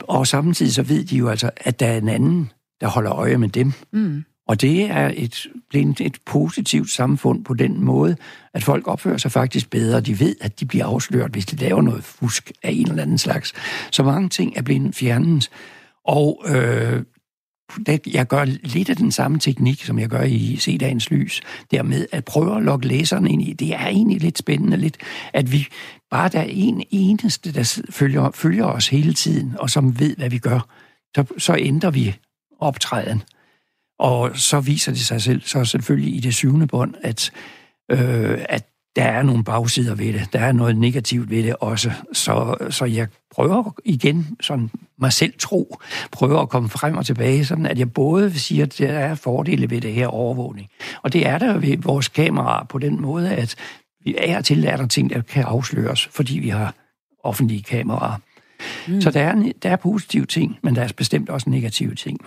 Og 0.02 0.26
samtidig 0.26 0.74
så 0.74 0.82
ved 0.82 1.04
de 1.04 1.16
jo 1.16 1.28
altså, 1.28 1.50
at 1.56 1.80
der 1.80 1.86
er 1.86 1.98
en 1.98 2.08
anden, 2.08 2.50
der 2.80 2.86
holder 2.86 3.12
øje 3.12 3.38
med 3.38 3.48
dem. 3.48 3.72
Mm. 3.92 4.24
Og 4.48 4.60
det 4.60 4.90
er 4.90 5.12
et, 5.16 5.46
et, 5.74 6.00
et 6.00 6.16
positivt 6.26 6.90
samfund 6.90 7.44
på 7.44 7.54
den 7.54 7.84
måde, 7.84 8.16
at 8.54 8.64
folk 8.64 8.88
opfører 8.88 9.16
sig 9.16 9.32
faktisk 9.32 9.70
bedre. 9.70 10.00
De 10.00 10.20
ved, 10.20 10.36
at 10.40 10.60
de 10.60 10.66
bliver 10.66 10.86
afsløret, 10.86 11.32
hvis 11.32 11.46
de 11.46 11.56
laver 11.56 11.82
noget 11.82 12.04
fusk 12.04 12.52
af 12.62 12.70
en 12.70 12.88
eller 12.88 13.02
anden 13.02 13.18
slags. 13.18 13.52
Så 13.90 14.02
mange 14.02 14.28
ting 14.28 14.52
er 14.56 14.62
blevet 14.62 14.94
fjernet. 14.94 15.50
Og 16.04 16.44
øh, 16.48 17.02
jeg 18.06 18.26
gør 18.26 18.44
lidt 18.44 18.90
af 18.90 18.96
den 18.96 19.12
samme 19.12 19.38
teknik, 19.38 19.84
som 19.84 19.98
jeg 19.98 20.08
gør 20.08 20.22
i 20.22 20.56
Se 20.56 20.78
Dagens 20.78 21.10
Lys, 21.10 21.40
dermed 21.70 22.06
at 22.12 22.24
prøve 22.24 22.56
at 22.56 22.62
lokke 22.62 22.86
læseren 22.86 23.26
ind 23.26 23.42
i. 23.42 23.52
Det 23.52 23.74
er 23.74 23.86
egentlig 23.86 24.20
lidt 24.20 24.38
spændende, 24.38 24.76
lidt, 24.76 24.96
at 25.32 25.52
vi 25.52 25.66
bare 26.10 26.28
der 26.28 26.40
er 26.40 26.46
en 26.48 26.84
eneste, 26.90 27.52
der 27.52 27.80
følger, 27.90 28.30
følger 28.30 28.64
os 28.64 28.88
hele 28.88 29.12
tiden, 29.12 29.54
og 29.58 29.70
som 29.70 30.00
ved, 30.00 30.16
hvad 30.16 30.30
vi 30.30 30.38
gør, 30.38 30.68
så, 31.16 31.24
så 31.38 31.56
ændrer 31.58 31.90
vi 31.90 32.16
optræden. 32.60 33.22
Og 33.98 34.30
så 34.34 34.60
viser 34.60 34.92
det 34.92 35.00
sig 35.00 35.22
selv, 35.22 35.42
så 35.42 35.64
selvfølgelig 35.64 36.16
i 36.16 36.20
det 36.20 36.34
syvende 36.34 36.66
bånd, 36.66 36.94
at, 37.02 37.30
øh, 37.90 38.44
at 38.48 38.67
der 38.98 39.04
er 39.04 39.22
nogle 39.22 39.44
bagsider 39.44 39.94
ved 39.94 40.12
det. 40.12 40.28
Der 40.32 40.38
er 40.38 40.52
noget 40.52 40.76
negativt 40.76 41.30
ved 41.30 41.42
det 41.42 41.56
også. 41.60 41.92
Så, 42.12 42.54
så 42.70 42.84
jeg 42.84 43.06
prøver 43.34 43.74
igen, 43.84 44.36
sådan 44.40 44.70
mig 44.98 45.12
selv 45.12 45.32
tro, 45.38 45.78
prøver 46.12 46.40
at 46.40 46.48
komme 46.48 46.68
frem 46.68 46.96
og 46.96 47.06
tilbage, 47.06 47.44
sådan 47.44 47.66
at 47.66 47.78
jeg 47.78 47.92
både 47.92 48.38
siger, 48.38 48.64
at 48.64 48.78
der 48.78 48.88
er 48.88 49.14
fordele 49.14 49.70
ved 49.70 49.80
det 49.80 49.92
her 49.92 50.06
overvågning. 50.06 50.68
Og 51.02 51.12
det 51.12 51.26
er 51.26 51.38
der 51.38 51.58
ved 51.58 51.76
vores 51.76 52.08
kamera 52.08 52.66
på 52.68 52.78
den 52.78 53.00
måde, 53.00 53.30
at 53.30 53.54
vi 54.04 54.14
er 54.18 54.40
til, 54.40 54.66
at 54.66 54.78
der 54.78 54.86
ting, 54.86 55.10
der 55.10 55.22
kan 55.22 55.44
afsløres, 55.44 56.06
fordi 56.06 56.38
vi 56.38 56.48
har 56.48 56.74
offentlige 57.24 57.62
kameraer. 57.62 58.16
Mm. 58.88 59.00
Så 59.00 59.10
der 59.10 59.20
er, 59.20 59.52
der 59.62 59.70
er 59.70 59.76
positive 59.76 60.26
ting, 60.26 60.58
men 60.62 60.76
der 60.76 60.82
er 60.82 60.88
bestemt 60.96 61.30
også 61.30 61.50
negative 61.50 61.94
ting. 61.94 62.20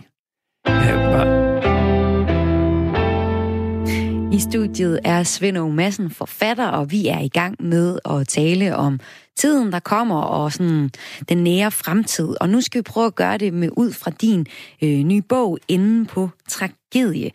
I 4.33 4.39
studiet 4.39 4.99
er 5.03 5.23
Svend 5.23 5.73
Madsen 5.73 6.09
forfatter, 6.09 6.67
og 6.67 6.91
vi 6.91 7.07
er 7.07 7.19
i 7.19 7.27
gang 7.27 7.55
med 7.59 7.99
at 8.05 8.27
tale 8.27 8.75
om 8.75 8.99
tiden, 9.37 9.71
der 9.71 9.79
kommer, 9.79 10.21
og 10.21 10.53
sådan 10.53 10.91
den 11.29 11.37
nære 11.37 11.71
fremtid. 11.71 12.41
Og 12.41 12.49
nu 12.49 12.61
skal 12.61 12.79
vi 12.79 12.83
prøve 12.83 13.05
at 13.05 13.15
gøre 13.15 13.37
det 13.37 13.53
med 13.53 13.69
ud 13.77 13.93
fra 13.93 14.11
din 14.11 14.45
øh, 14.81 14.99
nye 14.99 15.21
bog, 15.21 15.57
Inden 15.67 16.05
på 16.05 16.29
tragedie. 16.49 17.31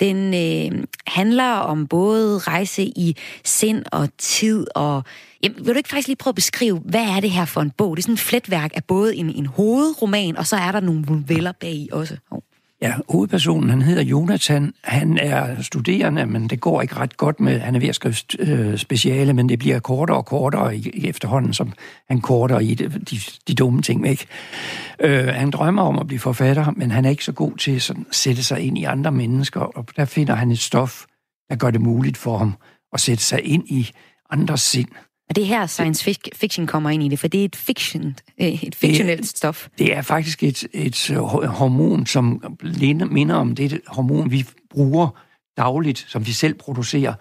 Den 0.00 0.34
øh, 0.34 0.84
handler 1.06 1.52
om 1.52 1.86
både 1.86 2.38
rejse 2.38 2.82
i 2.82 3.16
sind 3.44 3.82
og 3.92 4.08
tid, 4.18 4.66
og 4.74 5.04
jamen, 5.42 5.66
vil 5.66 5.74
du 5.74 5.78
ikke 5.78 5.88
faktisk 5.88 6.08
lige 6.08 6.16
prøve 6.16 6.32
at 6.32 6.36
beskrive, 6.36 6.78
hvad 6.78 7.04
er 7.04 7.20
det 7.20 7.30
her 7.30 7.44
for 7.44 7.60
en 7.60 7.70
bog? 7.70 7.96
Det 7.96 8.02
er 8.02 8.04
sådan 8.04 8.14
et 8.14 8.20
fletværk 8.20 8.70
af 8.74 8.84
både 8.84 9.16
en, 9.16 9.30
en 9.30 9.46
hovedroman, 9.46 10.36
og 10.36 10.46
så 10.46 10.56
er 10.56 10.72
der 10.72 10.80
nogle 10.80 11.00
noveller 11.00 11.52
bag 11.52 11.72
i 11.72 11.88
også. 11.92 12.16
Oh. 12.30 12.49
Ja, 12.82 12.94
hovedpersonen, 13.08 13.70
han 13.70 13.82
hedder 13.82 14.02
Jonathan. 14.02 14.74
Han 14.84 15.18
er 15.18 15.62
studerende, 15.62 16.26
men 16.26 16.48
det 16.48 16.60
går 16.60 16.82
ikke 16.82 16.96
ret 16.96 17.16
godt 17.16 17.40
med, 17.40 17.58
han 17.60 17.74
er 17.74 17.80
ved 17.80 17.88
at 17.88 17.94
skrive 17.94 18.14
øh, 18.38 18.78
speciale, 18.78 19.32
men 19.32 19.48
det 19.48 19.58
bliver 19.58 19.78
kortere 19.80 20.16
og 20.16 20.26
kortere 20.26 20.76
i, 20.76 21.08
efterhånden, 21.08 21.54
som 21.54 21.72
han 22.08 22.20
korter 22.20 22.58
i 22.58 22.74
de, 22.74 22.88
de, 22.88 23.16
de 23.48 23.54
dumme 23.54 23.82
ting 23.82 24.02
væk. 24.02 24.26
Øh, 25.00 25.26
han 25.26 25.50
drømmer 25.50 25.82
om 25.82 25.98
at 25.98 26.06
blive 26.06 26.20
forfatter, 26.20 26.70
men 26.76 26.90
han 26.90 27.04
er 27.04 27.10
ikke 27.10 27.24
så 27.24 27.32
god 27.32 27.56
til 27.56 27.80
sådan, 27.80 28.06
at 28.08 28.14
sætte 28.14 28.42
sig 28.42 28.60
ind 28.60 28.78
i 28.78 28.84
andre 28.84 29.12
mennesker, 29.12 29.60
og 29.60 29.86
der 29.96 30.04
finder 30.04 30.34
han 30.34 30.50
et 30.50 30.58
stof, 30.58 31.04
der 31.50 31.56
gør 31.56 31.70
det 31.70 31.80
muligt 31.80 32.16
for 32.16 32.38
ham 32.38 32.54
at 32.92 33.00
sætte 33.00 33.24
sig 33.24 33.44
ind 33.44 33.64
i 33.68 33.90
andres 34.30 34.60
sind. 34.60 34.88
Og 35.30 35.36
det 35.36 35.42
er 35.42 35.46
her 35.46 35.66
science 35.66 36.14
fiction 36.34 36.66
kommer 36.66 36.90
ind 36.90 37.02
i 37.02 37.08
det, 37.08 37.18
for 37.18 37.28
det 37.28 37.40
er 37.40 37.44
et, 37.44 37.56
fiction, 37.56 38.16
øh, 38.40 38.64
et 38.64 38.74
fiktionelt 38.74 39.26
stof. 39.26 39.68
Det 39.78 39.96
er 39.96 40.02
faktisk 40.02 40.42
et, 40.42 40.64
et 40.72 41.08
hormon, 41.46 42.06
som 42.06 42.58
minder 43.10 43.34
om 43.34 43.54
det 43.54 43.80
hormon, 43.86 44.30
vi 44.30 44.46
bruger 44.70 45.08
dagligt, 45.56 45.98
som 46.08 46.26
vi 46.26 46.32
selv 46.32 46.54
producerer, 46.54 47.14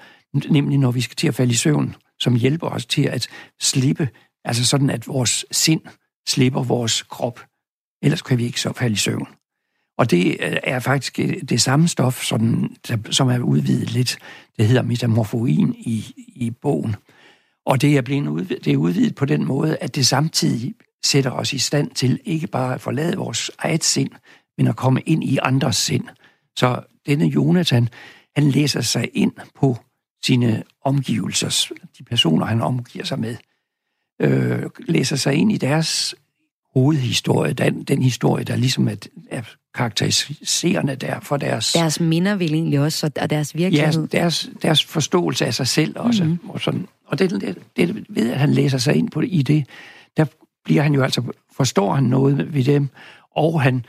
nemlig 0.49 0.77
når 0.77 0.91
vi 0.91 1.01
skal 1.01 1.15
til 1.15 1.27
at 1.27 1.35
falde 1.35 1.51
i 1.51 1.55
søvn, 1.55 1.95
som 2.19 2.35
hjælper 2.35 2.67
os 2.67 2.85
til 2.85 3.03
at 3.03 3.27
slippe, 3.61 4.09
altså 4.45 4.65
sådan, 4.65 4.89
at 4.89 5.07
vores 5.07 5.45
sind 5.51 5.81
slipper 6.27 6.63
vores 6.63 7.01
krop. 7.01 7.39
Ellers 8.03 8.21
kan 8.21 8.37
vi 8.37 8.43
ikke 8.43 8.61
så 8.61 8.73
falde 8.73 8.93
i 8.93 8.97
søvn. 8.97 9.27
Og 9.97 10.11
det 10.11 10.37
er 10.63 10.79
faktisk 10.79 11.17
det 11.49 11.61
samme 11.61 11.87
stof, 11.87 12.23
som, 12.23 12.71
som 13.11 13.29
er 13.29 13.39
udvidet 13.39 13.91
lidt. 13.91 14.17
Det 14.57 14.67
hedder 14.67 14.81
metamorfoin 14.81 15.75
i, 15.77 16.05
i 16.35 16.51
bogen. 16.51 16.95
Og 17.69 17.81
det 17.81 17.97
er, 17.97 18.01
blevet 18.01 18.27
udvidet, 18.27 18.65
det 18.65 18.73
er 18.73 18.77
udvidet 18.77 19.15
på 19.15 19.25
den 19.25 19.45
måde, 19.45 19.77
at 19.77 19.95
det 19.95 20.07
samtidig 20.07 20.75
sætter 21.05 21.31
os 21.31 21.53
i 21.53 21.57
stand 21.57 21.91
til 21.91 22.19
ikke 22.25 22.47
bare 22.47 22.73
at 22.73 22.81
forlade 22.81 23.17
vores 23.17 23.51
eget 23.59 23.83
sind, 23.83 24.09
men 24.57 24.67
at 24.67 24.75
komme 24.75 25.01
ind 25.01 25.23
i 25.23 25.39
andres 25.41 25.75
sind. 25.75 26.03
Så 26.55 26.81
denne 27.07 27.25
Jonathan, 27.25 27.89
han 28.35 28.51
læser 28.51 28.81
sig 28.81 29.09
ind 29.13 29.31
på 29.55 29.77
sine 30.23 30.63
omgivelser, 30.85 31.73
de 31.97 32.03
personer, 32.03 32.45
han 32.45 32.61
omgiver 32.61 33.05
sig 33.05 33.19
med, 33.19 33.35
øh, 34.21 34.63
læser 34.79 35.15
sig 35.15 35.33
ind 35.33 35.51
i 35.51 35.57
deres 35.57 36.15
hovedhistorie, 36.73 37.53
den, 37.53 37.83
den 37.83 38.01
historie, 38.01 38.43
der 38.43 38.55
ligesom 38.55 38.87
er, 38.87 38.95
er 39.29 39.41
karakteriserende 39.75 40.95
der 40.95 41.19
for 41.19 41.37
deres... 41.37 41.73
Deres 41.73 41.99
minder 41.99 42.35
vil 42.35 42.53
egentlig 42.53 42.79
også, 42.79 43.11
og 43.21 43.29
deres 43.29 43.55
virkelighed. 43.55 44.07
Ja, 44.13 44.19
deres, 44.19 44.49
deres 44.61 44.83
forståelse 44.83 45.45
af 45.45 45.53
sig 45.53 45.67
selv 45.67 45.99
også. 45.99 46.23
Mm-hmm. 46.23 46.49
Og, 46.49 46.61
sådan 46.61 46.87
og 47.09 47.19
det, 47.19 47.31
det, 47.31 47.57
det 47.77 48.05
ved, 48.09 48.31
at 48.31 48.39
han 48.39 48.49
læser 48.49 48.77
sig 48.77 48.95
ind 48.95 49.09
på 49.09 49.21
det, 49.21 49.27
i 49.31 49.41
det, 49.41 49.67
der 50.17 50.25
bliver 50.63 50.81
han 50.81 50.93
jo 50.93 51.03
altså, 51.03 51.23
forstår 51.51 51.93
han 51.93 52.03
noget 52.03 52.53
ved 52.53 52.63
dem, 52.63 52.89
og 53.35 53.61
han 53.61 53.85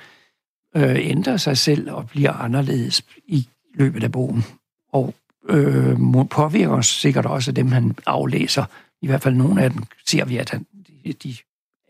øh, 0.77 0.97
ændrer 0.99 1.37
sig 1.37 1.59
selv 1.59 1.93
og 1.93 2.09
bliver 2.09 2.33
anderledes 2.33 3.05
i 3.27 3.49
løbet 3.75 4.05
af 4.05 4.13
bogen. 4.13 4.45
Og 4.93 5.15
øh, 5.49 5.97
påvirker 6.31 6.75
os 6.75 6.87
sikkert 6.87 7.27
også 7.27 7.53
dem, 7.53 7.73
han 7.73 7.97
aflæser. 8.07 8.65
I 9.03 9.07
hvert 9.07 9.23
fald 9.23 9.35
nogle 9.35 9.63
af 9.63 9.71
dem 9.71 9.83
ser 10.07 10.25
vi, 10.25 10.37
at 10.37 10.51
han, 10.51 10.67
de, 11.05 11.13
de 11.13 11.37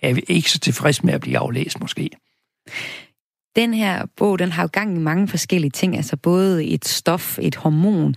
er 0.02 0.20
ikke 0.28 0.50
så 0.50 0.58
tilfredse 0.58 1.06
med 1.06 1.14
at 1.14 1.20
blive 1.20 1.38
aflæst 1.38 1.80
måske. 1.80 2.10
Den 3.56 3.74
her 3.74 4.06
bog, 4.16 4.38
den 4.38 4.52
har 4.52 4.62
jo 4.62 4.68
gang 4.72 4.96
i 4.96 4.98
mange 4.98 5.28
forskellige 5.28 5.70
ting, 5.70 5.96
altså 5.96 6.16
både 6.16 6.64
et 6.64 6.84
stof, 6.84 7.38
et 7.42 7.56
hormon. 7.56 8.14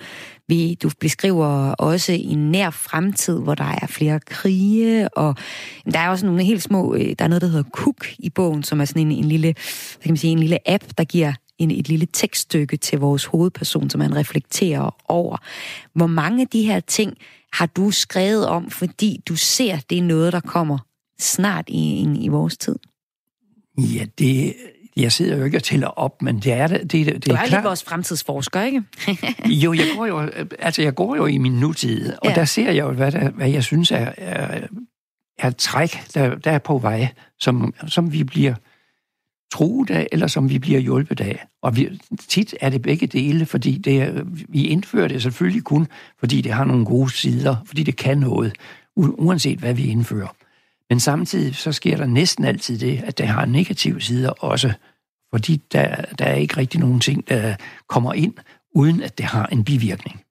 Vi, 0.54 0.74
du 0.84 0.90
beskriver 1.00 1.72
også 1.72 2.12
en 2.12 2.52
nær 2.52 2.70
fremtid, 2.70 3.40
hvor 3.40 3.56
der 3.56 3.78
er 3.82 3.88
flere 3.88 4.20
krige, 4.20 5.18
og 5.18 5.36
der 5.94 6.00
er 6.00 6.10
også 6.10 6.26
nogle 6.26 6.44
helt 6.44 6.64
små, 6.64 6.96
øh, 6.96 7.16
der 7.20 7.26
er 7.26 7.28
noget, 7.28 7.42
der 7.42 7.48
hedder 7.48 7.70
Cook 7.72 8.08
i 8.20 8.30
bogen, 8.30 8.64
som 8.64 8.82
er 8.82 8.86
sådan 8.86 9.02
en, 9.02 9.12
en 9.12 9.26
lille, 9.26 9.48
hvad 9.48 10.04
kan 10.04 10.12
man 10.12 10.18
sige, 10.18 10.32
en 10.32 10.40
lille 10.40 10.70
app, 10.70 10.84
der 10.98 11.04
giver 11.04 11.34
en, 11.58 11.72
et 11.72 11.90
lille 11.90 12.08
tekststykke 12.14 12.78
til 12.78 13.00
vores 13.00 13.26
hovedperson, 13.26 13.90
som 13.90 14.00
man 14.00 14.16
reflekterer 14.16 14.96
over. 15.08 15.38
Hvor 15.94 16.08
mange 16.08 16.42
af 16.42 16.48
de 16.48 16.64
her 16.64 16.80
ting 16.80 17.18
har 17.54 17.66
du 17.66 17.92
skrevet 17.92 18.48
om, 18.48 18.70
fordi 18.70 19.22
du 19.26 19.36
ser, 19.36 19.78
det 19.90 19.98
er 19.98 20.04
noget, 20.04 20.34
der 20.34 20.40
kommer 20.40 20.78
snart 21.20 21.66
i, 21.70 21.80
i, 21.80 22.26
i 22.26 22.28
vores 22.28 22.58
tid? 22.58 22.76
Ja, 23.78 24.06
det, 24.20 24.54
jeg 24.98 25.12
sidder 25.12 25.38
jo 25.38 25.44
ikke 25.44 25.58
og 25.58 25.64
tæller 25.64 25.88
op, 25.88 26.22
men 26.22 26.40
det 26.40 26.54
er 26.54 26.68
det. 26.68 26.92
det, 26.92 27.06
det 27.06 27.26
du 27.26 27.32
er, 27.32 27.38
er 27.38 27.46
lidt 27.46 27.64
vores 27.64 27.84
fremtidsforsker, 27.84 28.62
ikke? 28.62 28.84
jo, 29.64 29.74
jeg 29.74 29.86
går 29.98 30.06
jo, 30.06 30.30
altså 30.60 30.82
jeg 30.82 30.96
går 30.96 31.16
jo 31.16 31.26
i 31.26 31.38
min 31.38 31.52
nutid, 31.52 32.14
og 32.14 32.30
ja. 32.30 32.36
der 32.36 32.46
ser 32.46 32.72
jeg 32.72 32.86
jo, 32.86 32.92
hvad, 32.92 33.12
der, 33.12 33.30
hvad 33.30 33.50
jeg 33.50 33.64
synes 33.64 33.92
er, 33.92 34.12
er, 34.18 34.68
er 35.40 35.48
et 35.48 35.58
træk, 35.58 36.14
der, 36.14 36.36
der 36.36 36.52
er 36.52 36.60
på 36.60 36.78
vej, 36.78 37.08
som, 37.40 37.74
som 37.88 38.14
vi 38.14 38.24
bliver 38.24 38.54
truet 39.54 39.90
af, 39.90 40.08
eller 40.12 40.28
som 40.28 40.50
vi 40.50 40.60
bliver 40.60 40.80
hjulpet 40.80 41.22
af. 41.22 41.46
Og 41.62 41.76
vi, 41.76 42.02
tit 42.28 42.56
er 42.62 42.70
det 42.70 42.82
begge 42.82 43.08
dele, 43.08 43.46
fordi 43.46 43.78
det, 43.78 44.24
vi 44.50 44.66
indfører 44.66 45.08
det 45.08 45.22
selvfølgelig 45.22 45.64
kun, 45.64 45.88
fordi 46.20 46.42
det 46.42 46.52
har 46.52 46.66
nogle 46.66 46.86
gode 46.86 47.12
sider, 47.12 47.56
fordi 47.66 47.84
det 47.84 47.96
kan 47.96 48.18
noget, 48.18 48.54
uanset 48.96 49.60
hvad 49.60 49.74
vi 49.74 49.86
indfører. 49.86 50.36
Men 50.94 51.00
samtidig 51.00 51.56
så 51.56 51.72
sker 51.72 51.98
der 51.98 52.06
næsten 52.06 52.46
altid 52.46 52.80
det, 52.80 53.04
at 53.04 53.18
det 53.18 53.28
har 53.28 53.46
negative 53.46 54.02
sider 54.02 54.30
også, 54.30 54.74
fordi 55.34 55.62
der, 55.72 55.96
der 55.96 56.26
er 56.26 56.36
ikke 56.36 56.58
rigtig 56.58 56.80
nogen 56.80 57.00
ting, 57.00 57.30
der 57.30 57.56
kommer 57.88 58.14
ind, 58.14 58.34
uden 58.76 59.04
at 59.04 59.18
det 59.18 59.26
har 59.26 59.46
en 59.46 59.64
bivirkning. 59.64 60.22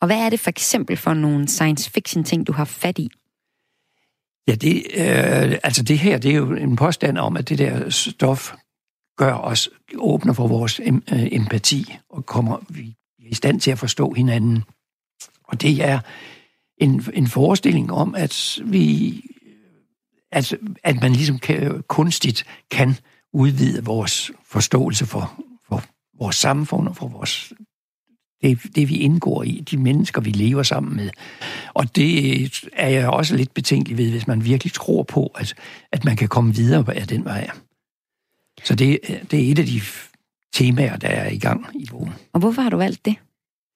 Og 0.00 0.06
hvad 0.06 0.16
er 0.16 0.30
det 0.30 0.40
for 0.40 0.50
eksempel 0.50 0.96
for 0.96 1.14
nogle 1.14 1.48
science 1.48 1.90
fiction 1.90 2.24
ting, 2.24 2.46
du 2.46 2.52
har 2.52 2.64
fat 2.64 2.98
i? 2.98 3.10
Ja, 4.48 4.54
det, 4.54 4.76
øh, 4.94 5.58
altså 5.62 5.82
det 5.82 5.98
her, 5.98 6.18
det 6.18 6.30
er 6.30 6.36
jo 6.36 6.54
en 6.54 6.76
påstand 6.76 7.18
om, 7.18 7.36
at 7.36 7.48
det 7.48 7.58
der 7.58 7.90
stof 7.90 8.52
gør 9.16 9.34
os 9.34 9.68
åbner 9.96 10.32
for 10.32 10.48
vores 10.48 10.80
em, 10.80 11.02
øh, 11.12 11.28
empati, 11.32 11.96
og 12.08 12.26
kommer 12.26 12.58
vi 12.68 12.96
er 13.24 13.28
i 13.30 13.34
stand 13.34 13.60
til 13.60 13.70
at 13.70 13.78
forstå 13.78 14.12
hinanden. 14.12 14.64
Og 15.44 15.60
det 15.62 15.84
er 15.84 16.00
en, 16.78 17.04
en 17.14 17.26
forestilling 17.26 17.92
om, 17.92 18.14
at 18.14 18.60
vi 18.64 19.20
at, 20.34 20.54
at 20.84 21.00
man 21.00 21.12
ligesom 21.12 21.38
kan, 21.38 21.82
kunstigt 21.88 22.44
kan 22.70 22.94
udvide 23.32 23.84
vores 23.84 24.30
forståelse 24.46 25.06
for, 25.06 25.44
for 25.68 25.84
vores 26.18 26.36
samfund 26.36 26.88
og 26.88 26.96
for 26.96 27.08
vores 27.08 27.52
det, 28.42 28.58
det, 28.74 28.88
vi 28.88 28.96
indgår 28.96 29.42
i, 29.42 29.64
de 29.70 29.76
mennesker, 29.76 30.20
vi 30.20 30.30
lever 30.30 30.62
sammen 30.62 30.96
med. 30.96 31.10
Og 31.74 31.96
det 31.96 32.68
er 32.72 32.88
jeg 32.88 33.08
også 33.08 33.36
lidt 33.36 33.54
betænkelig 33.54 33.98
ved, 33.98 34.10
hvis 34.10 34.26
man 34.26 34.44
virkelig 34.44 34.72
tror 34.72 35.02
på, 35.02 35.26
at, 35.26 35.54
at 35.92 36.04
man 36.04 36.16
kan 36.16 36.28
komme 36.28 36.54
videre 36.54 36.94
af 36.96 37.08
den 37.08 37.24
vej. 37.24 37.50
Så 38.64 38.74
det, 38.74 38.98
det 39.30 39.48
er 39.48 39.52
et 39.52 39.58
af 39.58 39.66
de 39.66 39.80
temaer, 40.52 40.96
der 40.96 41.08
er 41.08 41.30
i 41.30 41.38
gang 41.38 41.66
i 41.74 41.86
bogen. 41.90 42.12
Og 42.32 42.40
hvorfor 42.40 42.62
har 42.62 42.70
du 42.70 42.76
valgt 42.76 43.04
det? 43.04 43.16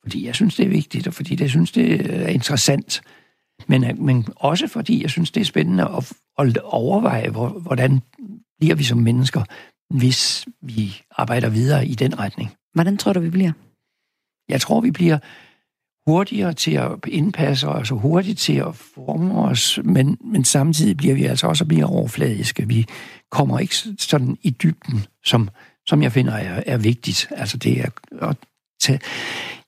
Fordi 0.02 0.26
jeg 0.26 0.34
synes, 0.34 0.56
det 0.56 0.66
er 0.66 0.70
vigtigt, 0.70 1.06
og 1.06 1.14
fordi 1.14 1.40
jeg 1.40 1.50
synes, 1.50 1.72
det 1.72 2.14
er 2.22 2.26
interessant. 2.26 3.02
Men, 3.66 4.04
men 4.04 4.26
også 4.36 4.66
fordi 4.66 5.02
jeg 5.02 5.10
synes, 5.10 5.30
det 5.30 5.40
er 5.40 5.44
spændende 5.44 5.84
at, 5.84 6.12
at 6.38 6.58
overveje, 6.58 7.30
hvordan 7.60 8.00
bliver 8.58 8.74
vi 8.74 8.84
som 8.84 8.98
mennesker, 8.98 9.42
hvis 9.94 10.46
vi 10.62 11.02
arbejder 11.10 11.48
videre 11.48 11.86
i 11.86 11.94
den 11.94 12.18
retning. 12.18 12.50
Hvordan 12.74 12.96
tror 12.96 13.12
du, 13.12 13.20
vi 13.20 13.30
bliver? 13.30 13.52
Jeg 14.48 14.60
tror, 14.60 14.80
vi 14.80 14.90
bliver 14.90 15.18
hurtigere 16.10 16.52
til 16.52 16.72
at 16.72 16.90
indpasse 17.08 17.68
os, 17.68 17.90
og 17.90 17.98
hurtigt 17.98 18.38
til 18.38 18.56
at 18.56 18.76
forme 18.76 19.34
os, 19.34 19.78
men, 19.84 20.18
men 20.24 20.44
samtidig 20.44 20.96
bliver 20.96 21.14
vi 21.14 21.24
altså 21.24 21.46
også 21.46 21.64
mere 21.64 21.84
overfladiske. 21.84 22.68
Vi 22.68 22.86
kommer 23.30 23.58
ikke 23.58 23.74
sådan 23.98 24.36
i 24.42 24.50
dybden, 24.50 25.06
som, 25.24 25.48
som 25.86 26.02
jeg 26.02 26.12
finder 26.12 26.32
er, 26.32 26.62
er 26.66 26.76
vigtigt. 26.76 27.28
Altså 27.30 27.56
det 27.56 27.80
er 27.80 27.90
at 28.20 28.36
tage, 28.80 29.00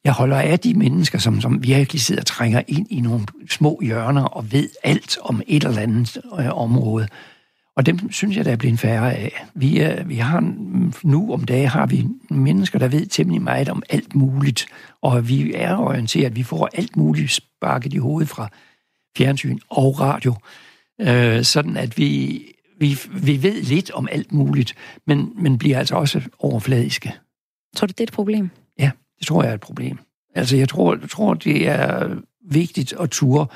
jeg 0.04 0.12
holder 0.12 0.36
af 0.36 0.58
de 0.58 0.74
mennesker, 0.74 1.18
som, 1.18 1.40
som 1.40 1.62
virkelig 1.62 2.00
sidder 2.00 2.22
og 2.22 2.26
trænger 2.26 2.62
ind 2.68 2.86
i 2.90 3.00
nogle 3.00 3.26
små 3.50 3.80
hjørner 3.82 4.24
og 4.24 4.52
ved 4.52 4.68
alt 4.82 5.18
om 5.22 5.42
et 5.46 5.64
eller 5.64 5.80
andet 5.80 6.18
øh, 6.38 6.58
område. 6.58 7.08
Og 7.76 7.86
dem 7.86 8.12
synes 8.12 8.36
jeg, 8.36 8.44
der 8.44 8.52
er 8.52 8.56
blevet 8.56 8.78
færre 8.78 9.14
af. 9.14 9.46
Vi, 9.54 9.78
er, 9.78 10.04
vi 10.04 10.16
har 10.16 10.54
nu 11.02 11.32
om 11.32 11.44
dagen 11.44 11.68
har 11.68 11.86
vi 11.86 12.06
mennesker, 12.30 12.78
der 12.78 12.88
ved 12.88 13.06
temmelig 13.06 13.42
meget 13.42 13.68
om 13.68 13.82
alt 13.88 14.14
muligt, 14.14 14.66
og 15.02 15.28
vi 15.28 15.52
er 15.54 15.76
orienteret, 15.76 16.36
vi 16.36 16.42
får 16.42 16.68
alt 16.74 16.96
muligt 16.96 17.30
sparket 17.30 17.94
i 17.94 17.96
hovedet 17.96 18.28
fra 18.28 18.48
fjernsyn 19.16 19.58
og 19.68 20.00
radio, 20.00 20.34
øh, 21.00 21.44
sådan 21.44 21.76
at 21.76 21.98
vi, 21.98 22.42
vi, 22.80 22.98
vi 23.12 23.42
ved 23.42 23.62
lidt 23.62 23.90
om 23.90 24.08
alt 24.12 24.32
muligt, 24.32 24.74
men, 25.06 25.32
men 25.36 25.58
bliver 25.58 25.78
altså 25.78 25.94
også 25.94 26.22
overfladiske. 26.38 27.14
Tror 27.76 27.86
du, 27.86 27.90
det 27.90 28.00
er 28.00 28.04
et 28.04 28.12
problem? 28.12 28.50
Det 29.20 29.26
tror 29.26 29.42
jeg 29.42 29.50
er 29.50 29.54
et 29.54 29.60
problem. 29.60 29.98
Altså, 30.34 30.56
jeg 30.56 30.68
tror, 30.68 30.96
jeg 31.00 31.10
tror 31.10 31.34
det 31.34 31.68
er 31.68 32.16
vigtigt 32.50 32.94
at 33.00 33.10
ture 33.10 33.46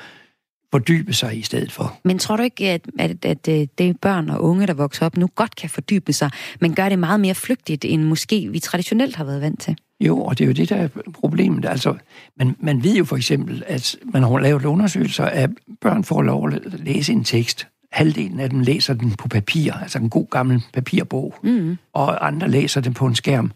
fordybe 0.71 1.13
sig 1.13 1.37
i 1.37 1.41
stedet 1.41 1.71
for. 1.71 1.99
Men 2.03 2.19
tror 2.19 2.35
du 2.37 2.43
ikke, 2.43 2.69
at, 2.69 2.81
at, 2.99 3.25
at, 3.25 3.47
at 3.47 3.69
det 3.77 4.01
børn 4.01 4.29
og 4.29 4.43
unge, 4.43 4.67
der 4.67 4.73
vokser 4.73 5.05
op 5.05 5.17
nu, 5.17 5.27
godt 5.35 5.55
kan 5.55 5.69
fordybe 5.69 6.13
sig, 6.13 6.29
men 6.61 6.75
gør 6.75 6.89
det 6.89 6.99
meget 6.99 7.19
mere 7.19 7.35
flygtigt, 7.35 7.85
end 7.85 8.03
måske 8.03 8.47
vi 8.51 8.59
traditionelt 8.59 9.15
har 9.15 9.23
været 9.23 9.41
vant 9.41 9.61
til? 9.61 9.77
Jo, 9.99 10.21
og 10.21 10.37
det 10.37 10.43
er 10.43 10.47
jo 10.47 10.53
det, 10.53 10.69
der 10.69 10.75
er 10.75 10.87
problemet. 11.13 11.65
Altså, 11.65 11.95
man, 12.37 12.55
man 12.59 12.83
ved 12.83 12.95
jo 12.95 13.05
for 13.05 13.15
eksempel, 13.15 13.63
at 13.67 13.95
man 14.13 14.23
har 14.23 14.39
lavet 14.39 14.65
undersøgelser, 14.65 15.25
at 15.25 15.49
børn 15.81 16.03
får 16.03 16.21
lov 16.21 16.47
at 16.47 16.59
læse 16.79 17.13
en 17.13 17.23
tekst. 17.23 17.67
Halvdelen 17.91 18.39
af 18.39 18.49
dem 18.49 18.59
læser 18.59 18.93
den 18.93 19.11
på 19.11 19.27
papir, 19.27 19.73
altså 19.73 19.99
en 19.99 20.09
god 20.09 20.27
gammel 20.31 20.63
papirbog, 20.73 21.35
mm. 21.43 21.77
og 21.93 22.27
andre 22.27 22.49
læser 22.49 22.81
den 22.81 22.93
på 22.93 23.05
en 23.05 23.15
skærm. 23.15 23.51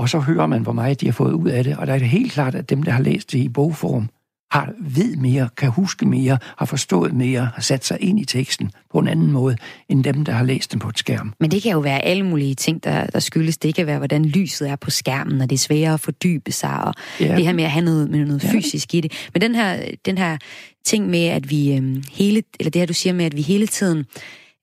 Og 0.00 0.08
så 0.08 0.18
hører 0.18 0.46
man, 0.46 0.62
hvor 0.62 0.72
meget 0.72 1.00
de 1.00 1.06
har 1.06 1.12
fået 1.12 1.32
ud 1.32 1.48
af 1.48 1.64
det, 1.64 1.76
og 1.76 1.86
der 1.86 1.94
er 1.94 1.98
det 1.98 2.08
helt 2.08 2.32
klart, 2.32 2.54
at 2.54 2.70
dem, 2.70 2.82
der 2.82 2.92
har 2.92 3.02
læst 3.02 3.32
det 3.32 3.38
i 3.38 3.48
bogform, 3.48 4.08
har 4.50 4.72
ved 4.80 5.16
mere, 5.16 5.48
kan 5.56 5.70
huske 5.70 6.06
mere, 6.06 6.38
har 6.58 6.66
forstået 6.66 7.12
mere, 7.12 7.50
har 7.54 7.62
sat 7.62 7.84
sig 7.84 7.96
ind 8.00 8.20
i 8.20 8.24
teksten 8.24 8.70
på 8.92 8.98
en 8.98 9.08
anden 9.08 9.32
måde, 9.32 9.56
end 9.88 10.04
dem, 10.04 10.24
der 10.24 10.32
har 10.32 10.44
læst 10.44 10.72
den 10.72 10.80
på 10.80 10.88
et 10.88 10.98
skærm. 10.98 11.32
Men 11.40 11.50
det 11.50 11.62
kan 11.62 11.72
jo 11.72 11.78
være 11.78 12.04
alle 12.04 12.26
mulige 12.26 12.54
ting, 12.54 12.84
der, 12.84 13.06
der 13.06 13.18
skyldes. 13.18 13.58
Det 13.58 13.74
kan 13.74 13.86
være, 13.86 13.98
hvordan 13.98 14.24
lyset 14.24 14.68
er 14.70 14.76
på 14.76 14.90
skærmen, 14.90 15.40
og 15.40 15.50
det 15.50 15.56
er 15.56 15.60
sværere 15.60 15.94
at 15.94 16.00
fordybe 16.00 16.52
sig, 16.52 16.84
og 16.84 16.94
ja. 17.20 17.36
det 17.36 17.44
her 17.44 17.52
med 17.52 17.64
at 17.64 17.70
have 17.70 17.84
noget, 17.84 18.10
med 18.10 18.26
noget 18.26 18.44
ja. 18.44 18.52
fysisk 18.52 18.94
i 18.94 19.00
det. 19.00 19.28
Men 19.32 19.42
den 19.42 19.54
her, 19.54 19.82
den 20.04 20.18
her 20.18 20.38
ting 20.84 21.06
med, 21.10 21.24
at 21.24 21.50
vi 21.50 21.76
øhm, 21.76 22.02
hele, 22.12 22.42
eller 22.60 22.70
det 22.70 22.80
her, 22.80 22.86
du 22.86 22.94
siger 22.94 23.12
med, 23.12 23.24
at 23.24 23.36
vi 23.36 23.42
hele 23.42 23.66
tiden 23.66 24.04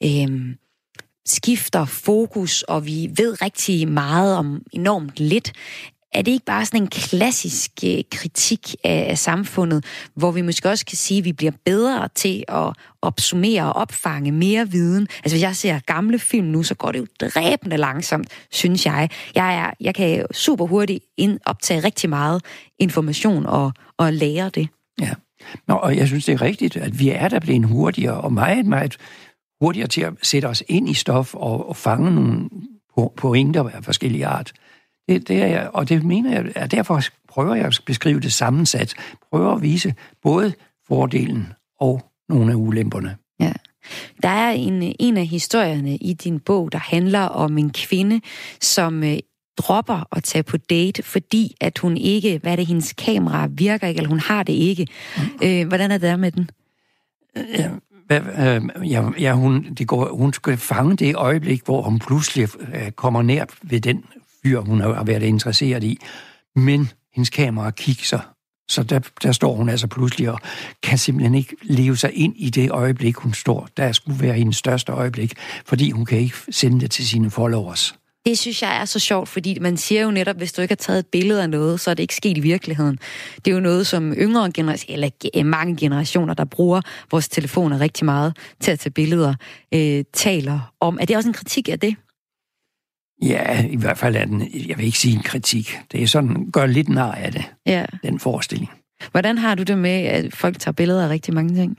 øhm, 0.03 0.55
skifter 1.29 1.85
fokus, 1.85 2.61
og 2.61 2.85
vi 2.85 3.09
ved 3.17 3.41
rigtig 3.41 3.87
meget 3.87 4.35
om 4.35 4.61
enormt 4.73 5.19
lidt, 5.19 5.53
er 6.13 6.21
det 6.21 6.31
ikke 6.31 6.45
bare 6.45 6.65
sådan 6.65 6.81
en 6.81 6.87
klassisk 6.87 7.71
øh, 7.85 8.03
kritik 8.11 8.75
af, 8.83 9.07
af 9.09 9.17
samfundet, 9.17 9.85
hvor 10.15 10.31
vi 10.31 10.41
måske 10.41 10.69
også 10.69 10.85
kan 10.85 10.97
sige, 10.97 11.17
at 11.17 11.25
vi 11.25 11.33
bliver 11.33 11.51
bedre 11.65 12.09
til 12.15 12.43
at 12.47 12.73
opsummere 13.01 13.63
og 13.63 13.73
opfange 13.73 14.31
mere 14.31 14.71
viden? 14.71 15.07
Altså 15.23 15.35
hvis 15.35 15.41
jeg 15.41 15.55
ser 15.55 15.79
gamle 15.79 16.19
film 16.19 16.47
nu, 16.47 16.63
så 16.63 16.75
går 16.75 16.91
det 16.91 16.99
jo 16.99 17.07
dræbende 17.21 17.77
langsomt, 17.77 18.27
synes 18.51 18.85
jeg. 18.85 19.09
Jeg, 19.35 19.55
er, 19.55 19.71
jeg 19.81 19.95
kan 19.95 20.25
super 20.33 20.65
hurtigt 20.65 21.03
ind, 21.17 21.39
optage 21.45 21.83
rigtig 21.83 22.09
meget 22.09 22.41
information 22.79 23.45
og, 23.45 23.73
og 23.97 24.13
lære 24.13 24.49
det. 24.49 24.67
Ja, 25.01 25.13
Nå, 25.67 25.73
og 25.73 25.97
jeg 25.97 26.07
synes, 26.07 26.25
det 26.25 26.33
er 26.33 26.41
rigtigt, 26.41 26.77
at 26.77 26.99
vi 26.99 27.09
er 27.09 27.27
der 27.27 27.39
blevet 27.39 27.65
hurtigere 27.65 28.21
og 28.21 28.33
meget, 28.33 28.65
meget 28.65 28.97
hurtigere 29.61 29.87
til 29.87 30.01
at 30.01 30.13
sætte 30.23 30.45
os 30.45 30.63
ind 30.67 30.89
i 30.89 30.93
stof 30.93 31.35
og, 31.35 31.69
og 31.69 31.75
fange 31.75 32.15
nogle 32.15 32.49
pointer 33.17 33.69
af 33.69 33.83
forskellige 33.83 34.25
art. 34.25 34.53
Det, 35.09 35.27
det 35.27 35.41
er 35.41 35.47
jeg, 35.47 35.69
og 35.73 35.89
det 35.89 36.03
mener 36.03 36.31
jeg, 36.31 36.51
at 36.55 36.71
derfor 36.71 37.01
prøver 37.27 37.55
jeg 37.55 37.65
at 37.65 37.81
beskrive 37.85 38.19
det 38.19 38.33
sammensat. 38.33 38.93
Prøver 39.29 39.51
at 39.51 39.61
vise 39.61 39.93
både 40.23 40.53
fordelen 40.87 41.53
og 41.79 42.11
nogle 42.29 42.51
af 42.51 42.55
ulemperne. 42.55 43.17
Ja. 43.39 43.53
Der 44.23 44.29
er 44.29 44.51
en, 44.51 44.95
en 44.99 45.17
af 45.17 45.25
historierne 45.25 45.95
i 45.95 46.13
din 46.13 46.39
bog, 46.39 46.71
der 46.71 46.77
handler 46.77 47.21
om 47.21 47.57
en 47.57 47.69
kvinde, 47.69 48.21
som 48.61 49.03
øh, 49.03 49.17
dropper 49.57 50.15
at 50.15 50.23
tage 50.23 50.43
på 50.43 50.57
date, 50.57 51.03
fordi 51.03 51.55
at 51.61 51.77
hun 51.77 51.97
ikke, 51.97 52.39
hvad 52.41 52.51
er 52.51 52.55
det, 52.55 52.67
hendes 52.67 52.93
kamera 52.93 53.47
virker 53.51 53.87
ikke, 53.87 53.97
eller 53.97 54.09
hun 54.09 54.19
har 54.19 54.43
det 54.43 54.53
ikke. 54.53 54.87
Mm. 55.17 55.47
Øh, 55.47 55.67
hvordan 55.67 55.91
er 55.91 55.97
det 55.97 56.01
der 56.01 56.17
med 56.17 56.31
den? 56.31 56.49
Ja, 57.35 57.69
øh, 58.11 58.89
ja, 58.91 59.09
ja 59.19 59.33
hun, 59.33 59.73
det 59.73 59.87
går, 59.87 60.15
hun 60.15 60.33
skal 60.33 60.57
fange 60.57 60.95
det 60.95 61.15
øjeblik, 61.15 61.65
hvor 61.65 61.81
hun 61.81 61.99
pludselig 61.99 62.49
øh, 62.73 62.91
kommer 62.91 63.21
nær 63.21 63.45
ved 63.61 63.81
den 63.81 64.03
fyr, 64.43 64.59
hun 64.59 64.81
har 64.81 65.03
været 65.03 65.23
interesseret 65.23 65.83
i. 65.83 65.99
Men 66.55 66.89
hendes 67.15 67.29
kamera 67.29 67.71
kigger 67.71 68.19
så 68.69 68.83
der, 68.83 68.99
der 69.23 69.31
står 69.31 69.55
hun 69.55 69.69
altså 69.69 69.87
pludselig 69.87 70.31
og 70.31 70.39
kan 70.83 70.97
simpelthen 70.97 71.35
ikke 71.35 71.55
leve 71.61 71.97
sig 71.97 72.11
ind 72.13 72.33
i 72.37 72.49
det 72.49 72.71
øjeblik, 72.71 73.15
hun 73.15 73.33
står. 73.33 73.67
Der 73.77 73.91
skulle 73.91 74.21
være 74.21 74.33
hendes 74.33 74.55
største 74.55 74.91
øjeblik, 74.91 75.33
fordi 75.65 75.91
hun 75.91 76.05
kan 76.05 76.19
ikke 76.19 76.35
sende 76.49 76.79
det 76.79 76.91
til 76.91 77.07
sine 77.07 77.29
followers. 77.29 77.95
Det 78.27 78.37
synes 78.37 78.61
jeg 78.61 78.81
er 78.81 78.85
så 78.85 78.99
sjovt, 78.99 79.29
fordi 79.29 79.59
man 79.59 79.77
siger 79.77 80.01
jo 80.01 80.11
netop, 80.11 80.37
hvis 80.37 80.53
du 80.53 80.61
ikke 80.61 80.71
har 80.71 80.75
taget 80.75 80.99
et 80.99 81.07
billede 81.07 81.43
af 81.43 81.49
noget, 81.49 81.79
så 81.79 81.89
er 81.89 81.93
det 81.93 82.03
ikke 82.03 82.15
sket 82.15 82.37
i 82.37 82.39
virkeligheden. 82.39 82.99
Det 83.35 83.51
er 83.51 83.55
jo 83.55 83.59
noget, 83.59 83.87
som 83.87 84.13
yngre 84.13 84.51
generationer, 84.51 84.93
eller 84.93 85.43
mange 85.43 85.75
generationer, 85.75 86.33
der 86.33 86.45
bruger 86.45 86.81
vores 87.11 87.29
telefoner 87.29 87.79
rigtig 87.79 88.05
meget 88.05 88.37
til 88.59 88.71
at 88.71 88.79
tage 88.79 88.91
billeder, 88.91 89.33
øh, 89.73 90.03
taler 90.13 90.73
om. 90.79 90.97
Er 91.01 91.05
det 91.05 91.17
også 91.17 91.29
en 91.29 91.33
kritik 91.33 91.69
af 91.69 91.79
det? 91.79 91.95
Ja, 93.21 93.65
i 93.67 93.75
hvert 93.75 93.97
fald 93.97 94.15
er 94.15 94.25
den, 94.25 94.41
jeg 94.67 94.77
vil 94.77 94.85
ikke 94.85 94.97
sige 94.97 95.15
en 95.15 95.23
kritik. 95.23 95.77
Det 95.91 96.03
er 96.03 96.07
sådan, 96.07 96.51
gør 96.51 96.65
lidt 96.65 96.89
nar 96.89 97.11
af 97.11 97.31
det, 97.31 97.45
ja. 97.65 97.85
den 98.03 98.19
forestilling. 98.19 98.71
Hvordan 99.11 99.37
har 99.37 99.55
du 99.55 99.63
det 99.63 99.77
med, 99.77 99.91
at 99.91 100.35
folk 100.35 100.59
tager 100.59 100.73
billeder 100.73 101.05
af 101.05 101.09
rigtig 101.09 101.33
mange 101.33 101.55
ting? 101.55 101.77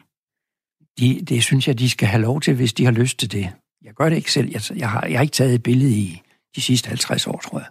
De, 1.01 1.21
det 1.29 1.43
synes 1.43 1.69
jeg, 1.69 1.79
de 1.79 1.91
skal 1.91 2.09
have 2.09 2.23
lov 2.23 2.41
til, 2.41 2.55
hvis 2.55 2.73
de 2.73 2.85
har 2.85 2.93
lyst 2.93 3.19
til 3.19 3.33
det. 3.33 3.51
Jeg 3.85 3.93
gør 3.95 4.09
det 4.09 4.17
ikke 4.17 4.33
selv. 4.33 4.51
Jeg, 4.51 4.79
jeg, 4.79 4.91
har, 4.91 5.07
jeg 5.07 5.19
har 5.19 5.23
ikke 5.23 5.33
taget 5.33 5.55
et 5.55 5.63
billede 5.63 5.91
i 5.91 6.23
de 6.57 6.61
sidste 6.61 6.89
50 6.89 7.27
år, 7.27 7.41
tror 7.45 7.59
jeg. 7.59 7.69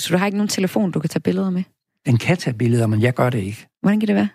Så 0.00 0.08
du 0.12 0.18
har 0.18 0.26
ikke 0.26 0.38
nogen 0.38 0.48
telefon, 0.48 0.90
du 0.90 1.00
kan 1.00 1.10
tage 1.10 1.20
billeder 1.20 1.50
med? 1.50 1.62
Den 2.06 2.16
kan 2.16 2.36
tage 2.36 2.54
billeder, 2.54 2.86
men 2.86 3.02
jeg 3.02 3.14
gør 3.14 3.30
det 3.30 3.38
ikke. 3.38 3.66
Hvordan 3.80 4.00
kan 4.00 4.06
det 4.06 4.16
være? 4.16 4.28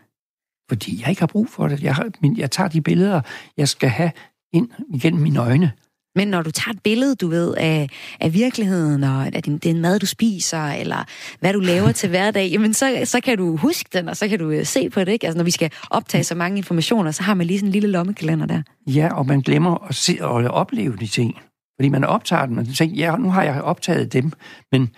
Fordi 0.70 1.02
jeg 1.02 1.10
ikke 1.10 1.22
har 1.22 1.28
brug 1.28 1.50
for 1.50 1.68
det. 1.68 1.84
Jeg, 1.84 1.96
har, 1.96 2.10
min, 2.22 2.38
jeg 2.38 2.52
tager 2.52 2.70
de 2.70 2.82
billeder, 2.82 3.22
jeg 3.58 3.70
skal 3.70 3.90
have 3.90 4.12
ind 4.54 4.70
igennem 4.94 5.22
mine 5.22 5.40
øjne. 5.40 5.72
Men 6.16 6.28
når 6.28 6.42
du 6.42 6.52
tager 6.52 6.74
et 6.74 6.84
billede, 6.84 7.16
du 7.16 7.28
ved, 7.28 7.54
af, 7.58 7.90
af 8.20 8.34
virkeligheden, 8.34 9.04
og 9.04 9.36
af 9.36 9.44
din, 9.44 9.58
den 9.58 9.82
mad, 9.82 10.00
du 10.00 10.06
spiser, 10.06 10.66
eller 10.66 11.06
hvad 11.40 11.54
du 11.54 11.60
laver 11.60 11.92
til 12.02 12.10
hverdag, 12.10 12.50
jamen 12.52 12.74
så, 12.74 13.02
så 13.06 13.22
kan 13.22 13.38
du 13.38 13.56
huske 13.56 13.90
den, 13.94 14.10
og 14.10 14.18
så 14.18 14.28
kan 14.28 14.40
du 14.40 14.50
øh, 14.50 14.66
se 14.66 14.90
på 14.90 15.00
det, 15.00 15.12
ikke? 15.12 15.28
Altså 15.28 15.38
når 15.38 15.44
vi 15.44 15.52
skal 15.52 15.72
optage 15.90 16.24
så 16.24 16.36
mange 16.36 16.58
informationer, 16.58 17.12
så 17.12 17.24
har 17.24 17.34
man 17.34 17.48
lige 17.48 17.60
sådan 17.60 17.68
en 17.68 17.72
lille 17.72 17.90
lommekalender 17.90 18.46
der. 18.46 18.62
Ja, 18.88 19.14
og 19.14 19.26
man 19.26 19.42
glemmer 19.42 19.88
at 19.90 19.96
se 19.96 20.18
og 20.22 20.34
opleve 20.34 20.98
de 20.98 21.08
ting. 21.08 21.36
Fordi 21.82 21.90
man 21.90 22.04
optager 22.04 22.46
dem, 22.46 22.58
og 22.58 22.68
tænker, 22.68 22.96
ja, 22.96 23.16
nu 23.16 23.32
har 23.32 23.44
jeg 23.44 23.62
optaget 23.62 24.14
dem, 24.14 24.32
men, 24.72 24.90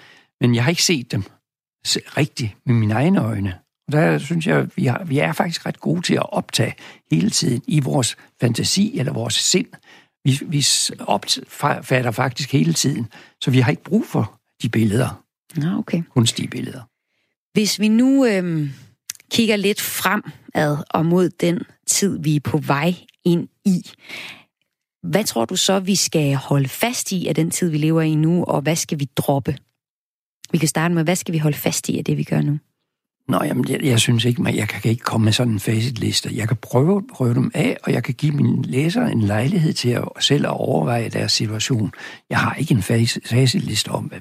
men 0.42 0.56
jeg 0.56 0.64
har 0.64 0.70
ikke 0.70 0.84
set 0.84 1.12
dem 1.12 1.24
rigtigt 1.88 2.58
med 2.66 2.76
mine 2.76 2.94
egne 2.94 3.22
øjne. 3.22 3.60
Og 3.88 3.92
der 3.92 4.18
synes 4.18 4.48
jeg, 4.48 4.68
vi, 4.76 4.86
har, 4.86 5.04
vi 5.04 5.20
er 5.20 5.34
faktisk 5.34 5.66
ret 5.66 5.80
gode 5.80 6.02
til 6.02 6.14
at 6.14 6.34
optage 6.34 6.76
hele 7.12 7.30
tiden 7.30 7.62
i 7.68 7.80
vores 7.80 8.16
fantasi 8.42 9.00
eller 9.00 9.14
vores 9.14 9.34
sind. 9.34 9.68
Vi, 10.26 10.40
vi 10.46 10.66
opfatter 11.00 12.12
faktisk 12.12 12.52
hele 12.52 12.74
tiden, 12.74 13.08
så 13.42 13.52
vi 13.52 13.60
har 13.60 13.72
ikke 13.72 13.84
brug 13.84 14.06
for 14.06 14.40
de 14.62 14.70
billeder. 14.70 15.24
Nå, 15.56 15.78
okay. 15.78 16.04
Kunstige 16.10 16.48
billeder. 16.48 16.82
Hvis 17.54 17.80
vi 17.80 17.88
nu 17.88 18.26
øhm, 18.26 18.70
kigger 19.32 19.56
lidt 19.56 19.82
fremad 19.82 20.78
og 20.90 21.06
mod 21.06 21.30
den 21.30 21.62
tid, 21.88 22.20
vi 22.20 22.36
er 22.36 22.40
på 22.40 22.58
vej 22.58 22.96
ind 23.26 23.48
i, 23.66 23.92
hvad 25.04 25.24
tror 25.24 25.46
du 25.46 25.56
så, 25.56 25.80
vi 25.80 25.96
skal 25.96 26.36
holde 26.36 26.70
fast 26.70 27.12
i 27.12 27.28
af 27.28 27.36
den 27.36 27.52
tid, 27.52 27.70
vi 27.70 27.78
lever 27.78 28.02
i 28.02 28.16
nu, 28.16 28.44
og 28.44 28.62
hvad 28.62 28.76
skal 28.76 29.00
vi 29.00 29.06
droppe? 29.16 29.58
Vi 30.52 30.58
kan 30.58 30.68
starte 30.68 30.94
med, 30.94 31.04
hvad 31.04 31.16
skal 31.16 31.34
vi 31.34 31.38
holde 31.38 31.58
fast 31.58 31.90
i 31.90 31.98
af 31.98 32.06
det, 32.06 32.18
vi 32.18 32.24
gør 32.24 32.42
nu? 32.42 32.60
Nå, 33.28 33.44
jamen, 33.44 33.66
jeg, 33.70 33.84
jeg 33.84 34.00
synes 34.00 34.26
ikke, 34.26 34.42
man, 34.42 34.56
jeg 34.56 34.68
kan 34.68 34.92
ikke 34.92 35.04
komme 35.04 35.26
med 35.26 35.34
sådan 35.34 35.54
en 35.54 35.60
facitliste. 35.60 36.30
Jeg 36.34 36.48
kan 36.48 36.58
prøve, 36.58 37.04
prøve 37.14 37.34
dem 37.34 37.52
af, 37.54 37.78
og 37.84 37.92
jeg 37.92 38.04
kan 38.04 38.14
give 38.14 38.32
mine 38.32 38.62
læsere 38.62 39.12
en 39.12 39.22
lejlighed 39.22 39.74
til 39.74 39.90
at 39.90 40.04
selv 40.20 40.46
at 40.46 40.52
overveje 40.52 41.10
deres 41.10 41.32
situation. 41.32 41.92
Jeg 42.30 42.38
har 42.40 42.56
ikke 42.56 42.74
en 42.74 42.82
facitliste 43.26 43.90
om, 43.90 44.04
hvad, 44.04 44.20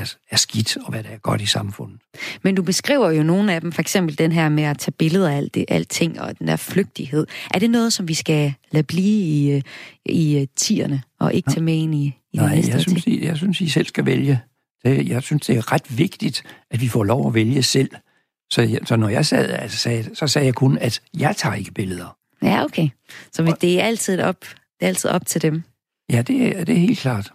der 0.00 0.14
er 0.30 0.36
skidt, 0.36 0.76
og 0.76 0.90
hvad 0.90 1.02
der 1.02 1.08
er 1.08 1.18
godt 1.18 1.40
i 1.40 1.46
samfundet. 1.46 2.00
Men 2.42 2.54
du 2.54 2.62
beskriver 2.62 3.10
jo 3.10 3.22
nogle 3.22 3.54
af 3.54 3.60
dem, 3.60 3.72
for 3.72 3.80
eksempel 3.80 4.18
den 4.18 4.32
her 4.32 4.48
med 4.48 4.62
at 4.62 4.78
tage 4.78 4.92
billeder 4.92 5.30
af 5.30 5.36
alt 5.36 5.54
det, 5.54 5.64
alting, 5.68 6.20
og 6.20 6.38
den 6.38 6.48
der 6.48 6.56
flygtighed. 6.56 7.26
Er 7.54 7.58
det 7.58 7.70
noget, 7.70 7.92
som 7.92 8.08
vi 8.08 8.14
skal 8.14 8.54
lade 8.70 8.84
blive 8.84 9.22
i, 9.22 9.50
øh, 9.50 9.62
i 10.04 10.38
øh, 10.38 10.46
tierne, 10.56 11.02
og 11.20 11.34
ikke 11.34 11.50
tage 11.50 11.62
med 11.62 11.74
ind 11.74 11.94
i, 11.94 12.16
i 12.32 12.36
Nej, 12.36 12.46
det 12.46 12.56
næste 12.56 12.72
jeg 12.72 12.80
synes, 12.80 13.06
I, 13.06 13.24
jeg 13.24 13.36
synes, 13.36 13.60
I 13.60 13.68
selv 13.68 13.86
skal 13.86 14.06
vælge. 14.06 14.40
Det, 14.84 15.08
jeg 15.08 15.22
synes, 15.22 15.46
det 15.46 15.56
er 15.56 15.72
ret 15.72 15.98
vigtigt, 15.98 16.42
at 16.70 16.80
vi 16.80 16.88
får 16.88 17.04
lov 17.04 17.28
at 17.28 17.34
vælge 17.34 17.62
selv. 17.62 17.90
Så, 18.52 18.62
jeg, 18.62 18.80
så 18.84 18.96
når 18.96 19.08
jeg 19.08 19.26
sad, 19.26 19.50
altså, 19.50 19.78
sagde, 19.78 20.14
så 20.14 20.26
sagde 20.26 20.46
jeg 20.46 20.54
kun, 20.54 20.78
at 20.78 21.02
jeg 21.18 21.36
tager 21.36 21.54
ikke 21.54 21.72
billeder. 21.72 22.16
Ja, 22.42 22.64
okay. 22.64 22.88
Så 23.32 23.42
og, 23.42 23.60
det 23.60 23.80
er 23.80 23.84
altid 23.84 24.20
op, 24.20 24.40
det 24.40 24.56
er 24.80 24.86
altid 24.86 25.10
op 25.10 25.26
til 25.26 25.42
dem. 25.42 25.62
Ja, 26.10 26.22
det 26.22 26.58
er, 26.58 26.64
det 26.64 26.74
er 26.74 26.78
helt 26.78 26.98
klart. 26.98 27.32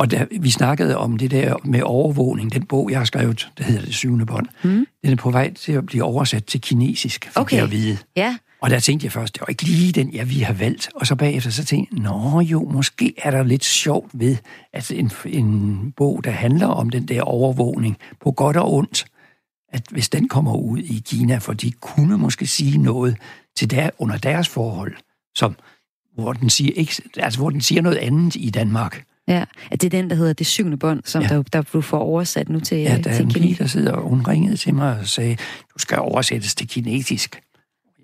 Og 0.00 0.10
da 0.10 0.26
vi 0.40 0.50
snakkede 0.50 0.96
om 0.96 1.18
det 1.18 1.30
der 1.30 1.54
med 1.64 1.82
overvågning, 1.82 2.52
den 2.52 2.66
bog, 2.66 2.90
jeg 2.90 2.98
har 2.98 3.04
skrevet, 3.04 3.48
der 3.58 3.64
hedder 3.64 3.84
Det 3.84 3.94
syvende 3.94 4.26
bånd, 4.26 4.46
mm. 4.64 4.86
den 5.04 5.12
er 5.12 5.16
på 5.16 5.30
vej 5.30 5.54
til 5.54 5.72
at 5.72 5.86
blive 5.86 6.04
oversat 6.04 6.44
til 6.44 6.60
kinesisk, 6.60 7.28
for 7.32 7.40
okay. 7.40 7.62
at 7.62 7.70
vide. 7.70 7.98
Ja. 8.16 8.36
Og 8.60 8.70
der 8.70 8.78
tænkte 8.78 9.04
jeg 9.04 9.12
først, 9.12 9.34
det 9.34 9.40
var 9.40 9.46
ikke 9.46 9.62
lige 9.62 9.92
den, 9.92 10.14
jeg 10.14 10.30
vi 10.30 10.40
har 10.40 10.52
valgt. 10.52 10.90
Og 10.94 11.06
så 11.06 11.16
bagefter 11.16 11.50
så 11.50 11.64
tænkte 11.64 11.94
jeg, 11.94 12.02
nå 12.02 12.40
jo, 12.40 12.68
måske 12.72 13.14
er 13.18 13.30
der 13.30 13.42
lidt 13.42 13.64
sjovt 13.64 14.10
ved, 14.14 14.36
at 14.72 14.90
en, 14.90 15.10
en 15.26 15.92
bog, 15.96 16.24
der 16.24 16.30
handler 16.30 16.66
om 16.66 16.90
den 16.90 17.08
der 17.08 17.22
overvågning, 17.22 17.96
på 18.20 18.32
godt 18.32 18.56
og 18.56 18.72
ondt, 18.74 19.04
at 19.72 19.82
hvis 19.90 20.08
den 20.08 20.28
kommer 20.28 20.56
ud 20.56 20.78
i 20.78 21.02
Kina, 21.06 21.38
for 21.38 21.52
de 21.52 21.72
kunne 21.72 22.18
måske 22.18 22.46
sige 22.46 22.78
noget 22.78 23.16
til 23.56 23.70
der, 23.70 23.90
under 23.98 24.18
deres 24.18 24.48
forhold, 24.48 24.94
som, 25.34 25.56
hvor, 26.14 26.32
den 26.32 26.50
siger, 26.50 26.72
ikke, 26.76 27.02
altså, 27.16 27.40
hvor 27.40 27.50
den 27.50 27.60
siger 27.60 27.82
noget 27.82 27.96
andet 27.96 28.36
i 28.36 28.50
Danmark. 28.50 29.04
Ja, 29.30 29.44
at 29.70 29.80
det 29.80 29.86
er 29.86 29.90
den, 29.90 30.10
der 30.10 30.16
hedder 30.16 30.32
Det 30.32 30.46
syvende 30.46 30.76
bånd, 30.76 31.02
som 31.04 31.22
ja. 31.22 31.28
der, 31.28 31.42
der 31.42 31.62
du 31.62 31.80
får 31.80 31.98
oversat 31.98 32.48
nu 32.48 32.60
til 32.60 32.78
Ja, 32.78 32.98
der 33.04 33.10
er 33.10 33.18
en 33.18 33.32
pige, 33.32 33.54
der 33.54 33.66
sidder, 33.66 33.92
og 33.92 34.08
hun 34.08 34.22
ringede 34.22 34.56
til 34.56 34.74
mig 34.74 34.98
og 34.98 35.06
sagde, 35.06 35.36
du 35.74 35.78
skal 35.78 35.98
oversættes 35.98 36.54
til 36.54 36.68
kinesisk. 36.68 37.40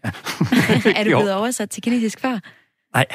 Ja. 0.04 0.10
er 0.96 1.04
du 1.04 1.10
blevet 1.10 1.34
oversat 1.34 1.70
til 1.70 1.82
kinesisk 1.82 2.20
før? 2.20 2.38
Nej, 2.94 3.06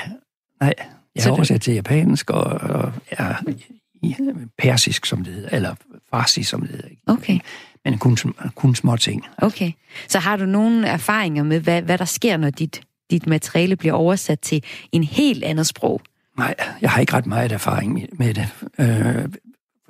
nej. 0.59 0.73
Jeg 1.15 1.25
er 1.25 1.31
oversat 1.31 1.61
til 1.61 1.73
japansk 1.73 2.29
og, 2.29 2.43
og 2.43 2.93
ja, 3.19 3.33
persisk, 4.57 5.05
som 5.05 5.23
det 5.23 5.33
hedder, 5.33 5.49
eller 5.49 5.75
farsi, 6.09 6.43
som 6.43 6.61
det 6.61 6.69
hedder. 6.69 6.89
Okay 7.07 7.39
men 7.85 7.97
kun, 7.97 8.17
kun 8.55 8.75
små 8.75 8.97
ting. 8.97 9.25
Okay. 9.37 9.71
Så 10.07 10.19
har 10.19 10.37
du 10.37 10.45
nogle 10.45 10.87
erfaringer 10.87 11.43
med, 11.43 11.59
hvad, 11.59 11.81
hvad 11.81 11.97
der 11.97 12.05
sker, 12.05 12.37
når 12.37 12.49
dit, 12.49 12.81
dit 13.11 13.27
materiale 13.27 13.75
bliver 13.75 13.93
oversat 13.93 14.39
til 14.39 14.63
en 14.91 15.03
helt 15.03 15.43
andet 15.43 15.67
sprog? 15.67 16.01
Nej, 16.41 16.55
jeg 16.81 16.89
har 16.91 16.99
ikke 16.99 17.13
ret 17.13 17.25
meget 17.25 17.51
erfaring 17.51 18.07
med 18.13 18.33
det. 18.33 18.47
Øh, 18.79 19.25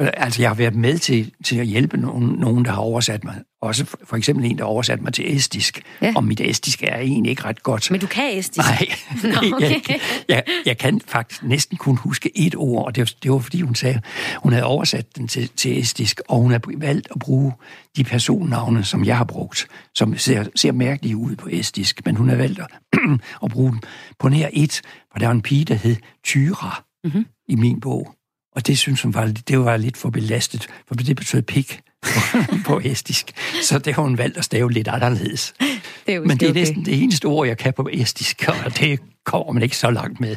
Altså, 0.02 0.42
jeg 0.42 0.50
har 0.50 0.56
været 0.56 0.76
med 0.76 0.98
til, 0.98 1.32
til 1.44 1.60
at 1.60 1.66
hjælpe 1.66 1.98
nogen, 1.98 2.30
nogen, 2.30 2.66
der 2.66 2.72
har 2.72 2.82
oversat 2.82 3.24
mig. 3.24 3.36
Også 3.62 3.86
for, 3.86 3.98
for 4.04 4.18
eksempel 4.18 4.46
en, 4.46 4.58
der 4.58 4.64
har 4.64 4.70
oversat 4.70 5.02
mig 5.02 5.14
til 5.14 5.36
estisk. 5.36 5.82
Ja. 6.02 6.14
Og 6.16 6.24
mit 6.24 6.42
estisk 6.42 6.84
er 6.84 6.98
egentlig 6.98 7.30
ikke 7.30 7.44
ret 7.46 7.64
godt. 7.64 7.92
Men 7.92 8.00
du 8.00 8.08
kan 8.08 8.38
estisk? 8.38 8.58
Nej, 8.58 8.88
Nå, 9.24 9.30
okay. 9.56 9.72
jeg, 9.90 10.00
jeg, 10.30 10.44
jeg 10.66 10.78
kan 10.78 11.02
faktisk 11.08 11.44
næsten 11.44 11.78
kun 11.78 11.98
huske 11.98 12.32
et 12.36 12.56
ord, 12.56 12.86
og 12.86 12.96
det 12.96 13.02
var, 13.02 13.12
det 13.24 13.32
var 13.32 13.40
fordi, 13.40 13.62
hun 13.62 13.76
sagde, 13.76 14.02
hun 14.38 14.54
havde 14.54 14.66
oversat 14.66 15.18
den 15.18 15.28
til, 15.28 15.50
til 15.50 15.80
estisk, 15.80 16.22
og 16.28 16.38
hun 16.38 16.52
har 16.52 16.62
valgt 16.78 17.08
at 17.12 17.20
bruge 17.20 17.54
de 17.98 18.04
personnavne, 18.04 18.84
som 18.84 19.06
jeg 19.06 19.18
har 19.18 19.24
brugt, 19.24 19.68
som 19.96 20.18
ser, 20.18 20.46
ser 20.56 20.72
mærkelige 20.72 21.18
ud 21.18 21.36
på 21.36 21.48
estisk, 21.52 22.02
men 22.06 22.16
hun 22.16 22.30
har 22.30 22.36
valgt 22.36 22.60
at, 22.60 22.68
at 23.44 23.52
bruge 23.52 23.72
dem 23.72 23.80
på 24.20 24.30
nær 24.30 24.50
et, 24.54 24.82
hvor 25.12 25.20
der 25.20 25.26
var 25.26 25.34
en 25.34 25.42
pige, 25.42 25.66
der 25.66 25.76
hed 25.76 25.96
Tyra 26.24 26.84
mm-hmm. 27.04 27.26
i 27.48 27.56
min 27.56 27.80
bog. 27.80 28.16
Og 28.56 28.68
det 28.68 28.78
synes 28.78 29.02
hun 29.02 29.14
var, 29.14 29.26
det 29.48 29.60
var 29.60 29.78
lidt 29.78 29.98
for 29.98 30.10
belastet, 30.10 30.68
for 30.88 30.96
det 30.96 31.16
betød 31.16 31.42
pik 31.42 31.82
på, 32.66 32.80
estisk. 32.84 33.32
Så 33.64 33.80
det 33.80 33.94
har 33.94 34.02
hun 34.02 34.18
valgt 34.18 34.38
at 34.38 34.46
stave 34.46 34.72
lidt 34.72 34.88
anderledes. 34.88 35.54
Det 36.06 36.12
er 36.12 36.16
jo 36.16 36.22
Men 36.22 36.38
det 36.38 36.46
er 36.46 36.50
okay. 36.50 36.60
næsten 36.60 36.86
det 36.86 37.04
eneste 37.04 37.26
ord, 37.26 37.48
jeg 37.48 37.58
kan 37.58 37.74
på 37.74 37.90
estisk, 37.92 38.50
og 38.66 38.80
det 38.80 39.00
kommer 39.26 39.54
man 39.54 39.64
ikke 39.64 39.78
så 39.78 39.92
langt 39.92 40.20
med. 40.20 40.36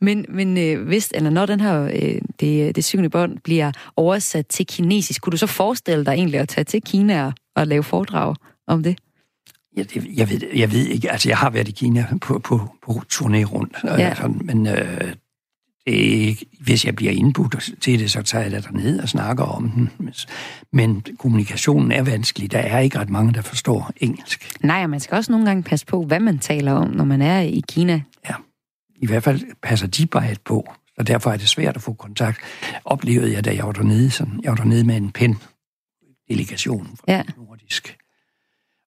Men, 0.00 0.26
men 0.28 0.58
øh, 0.58 0.86
hvis, 0.86 1.12
eller 1.14 1.30
når 1.30 1.46
den 1.46 1.60
her, 1.60 1.82
øh, 1.82 2.20
det, 2.40 2.76
det 2.76 2.84
syvende 2.84 3.10
bånd 3.10 3.38
bliver 3.44 3.72
oversat 3.96 4.46
til 4.46 4.66
kinesisk, 4.66 5.22
kunne 5.22 5.30
du 5.30 5.36
så 5.36 5.46
forestille 5.46 6.04
dig 6.04 6.12
egentlig 6.12 6.40
at 6.40 6.48
tage 6.48 6.64
til 6.64 6.82
Kina 6.82 7.26
og, 7.26 7.32
og 7.56 7.66
lave 7.66 7.82
foredrag 7.82 8.34
om 8.66 8.82
det? 8.82 8.98
Jeg, 9.76 9.86
jeg, 10.16 10.30
ved, 10.30 10.40
jeg 10.54 10.72
ved 10.72 10.86
ikke, 10.86 11.10
altså 11.12 11.28
jeg 11.28 11.38
har 11.38 11.50
været 11.50 11.68
i 11.68 11.72
Kina 11.72 12.06
på, 12.20 12.38
på, 12.38 12.60
på 12.82 12.92
turné 13.12 13.42
rundt, 13.44 13.76
Ja. 13.84 13.94
ja. 13.96 14.14
sådan, 14.14 14.40
men 14.44 14.66
øh, 14.66 15.12
det 15.86 16.42
hvis 16.60 16.84
jeg 16.84 16.96
bliver 16.96 17.12
indbudt 17.12 17.70
til 17.80 17.98
det, 17.98 18.10
så 18.10 18.22
tager 18.22 18.42
jeg 18.44 18.52
det 18.52 18.72
ned 18.72 19.00
og 19.00 19.08
snakker 19.08 19.44
om 19.44 19.70
den. 19.70 19.90
Men 20.72 21.04
kommunikationen 21.18 21.92
er 21.92 22.02
vanskelig. 22.02 22.52
Der 22.52 22.58
er 22.58 22.78
ikke 22.78 22.98
ret 22.98 23.10
mange, 23.10 23.32
der 23.32 23.42
forstår 23.42 23.90
engelsk. 23.96 24.52
Nej, 24.60 24.82
og 24.82 24.90
man 24.90 25.00
skal 25.00 25.16
også 25.16 25.32
nogle 25.32 25.46
gange 25.46 25.62
passe 25.62 25.86
på, 25.86 26.02
hvad 26.04 26.20
man 26.20 26.38
taler 26.38 26.72
om, 26.72 26.90
når 26.90 27.04
man 27.04 27.22
er 27.22 27.40
i 27.40 27.62
Kina. 27.68 28.02
I 28.98 29.06
hvert 29.06 29.22
fald 29.22 29.40
passer 29.62 29.86
de 29.86 30.06
bare 30.06 30.32
et 30.32 30.40
på, 30.40 30.72
og 30.98 31.06
derfor 31.06 31.30
er 31.30 31.36
det 31.36 31.48
svært 31.48 31.76
at 31.76 31.82
få 31.82 31.92
kontakt. 31.92 32.38
Oplevede 32.84 33.32
jeg, 33.32 33.44
da 33.44 33.54
jeg 33.54 33.64
var 33.66 33.72
dernede, 33.72 34.10
sådan, 34.10 34.40
jeg 34.42 34.50
var 34.50 34.56
dernede 34.56 34.84
med 34.84 34.96
en 34.96 35.10
pen 35.10 35.38
delegation 36.28 36.86
fra 36.86 37.04
Ja. 37.08 37.22
Nordisk. 37.36 37.96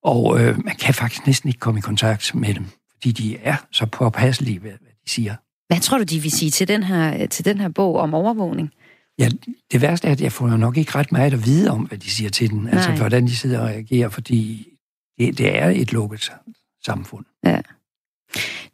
Og 0.04 0.42
øh, 0.42 0.66
man 0.66 0.76
kan 0.76 0.94
faktisk 0.94 1.28
næsten 1.28 1.50
ikke 1.50 1.60
komme 1.60 1.78
i 1.78 1.82
kontakt 1.82 2.36
med 2.36 2.54
dem, 2.54 2.66
fordi 2.92 3.12
de 3.12 3.38
er 3.38 3.56
så 3.72 3.86
påpasselige, 3.86 4.60
hvad, 4.60 4.72
hvad 4.72 4.92
de 5.06 5.10
siger. 5.10 5.36
Hvad 5.68 5.80
tror 5.80 5.98
du, 5.98 6.04
de 6.04 6.20
vil 6.20 6.32
sige 6.32 6.52
til 6.52 6.68
den 6.68 6.84
her, 6.84 7.28
til 7.28 7.46
den 7.46 7.58
her 7.60 7.70
bog 7.70 7.96
om 7.96 8.14
overvågning? 8.14 8.72
Ja, 9.20 9.30
det 9.72 9.82
værste 9.82 10.08
er, 10.08 10.12
at 10.12 10.22
jeg 10.22 10.32
får 10.32 10.48
nok 10.48 10.78
ikke 10.78 10.96
ret 10.96 11.12
meget 11.12 11.34
at 11.34 11.46
vide 11.46 11.72
om, 11.72 11.82
hvad 11.82 11.98
de 11.98 12.10
siger 12.10 12.30
til 12.30 12.50
den. 12.50 12.68
Altså, 12.68 12.90
Nej. 12.90 12.98
hvordan 12.98 13.26
de 13.26 13.36
sidder 13.36 13.60
og 13.60 13.66
reagerer, 13.66 14.10
fordi 14.10 14.68
det, 15.18 15.38
det 15.38 15.58
er 15.58 15.70
et 15.70 15.94
lukket 15.94 16.32
samfund. 16.86 17.26
Ja. 17.46 17.62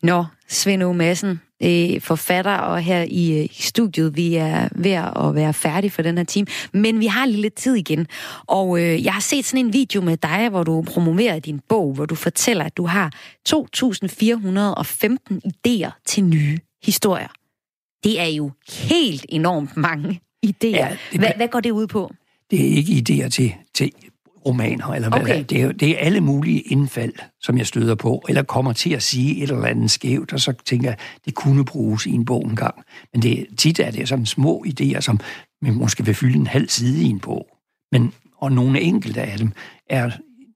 Nå, 0.01 0.25
Svend 0.47 0.83
O. 0.83 0.93
Madsen, 0.93 1.41
øh, 1.63 2.01
forfatter, 2.01 2.51
og 2.57 2.81
her 2.81 3.05
i, 3.09 3.41
øh, 3.43 3.49
studiet, 3.51 4.15
vi 4.17 4.35
er 4.35 4.69
ved 4.75 4.91
at 4.91 5.35
være 5.35 5.53
færdige 5.53 5.91
for 5.91 6.01
den 6.01 6.17
her 6.17 6.25
time, 6.25 6.47
men 6.73 6.99
vi 6.99 7.05
har 7.05 7.25
lige 7.25 7.41
lidt 7.41 7.53
tid 7.55 7.75
igen, 7.75 8.07
og 8.47 8.79
øh, 8.81 9.03
jeg 9.05 9.13
har 9.13 9.21
set 9.21 9.45
sådan 9.45 9.65
en 9.65 9.73
video 9.73 10.01
med 10.01 10.17
dig, 10.17 10.49
hvor 10.49 10.63
du 10.63 10.81
promoverer 10.81 11.39
din 11.39 11.59
bog, 11.69 11.93
hvor 11.93 12.05
du 12.05 12.15
fortæller, 12.15 12.65
at 12.65 12.77
du 12.77 12.85
har 12.85 13.11
2.415 13.49 15.39
idéer 15.47 16.01
til 16.05 16.23
nye 16.23 16.59
historier. 16.83 17.27
Det 18.03 18.19
er 18.21 18.25
jo 18.25 18.51
helt 18.89 19.25
enormt 19.29 19.77
mange 19.77 20.21
idéer. 20.45 20.67
Ja, 20.67 20.97
det- 21.11 21.19
hvad, 21.19 21.29
hvad 21.35 21.47
går 21.47 21.59
det 21.59 21.71
ud 21.71 21.87
på? 21.87 22.13
Det 22.51 22.59
er 22.61 22.77
ikke 22.77 22.91
idéer 23.09 23.29
til, 23.29 23.53
til 23.73 23.91
romaner, 24.45 24.87
eller 24.87 25.09
hvad 25.09 25.21
Okay. 25.21 25.45
det, 25.49 25.61
er, 25.61 25.71
det 25.71 25.89
er 25.89 25.97
alle 25.97 26.21
mulige 26.21 26.61
indfald, 26.61 27.13
som 27.41 27.57
jeg 27.57 27.67
støder 27.67 27.95
på, 27.95 28.25
eller 28.29 28.43
kommer 28.43 28.73
til 28.73 28.93
at 28.93 29.03
sige 29.03 29.37
et 29.37 29.51
eller 29.51 29.65
andet 29.65 29.91
skævt, 29.91 30.33
og 30.33 30.39
så 30.39 30.53
tænker 30.65 30.89
jeg, 30.89 30.97
det 31.25 31.35
kunne 31.35 31.65
bruges 31.65 32.05
i 32.05 32.11
en 32.11 32.25
bog 32.25 32.45
en 32.45 32.55
gang. 32.55 32.75
Men 33.13 33.21
det, 33.21 33.47
tit 33.57 33.79
er 33.79 33.91
det 33.91 34.09
sådan 34.09 34.25
små 34.25 34.65
idéer, 34.67 34.99
som 34.99 35.19
man 35.61 35.73
måske 35.73 36.05
vil 36.05 36.15
fylde 36.15 36.39
en 36.39 36.47
halv 36.47 36.69
side 36.69 37.03
i 37.03 37.05
en 37.05 37.19
bog. 37.19 37.47
Men, 37.91 38.13
og 38.37 38.51
nogle 38.51 38.81
enkelte 38.81 39.21
af 39.21 39.37
dem 39.37 39.51
er 39.89 40.11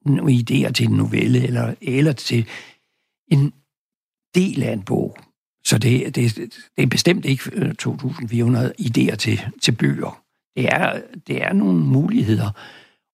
nogle 0.06 0.32
idéer 0.32 0.72
til 0.72 0.88
en 0.88 0.96
novelle, 0.96 1.44
eller, 1.44 1.74
eller 1.82 2.12
til 2.12 2.48
en 3.32 3.54
del 4.36 4.64
af 4.64 4.74
en 4.74 4.82
bog. 4.82 5.18
Så 5.66 5.78
det, 5.78 6.16
det, 6.16 6.36
det 6.78 6.84
er 6.84 6.88
bestemt 6.88 7.26
ikke 7.26 7.44
øh, 7.54 7.74
2.400 7.82 8.72
idéer 8.82 9.16
til, 9.16 9.42
til 9.62 9.72
bøger. 9.72 10.22
Det 10.56 10.66
er, 10.66 11.02
det 11.28 11.44
er 11.44 11.54
nogle 11.54 11.80
muligheder. 11.80 12.52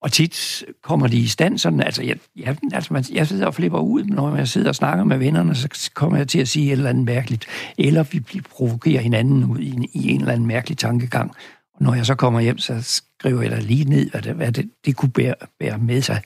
Og 0.05 0.11
tit 0.11 0.63
kommer 0.83 1.07
de 1.07 1.17
i 1.17 1.27
stand 1.27 1.57
sådan, 1.57 1.81
altså 1.81 2.03
jeg, 2.03 2.17
jeg, 2.35 2.57
altså 2.73 2.93
man, 2.93 3.05
jeg 3.11 3.27
sidder 3.27 3.45
og 3.45 3.55
flipper 3.55 3.79
ud, 3.79 4.03
når 4.03 4.35
jeg 4.35 4.47
sidder 4.47 4.69
og 4.69 4.75
snakker 4.75 5.03
med 5.03 5.17
vennerne, 5.17 5.55
så 5.55 5.91
kommer 5.93 6.17
jeg 6.17 6.27
til 6.27 6.39
at 6.39 6.47
sige 6.47 6.65
et 6.65 6.71
eller 6.71 6.89
andet 6.89 7.05
mærkeligt. 7.05 7.45
Eller 7.77 8.03
vi 8.03 8.19
bliver- 8.19 8.43
provokerer 8.51 9.01
hinanden 9.01 9.43
ud 9.43 9.59
i 9.59 9.69
en, 9.71 9.83
i 9.83 10.09
en 10.09 10.19
eller 10.19 10.33
anden 10.33 10.47
mærkelig 10.47 10.77
tankegang. 10.77 11.31
Og 11.73 11.83
når 11.85 11.93
jeg 11.93 12.05
så 12.05 12.15
kommer 12.15 12.39
hjem, 12.39 12.57
så 12.57 12.81
skriver 12.81 13.41
jeg 13.41 13.51
da 13.51 13.59
lige 13.59 13.85
ned, 13.85 14.11
hvad 14.11 14.21
det, 14.21 14.35
hvad 14.35 14.51
det, 14.51 14.69
det 14.85 14.95
kunne 14.95 15.11
bære, 15.11 15.35
bære 15.59 15.77
med 15.77 16.01
sig. 16.01 16.21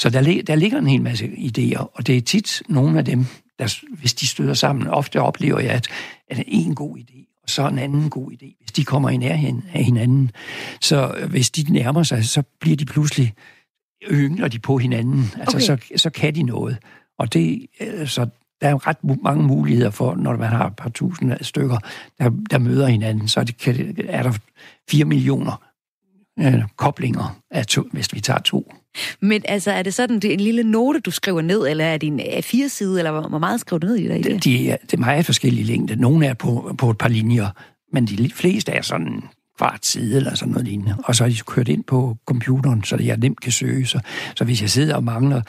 Så 0.00 0.10
der, 0.10 0.42
der 0.46 0.54
ligger 0.54 0.78
en 0.78 0.86
hel 0.86 1.02
masse 1.02 1.26
idéer, 1.26 1.86
og 1.94 2.06
det 2.06 2.16
er 2.16 2.20
tit 2.20 2.62
nogle 2.68 2.98
af 2.98 3.04
dem, 3.04 3.26
der, 3.58 3.78
hvis 3.98 4.14
de 4.14 4.26
støder 4.26 4.54
sammen, 4.54 4.86
ofte 4.86 5.20
oplever 5.20 5.60
jeg, 5.60 5.70
at, 5.70 5.88
at 6.30 6.44
en 6.46 6.74
god 6.74 6.98
idé, 6.98 7.33
og 7.44 7.50
så 7.50 7.68
en 7.68 7.78
anden 7.78 8.10
god 8.10 8.32
idé, 8.32 8.56
hvis 8.60 8.72
de 8.72 8.84
kommer 8.84 9.10
i 9.10 9.16
nærheden 9.16 9.64
af 9.74 9.84
hinanden. 9.84 10.30
Så 10.80 11.14
øh, 11.18 11.30
hvis 11.30 11.50
de 11.50 11.72
nærmer 11.72 12.02
sig, 12.02 12.24
så 12.24 12.42
bliver 12.60 12.76
de 12.76 12.84
pludselig 12.84 13.34
yngler 14.10 14.48
de 14.48 14.58
på 14.58 14.78
hinanden. 14.78 15.24
Altså, 15.40 15.56
Okay. 15.56 15.86
så, 15.88 15.98
så 15.98 16.10
kan 16.10 16.34
de 16.34 16.42
noget. 16.42 16.78
Og 17.18 17.32
det, 17.32 17.66
øh, 17.80 18.08
så 18.08 18.26
der 18.60 18.68
er 18.68 18.86
ret 18.86 19.22
mange 19.22 19.42
muligheder 19.44 19.90
for, 19.90 20.14
når 20.14 20.36
man 20.36 20.48
har 20.48 20.66
et 20.66 20.76
par 20.76 20.88
tusind 20.88 21.32
stykker, 21.40 21.78
der, 22.18 22.30
der 22.50 22.58
møder 22.58 22.86
hinanden, 22.86 23.28
så 23.28 23.44
det 23.44 23.56
kan, 23.58 23.96
er 24.08 24.22
der 24.22 24.32
fire 24.90 25.04
millioner 25.04 25.62
øh, 26.38 26.62
koblinger, 26.76 27.40
af 27.50 27.66
to, 27.66 27.82
hvis 27.92 28.14
vi 28.14 28.20
tager 28.20 28.40
to. 28.40 28.72
Men 29.20 29.42
altså, 29.48 29.70
er 29.70 29.82
det 29.82 29.94
sådan, 29.94 30.20
det 30.20 30.30
er 30.30 30.34
en 30.34 30.40
lille 30.40 30.62
note, 30.62 31.00
du 31.00 31.10
skriver 31.10 31.40
ned, 31.40 31.68
eller 31.68 31.84
er 31.84 31.96
det 31.96 32.06
en 32.06 32.20
A4-side, 32.20 32.98
eller 32.98 33.28
hvor 33.28 33.38
meget 33.38 33.60
skriver 33.60 33.78
du 33.78 33.86
ned 33.86 33.96
i 33.96 34.08
der 34.08 34.14
idéer? 34.14 34.38
De, 34.38 34.38
de 34.38 34.70
er, 34.70 34.76
det 34.82 34.94
er 34.94 34.98
meget 34.98 35.26
forskellige 35.26 35.64
længder. 35.64 35.96
Nogle 35.96 36.26
er 36.26 36.34
på, 36.34 36.74
på 36.78 36.90
et 36.90 36.98
par 36.98 37.08
linjer, 37.08 37.48
men 37.92 38.06
de 38.06 38.30
fleste 38.34 38.72
er 38.72 38.82
sådan 38.82 39.22
kvart 39.58 39.86
side 39.86 40.16
eller 40.16 40.34
sådan 40.34 40.52
noget 40.52 40.68
lignende. 40.68 40.96
Og 41.04 41.14
så 41.14 41.24
er 41.24 41.28
de 41.28 41.36
kørt 41.46 41.68
ind 41.68 41.84
på 41.84 42.16
computeren, 42.26 42.84
så 42.84 42.96
jeg 42.96 43.16
nemt 43.16 43.40
kan 43.40 43.52
søge. 43.52 43.86
Så, 43.86 44.00
så 44.36 44.44
hvis 44.44 44.62
jeg 44.62 44.70
sidder 44.70 44.94
og 44.94 45.04
mangler... 45.04 45.42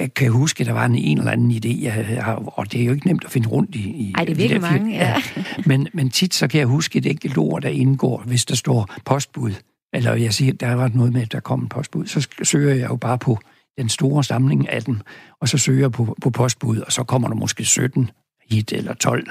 Jeg 0.00 0.14
kan 0.14 0.32
huske, 0.32 0.60
at 0.60 0.66
der 0.66 0.72
var 0.72 0.84
en, 0.84 0.94
en 0.94 1.18
eller 1.18 1.32
anden 1.32 1.50
idé, 1.50 1.82
jeg 1.82 2.20
har, 2.22 2.34
og 2.34 2.72
det 2.72 2.80
er 2.80 2.84
jo 2.84 2.92
ikke 2.92 3.06
nemt 3.06 3.24
at 3.24 3.30
finde 3.30 3.48
rundt 3.48 3.74
i... 3.74 3.78
i 3.78 4.12
Ej, 4.16 4.24
det 4.24 4.32
er 4.32 4.36
virkelig 4.36 4.60
mange, 4.60 4.94
ja. 4.94 5.22
Men, 5.66 5.88
men 5.92 6.10
tit 6.10 6.34
så 6.34 6.48
kan 6.48 6.58
jeg 6.58 6.66
huske 6.66 6.98
et 6.98 7.06
enkelt 7.06 7.38
ord, 7.38 7.62
der 7.62 7.68
indgår, 7.68 8.22
hvis 8.26 8.44
der 8.44 8.54
står 8.54 8.94
postbud. 9.04 9.52
Eller 9.92 10.14
jeg 10.14 10.34
siger, 10.34 10.52
der 10.52 10.74
var 10.74 10.88
noget 10.88 11.12
med, 11.12 11.22
at 11.22 11.32
der 11.32 11.40
kom 11.40 11.60
en 11.60 11.68
postbud. 11.68 12.06
Så 12.06 12.28
søger 12.42 12.74
jeg 12.74 12.90
jo 12.90 12.96
bare 12.96 13.18
på 13.18 13.38
den 13.78 13.88
store 13.88 14.24
samling 14.24 14.68
af 14.68 14.82
dem, 14.82 15.00
og 15.40 15.48
så 15.48 15.58
søger 15.58 15.80
jeg 15.80 15.92
på, 15.92 16.16
på 16.22 16.30
postbud, 16.30 16.78
og 16.78 16.92
så 16.92 17.04
kommer 17.04 17.28
der 17.28 17.34
måske 17.34 17.64
17 17.64 18.10
hit 18.50 18.72
eller 18.72 18.94
12. 18.94 19.26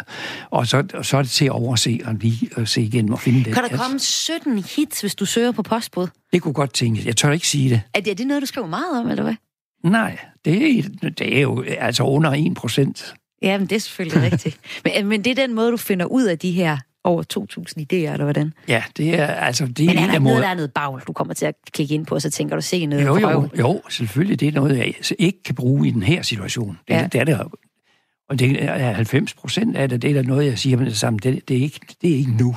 Og 0.50 0.68
så, 0.68 0.84
og 0.94 1.06
så 1.06 1.18
er 1.18 1.22
det 1.22 1.32
til 1.32 1.46
at 1.46 1.52
overse 1.52 2.00
og 2.06 2.14
lige 2.14 2.50
at 2.58 2.70
se 2.70 2.82
igen 2.82 3.14
og 3.14 3.20
finde 3.20 3.44
det. 3.44 3.54
Kan 3.54 3.64
der 3.64 3.78
komme 3.78 4.00
17 4.00 4.60
hits, 4.60 5.02
hvis 5.02 5.16
du 5.16 5.26
søger 5.26 5.52
på 5.52 5.64
postbud? 5.64 6.08
Det 6.34 6.42
kunne 6.42 6.54
godt 6.54 6.74
tænkes. 6.74 7.06
Jeg 7.06 7.18
tør 7.18 7.32
ikke 7.32 7.48
sige 7.48 7.70
det. 7.70 7.82
Er 7.94 8.00
det, 8.00 8.12
er 8.12 8.16
det 8.16 8.28
noget, 8.28 8.42
du 8.42 8.48
skriver 8.48 8.68
meget 8.68 9.00
om, 9.00 9.10
eller 9.10 9.24
hvad? 9.24 9.36
Nej, 9.84 10.20
det 10.46 10.80
er, 10.80 11.10
det 11.10 11.38
er 11.38 11.42
jo 11.42 11.64
altså 11.64 12.04
under 12.04 12.34
1 12.34 12.54
procent. 12.56 13.14
Ja, 13.42 13.58
men 13.58 13.68
det 13.68 13.76
er 13.76 13.80
selvfølgelig 13.80 14.32
rigtigt. 14.32 14.60
Men, 14.86 15.08
men 15.08 15.24
det 15.24 15.32
er 15.32 15.36
den 15.36 15.56
måde, 15.56 15.72
du 15.72 15.78
finder 15.78 16.06
ud 16.06 16.24
af 16.24 16.40
de 16.40 16.52
her 16.52 16.78
over 17.08 17.24
2.000 17.34 17.82
idéer, 17.82 18.12
eller 18.12 18.24
hvordan? 18.24 18.54
Ja, 18.68 18.84
det 18.98 19.20
er 19.20 19.28
altså... 19.28 19.66
Det 19.66 19.80
Men 19.80 19.90
er 19.90 19.92
en 19.92 19.98
der 19.98 20.14
ikke 20.14 20.24
noget, 20.24 20.44
der 20.44 20.50
er 20.50 20.56
noget 20.56 20.74
bagl, 20.74 21.02
du 21.08 21.14
kommer 21.14 21.34
til 21.34 21.46
at 21.46 21.56
klikke 21.74 21.96
ind 21.96 22.06
på, 22.06 22.16
og 22.16 22.22
så 22.22 22.30
tænker 22.32 22.56
du, 22.56 22.62
se 22.62 22.86
noget 22.86 23.06
Jo, 23.06 23.18
jo, 23.20 23.50
jo, 23.60 23.82
selvfølgelig. 23.90 24.40
Det 24.40 24.48
er 24.48 24.52
noget, 24.52 24.78
jeg 24.78 24.94
ikke 25.20 25.44
kan 25.44 25.56
bruge 25.56 25.88
i 25.88 25.92
den 25.92 26.04
her 26.04 26.22
situation. 26.22 26.80
Det, 26.88 26.94
Ja. 26.94 27.00
ja. 27.02 27.08
det 27.08 27.22
er 27.22 27.24
det. 27.24 27.40
Og 28.30 28.40
det 28.40 28.64
er 28.64 28.92
90 28.94 29.34
procent 29.34 29.78
af 29.78 29.90
det, 29.90 30.02
det 30.02 30.10
er 30.10 30.14
der 30.14 30.22
noget, 30.24 30.46
jeg 30.46 30.60
siger 30.60 30.78
med 30.78 30.86
det 30.86 30.98
samme. 30.98 31.20
Det, 31.20 31.48
det, 31.50 31.58
er, 31.58 31.62
ikke, 31.62 31.80
det 32.02 32.12
er 32.12 32.16
ikke 32.16 32.32
nu. 32.32 32.56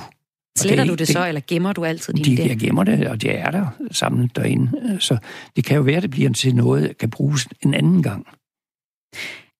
Sletter 0.57 0.83
er 0.83 0.87
du 0.87 0.91
ikke- 0.93 0.99
det 0.99 1.07
så, 1.07 1.27
eller 1.27 1.41
gemmer 1.47 1.73
du 1.73 1.85
altid 1.85 2.13
de, 2.13 2.23
dine 2.23 2.41
idéer? 2.43 2.47
Jeg 2.47 2.57
gemmer 2.59 2.83
det, 2.83 3.07
og 3.07 3.21
det 3.21 3.39
er 3.39 3.51
der 3.51 3.65
samlet 3.91 4.35
derinde. 4.35 4.71
Så 4.99 5.17
det 5.55 5.65
kan 5.65 5.75
jo 5.75 5.81
være, 5.81 5.95
at 5.97 6.03
det 6.03 6.11
bliver 6.11 6.33
til 6.33 6.55
noget, 6.55 6.83
der 6.87 6.93
kan 6.93 7.09
bruges 7.09 7.47
en 7.65 7.73
anden 7.73 8.03
gang. 8.03 8.27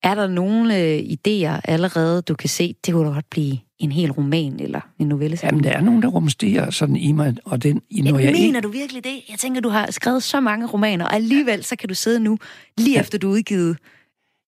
Er 0.03 0.15
der 0.15 0.27
nogle 0.27 0.77
øh, 0.79 0.99
idéer 0.99 1.61
allerede, 1.63 2.21
du 2.21 2.35
kan 2.35 2.49
se, 2.49 2.75
det 2.85 2.93
kunne 2.93 3.07
da 3.09 3.13
godt 3.13 3.29
blive 3.31 3.57
en 3.81 3.91
hel 3.91 4.11
roman 4.11 4.59
eller 4.59 4.81
en 4.99 5.07
novelle? 5.07 5.37
Jamen, 5.43 5.63
der 5.63 5.69
er 5.69 5.81
nogen, 5.81 6.01
der 6.01 6.07
rumsterer 6.07 6.69
sådan 6.69 6.95
i 6.95 7.11
mig, 7.11 7.35
og 7.45 7.63
den, 7.63 7.81
når 7.91 8.19
jeg 8.19 8.31
Mener 8.31 8.45
ikke... 8.45 8.61
du 8.61 8.67
virkelig 8.67 9.03
det? 9.03 9.15
Jeg 9.29 9.39
tænker, 9.39 9.61
du 9.61 9.69
har 9.69 9.91
skrevet 9.91 10.23
så 10.23 10.39
mange 10.39 10.67
romaner, 10.67 11.05
og 11.05 11.15
alligevel 11.15 11.63
så 11.63 11.75
kan 11.75 11.89
du 11.89 11.95
sidde 11.95 12.19
nu, 12.19 12.37
lige 12.77 12.99
efter 12.99 13.17
du 13.17 13.29
er 13.29 13.33
udgivet 13.33 13.77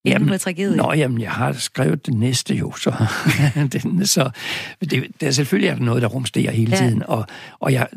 Inden 0.05 0.27
på 0.27 0.37
tragedie. 0.37 0.77
Nå, 0.77 0.93
jamen, 0.93 1.21
jeg 1.21 1.31
har 1.31 1.53
skrevet 1.53 2.05
det 2.05 2.13
næste 2.13 2.55
jo, 2.55 2.75
så, 2.75 3.05
den, 3.73 4.05
så 4.05 4.29
det, 4.81 4.91
det 4.91 5.27
er 5.27 5.31
selvfølgelig 5.31 5.69
er 5.69 5.75
der 5.75 5.83
noget, 5.83 6.01
der 6.01 6.07
rumsterer 6.07 6.51
hele 6.51 6.71
ja. 6.71 6.77
tiden, 6.77 7.03
og, 7.07 7.25
og 7.59 7.73
jeg 7.73 7.87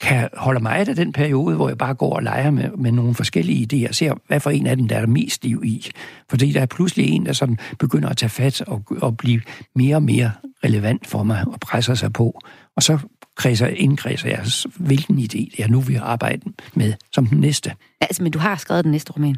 kan 0.00 0.28
holde 0.36 0.60
mig 0.60 0.76
af 0.76 0.96
den 0.96 1.12
periode, 1.12 1.56
hvor 1.56 1.68
jeg 1.68 1.78
bare 1.78 1.94
går 1.94 2.16
og 2.16 2.22
leger 2.22 2.50
med, 2.50 2.70
med 2.70 2.92
nogle 2.92 3.14
forskellige 3.14 3.68
idéer, 3.86 3.92
ser, 3.92 4.14
hvad 4.26 4.40
for 4.40 4.50
en 4.50 4.66
af 4.66 4.76
dem, 4.76 4.88
der 4.88 4.96
er 4.96 5.06
mest 5.06 5.44
liv 5.44 5.62
i. 5.64 5.90
Fordi 6.30 6.52
der 6.52 6.60
er 6.60 6.66
pludselig 6.66 7.08
en, 7.08 7.26
der 7.26 7.32
som 7.32 7.58
begynder 7.78 8.08
at 8.08 8.16
tage 8.16 8.30
fat 8.30 8.60
og, 8.60 8.82
og 8.90 9.16
blive 9.16 9.40
mere 9.74 9.96
og 9.96 10.02
mere 10.02 10.30
relevant 10.64 11.06
for 11.06 11.22
mig 11.22 11.44
og 11.46 11.60
presser 11.60 11.94
sig 11.94 12.12
på. 12.12 12.40
Og 12.76 12.82
så 12.82 12.98
kredser, 13.36 13.66
indkredser 13.66 14.28
jeg, 14.28 14.44
hvilken 14.76 15.18
idé 15.18 15.54
jeg 15.58 15.68
nu 15.68 15.80
vil 15.80 15.98
arbejde 15.98 16.42
med 16.74 16.94
som 17.12 17.26
den 17.26 17.40
næste. 17.40 17.72
Altså, 18.00 18.22
men 18.22 18.32
du 18.32 18.38
har 18.38 18.56
skrevet 18.56 18.84
den 18.84 18.92
næste 18.92 19.12
roman? 19.12 19.36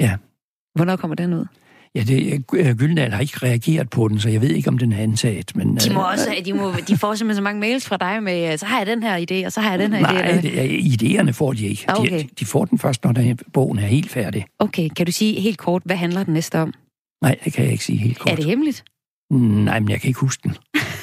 Ja. 0.00 0.16
Hvornår 0.76 0.96
kommer 0.96 1.14
den 1.14 1.32
ud? 1.34 1.44
Ja, 1.94 2.02
det, 2.02 2.44
øh, 2.54 2.76
Gyldendal 2.76 3.12
har 3.12 3.20
ikke 3.20 3.38
reageret 3.42 3.90
på 3.90 4.08
den, 4.08 4.20
så 4.20 4.28
jeg 4.28 4.40
ved 4.40 4.50
ikke, 4.50 4.68
om 4.68 4.78
den 4.78 4.92
er 4.92 4.96
antaget. 4.98 5.56
Men, 5.56 5.76
de, 5.76 5.94
må 5.94 6.00
øh, 6.00 6.06
også, 6.12 6.42
de, 6.44 6.52
må, 6.52 6.72
de 6.88 6.96
får 6.96 7.14
simpelthen 7.14 7.36
så 7.36 7.42
mange 7.42 7.60
mails 7.60 7.86
fra 7.86 7.96
dig 7.96 8.22
med, 8.22 8.52
øh, 8.52 8.58
så 8.58 8.66
har 8.66 8.78
jeg 8.78 8.86
den 8.86 9.02
her 9.02 9.26
idé, 9.30 9.46
og 9.46 9.52
så 9.52 9.60
har 9.60 9.70
jeg 9.70 9.78
den 9.78 9.92
her 9.92 10.00
nej, 10.00 10.40
idé. 10.40 10.56
Nej, 10.56 10.66
idéerne 10.66 11.30
får 11.30 11.52
de 11.52 11.66
ikke. 11.66 11.84
Okay. 11.88 12.18
De, 12.18 12.28
de 12.40 12.44
får 12.44 12.64
den 12.64 12.78
først, 12.78 13.04
når 13.04 13.12
den, 13.12 13.38
bogen 13.52 13.78
er 13.78 13.86
helt 13.86 14.10
færdig. 14.10 14.46
Okay, 14.58 14.88
kan 14.88 15.06
du 15.06 15.12
sige 15.12 15.40
helt 15.40 15.58
kort, 15.58 15.82
hvad 15.84 15.96
handler 15.96 16.24
den 16.24 16.34
næste 16.34 16.60
om? 16.60 16.74
Nej, 17.22 17.38
det 17.44 17.52
kan 17.52 17.64
jeg 17.64 17.72
ikke 17.72 17.84
sige 17.84 17.98
helt 17.98 18.18
kort. 18.18 18.32
Er 18.32 18.36
det 18.36 18.44
hemmeligt? 18.44 18.84
Nej, 19.30 19.80
men 19.80 19.90
jeg 19.90 20.00
kan 20.00 20.08
ikke 20.08 20.20
huske 20.20 20.42
den. 20.42 20.56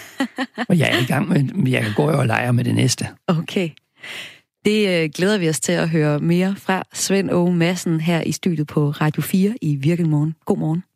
og 0.69 0.79
jeg 0.79 0.89
er 0.93 0.99
i 1.01 1.05
gang 1.05 1.29
med, 1.29 1.69
jeg 1.71 1.85
går 1.95 2.11
jo 2.11 2.19
og 2.19 2.27
leger 2.27 2.51
med 2.51 2.63
det 2.63 2.75
næste. 2.75 3.07
Okay. 3.27 3.69
Det 4.65 5.03
øh, 5.03 5.09
glæder 5.15 5.37
vi 5.37 5.49
os 5.49 5.59
til 5.59 5.71
at 5.71 5.89
høre 5.89 6.19
mere 6.19 6.55
fra 6.57 6.83
Svend 6.93 7.29
O. 7.31 7.51
Madsen 7.51 7.99
her 7.99 8.21
i 8.21 8.31
studiet 8.31 8.67
på 8.67 8.89
Radio 8.89 9.21
4 9.21 9.55
i 9.61 9.75
Virkelmorgen. 9.75 10.35
God 10.45 10.57
morgen. 10.57 10.92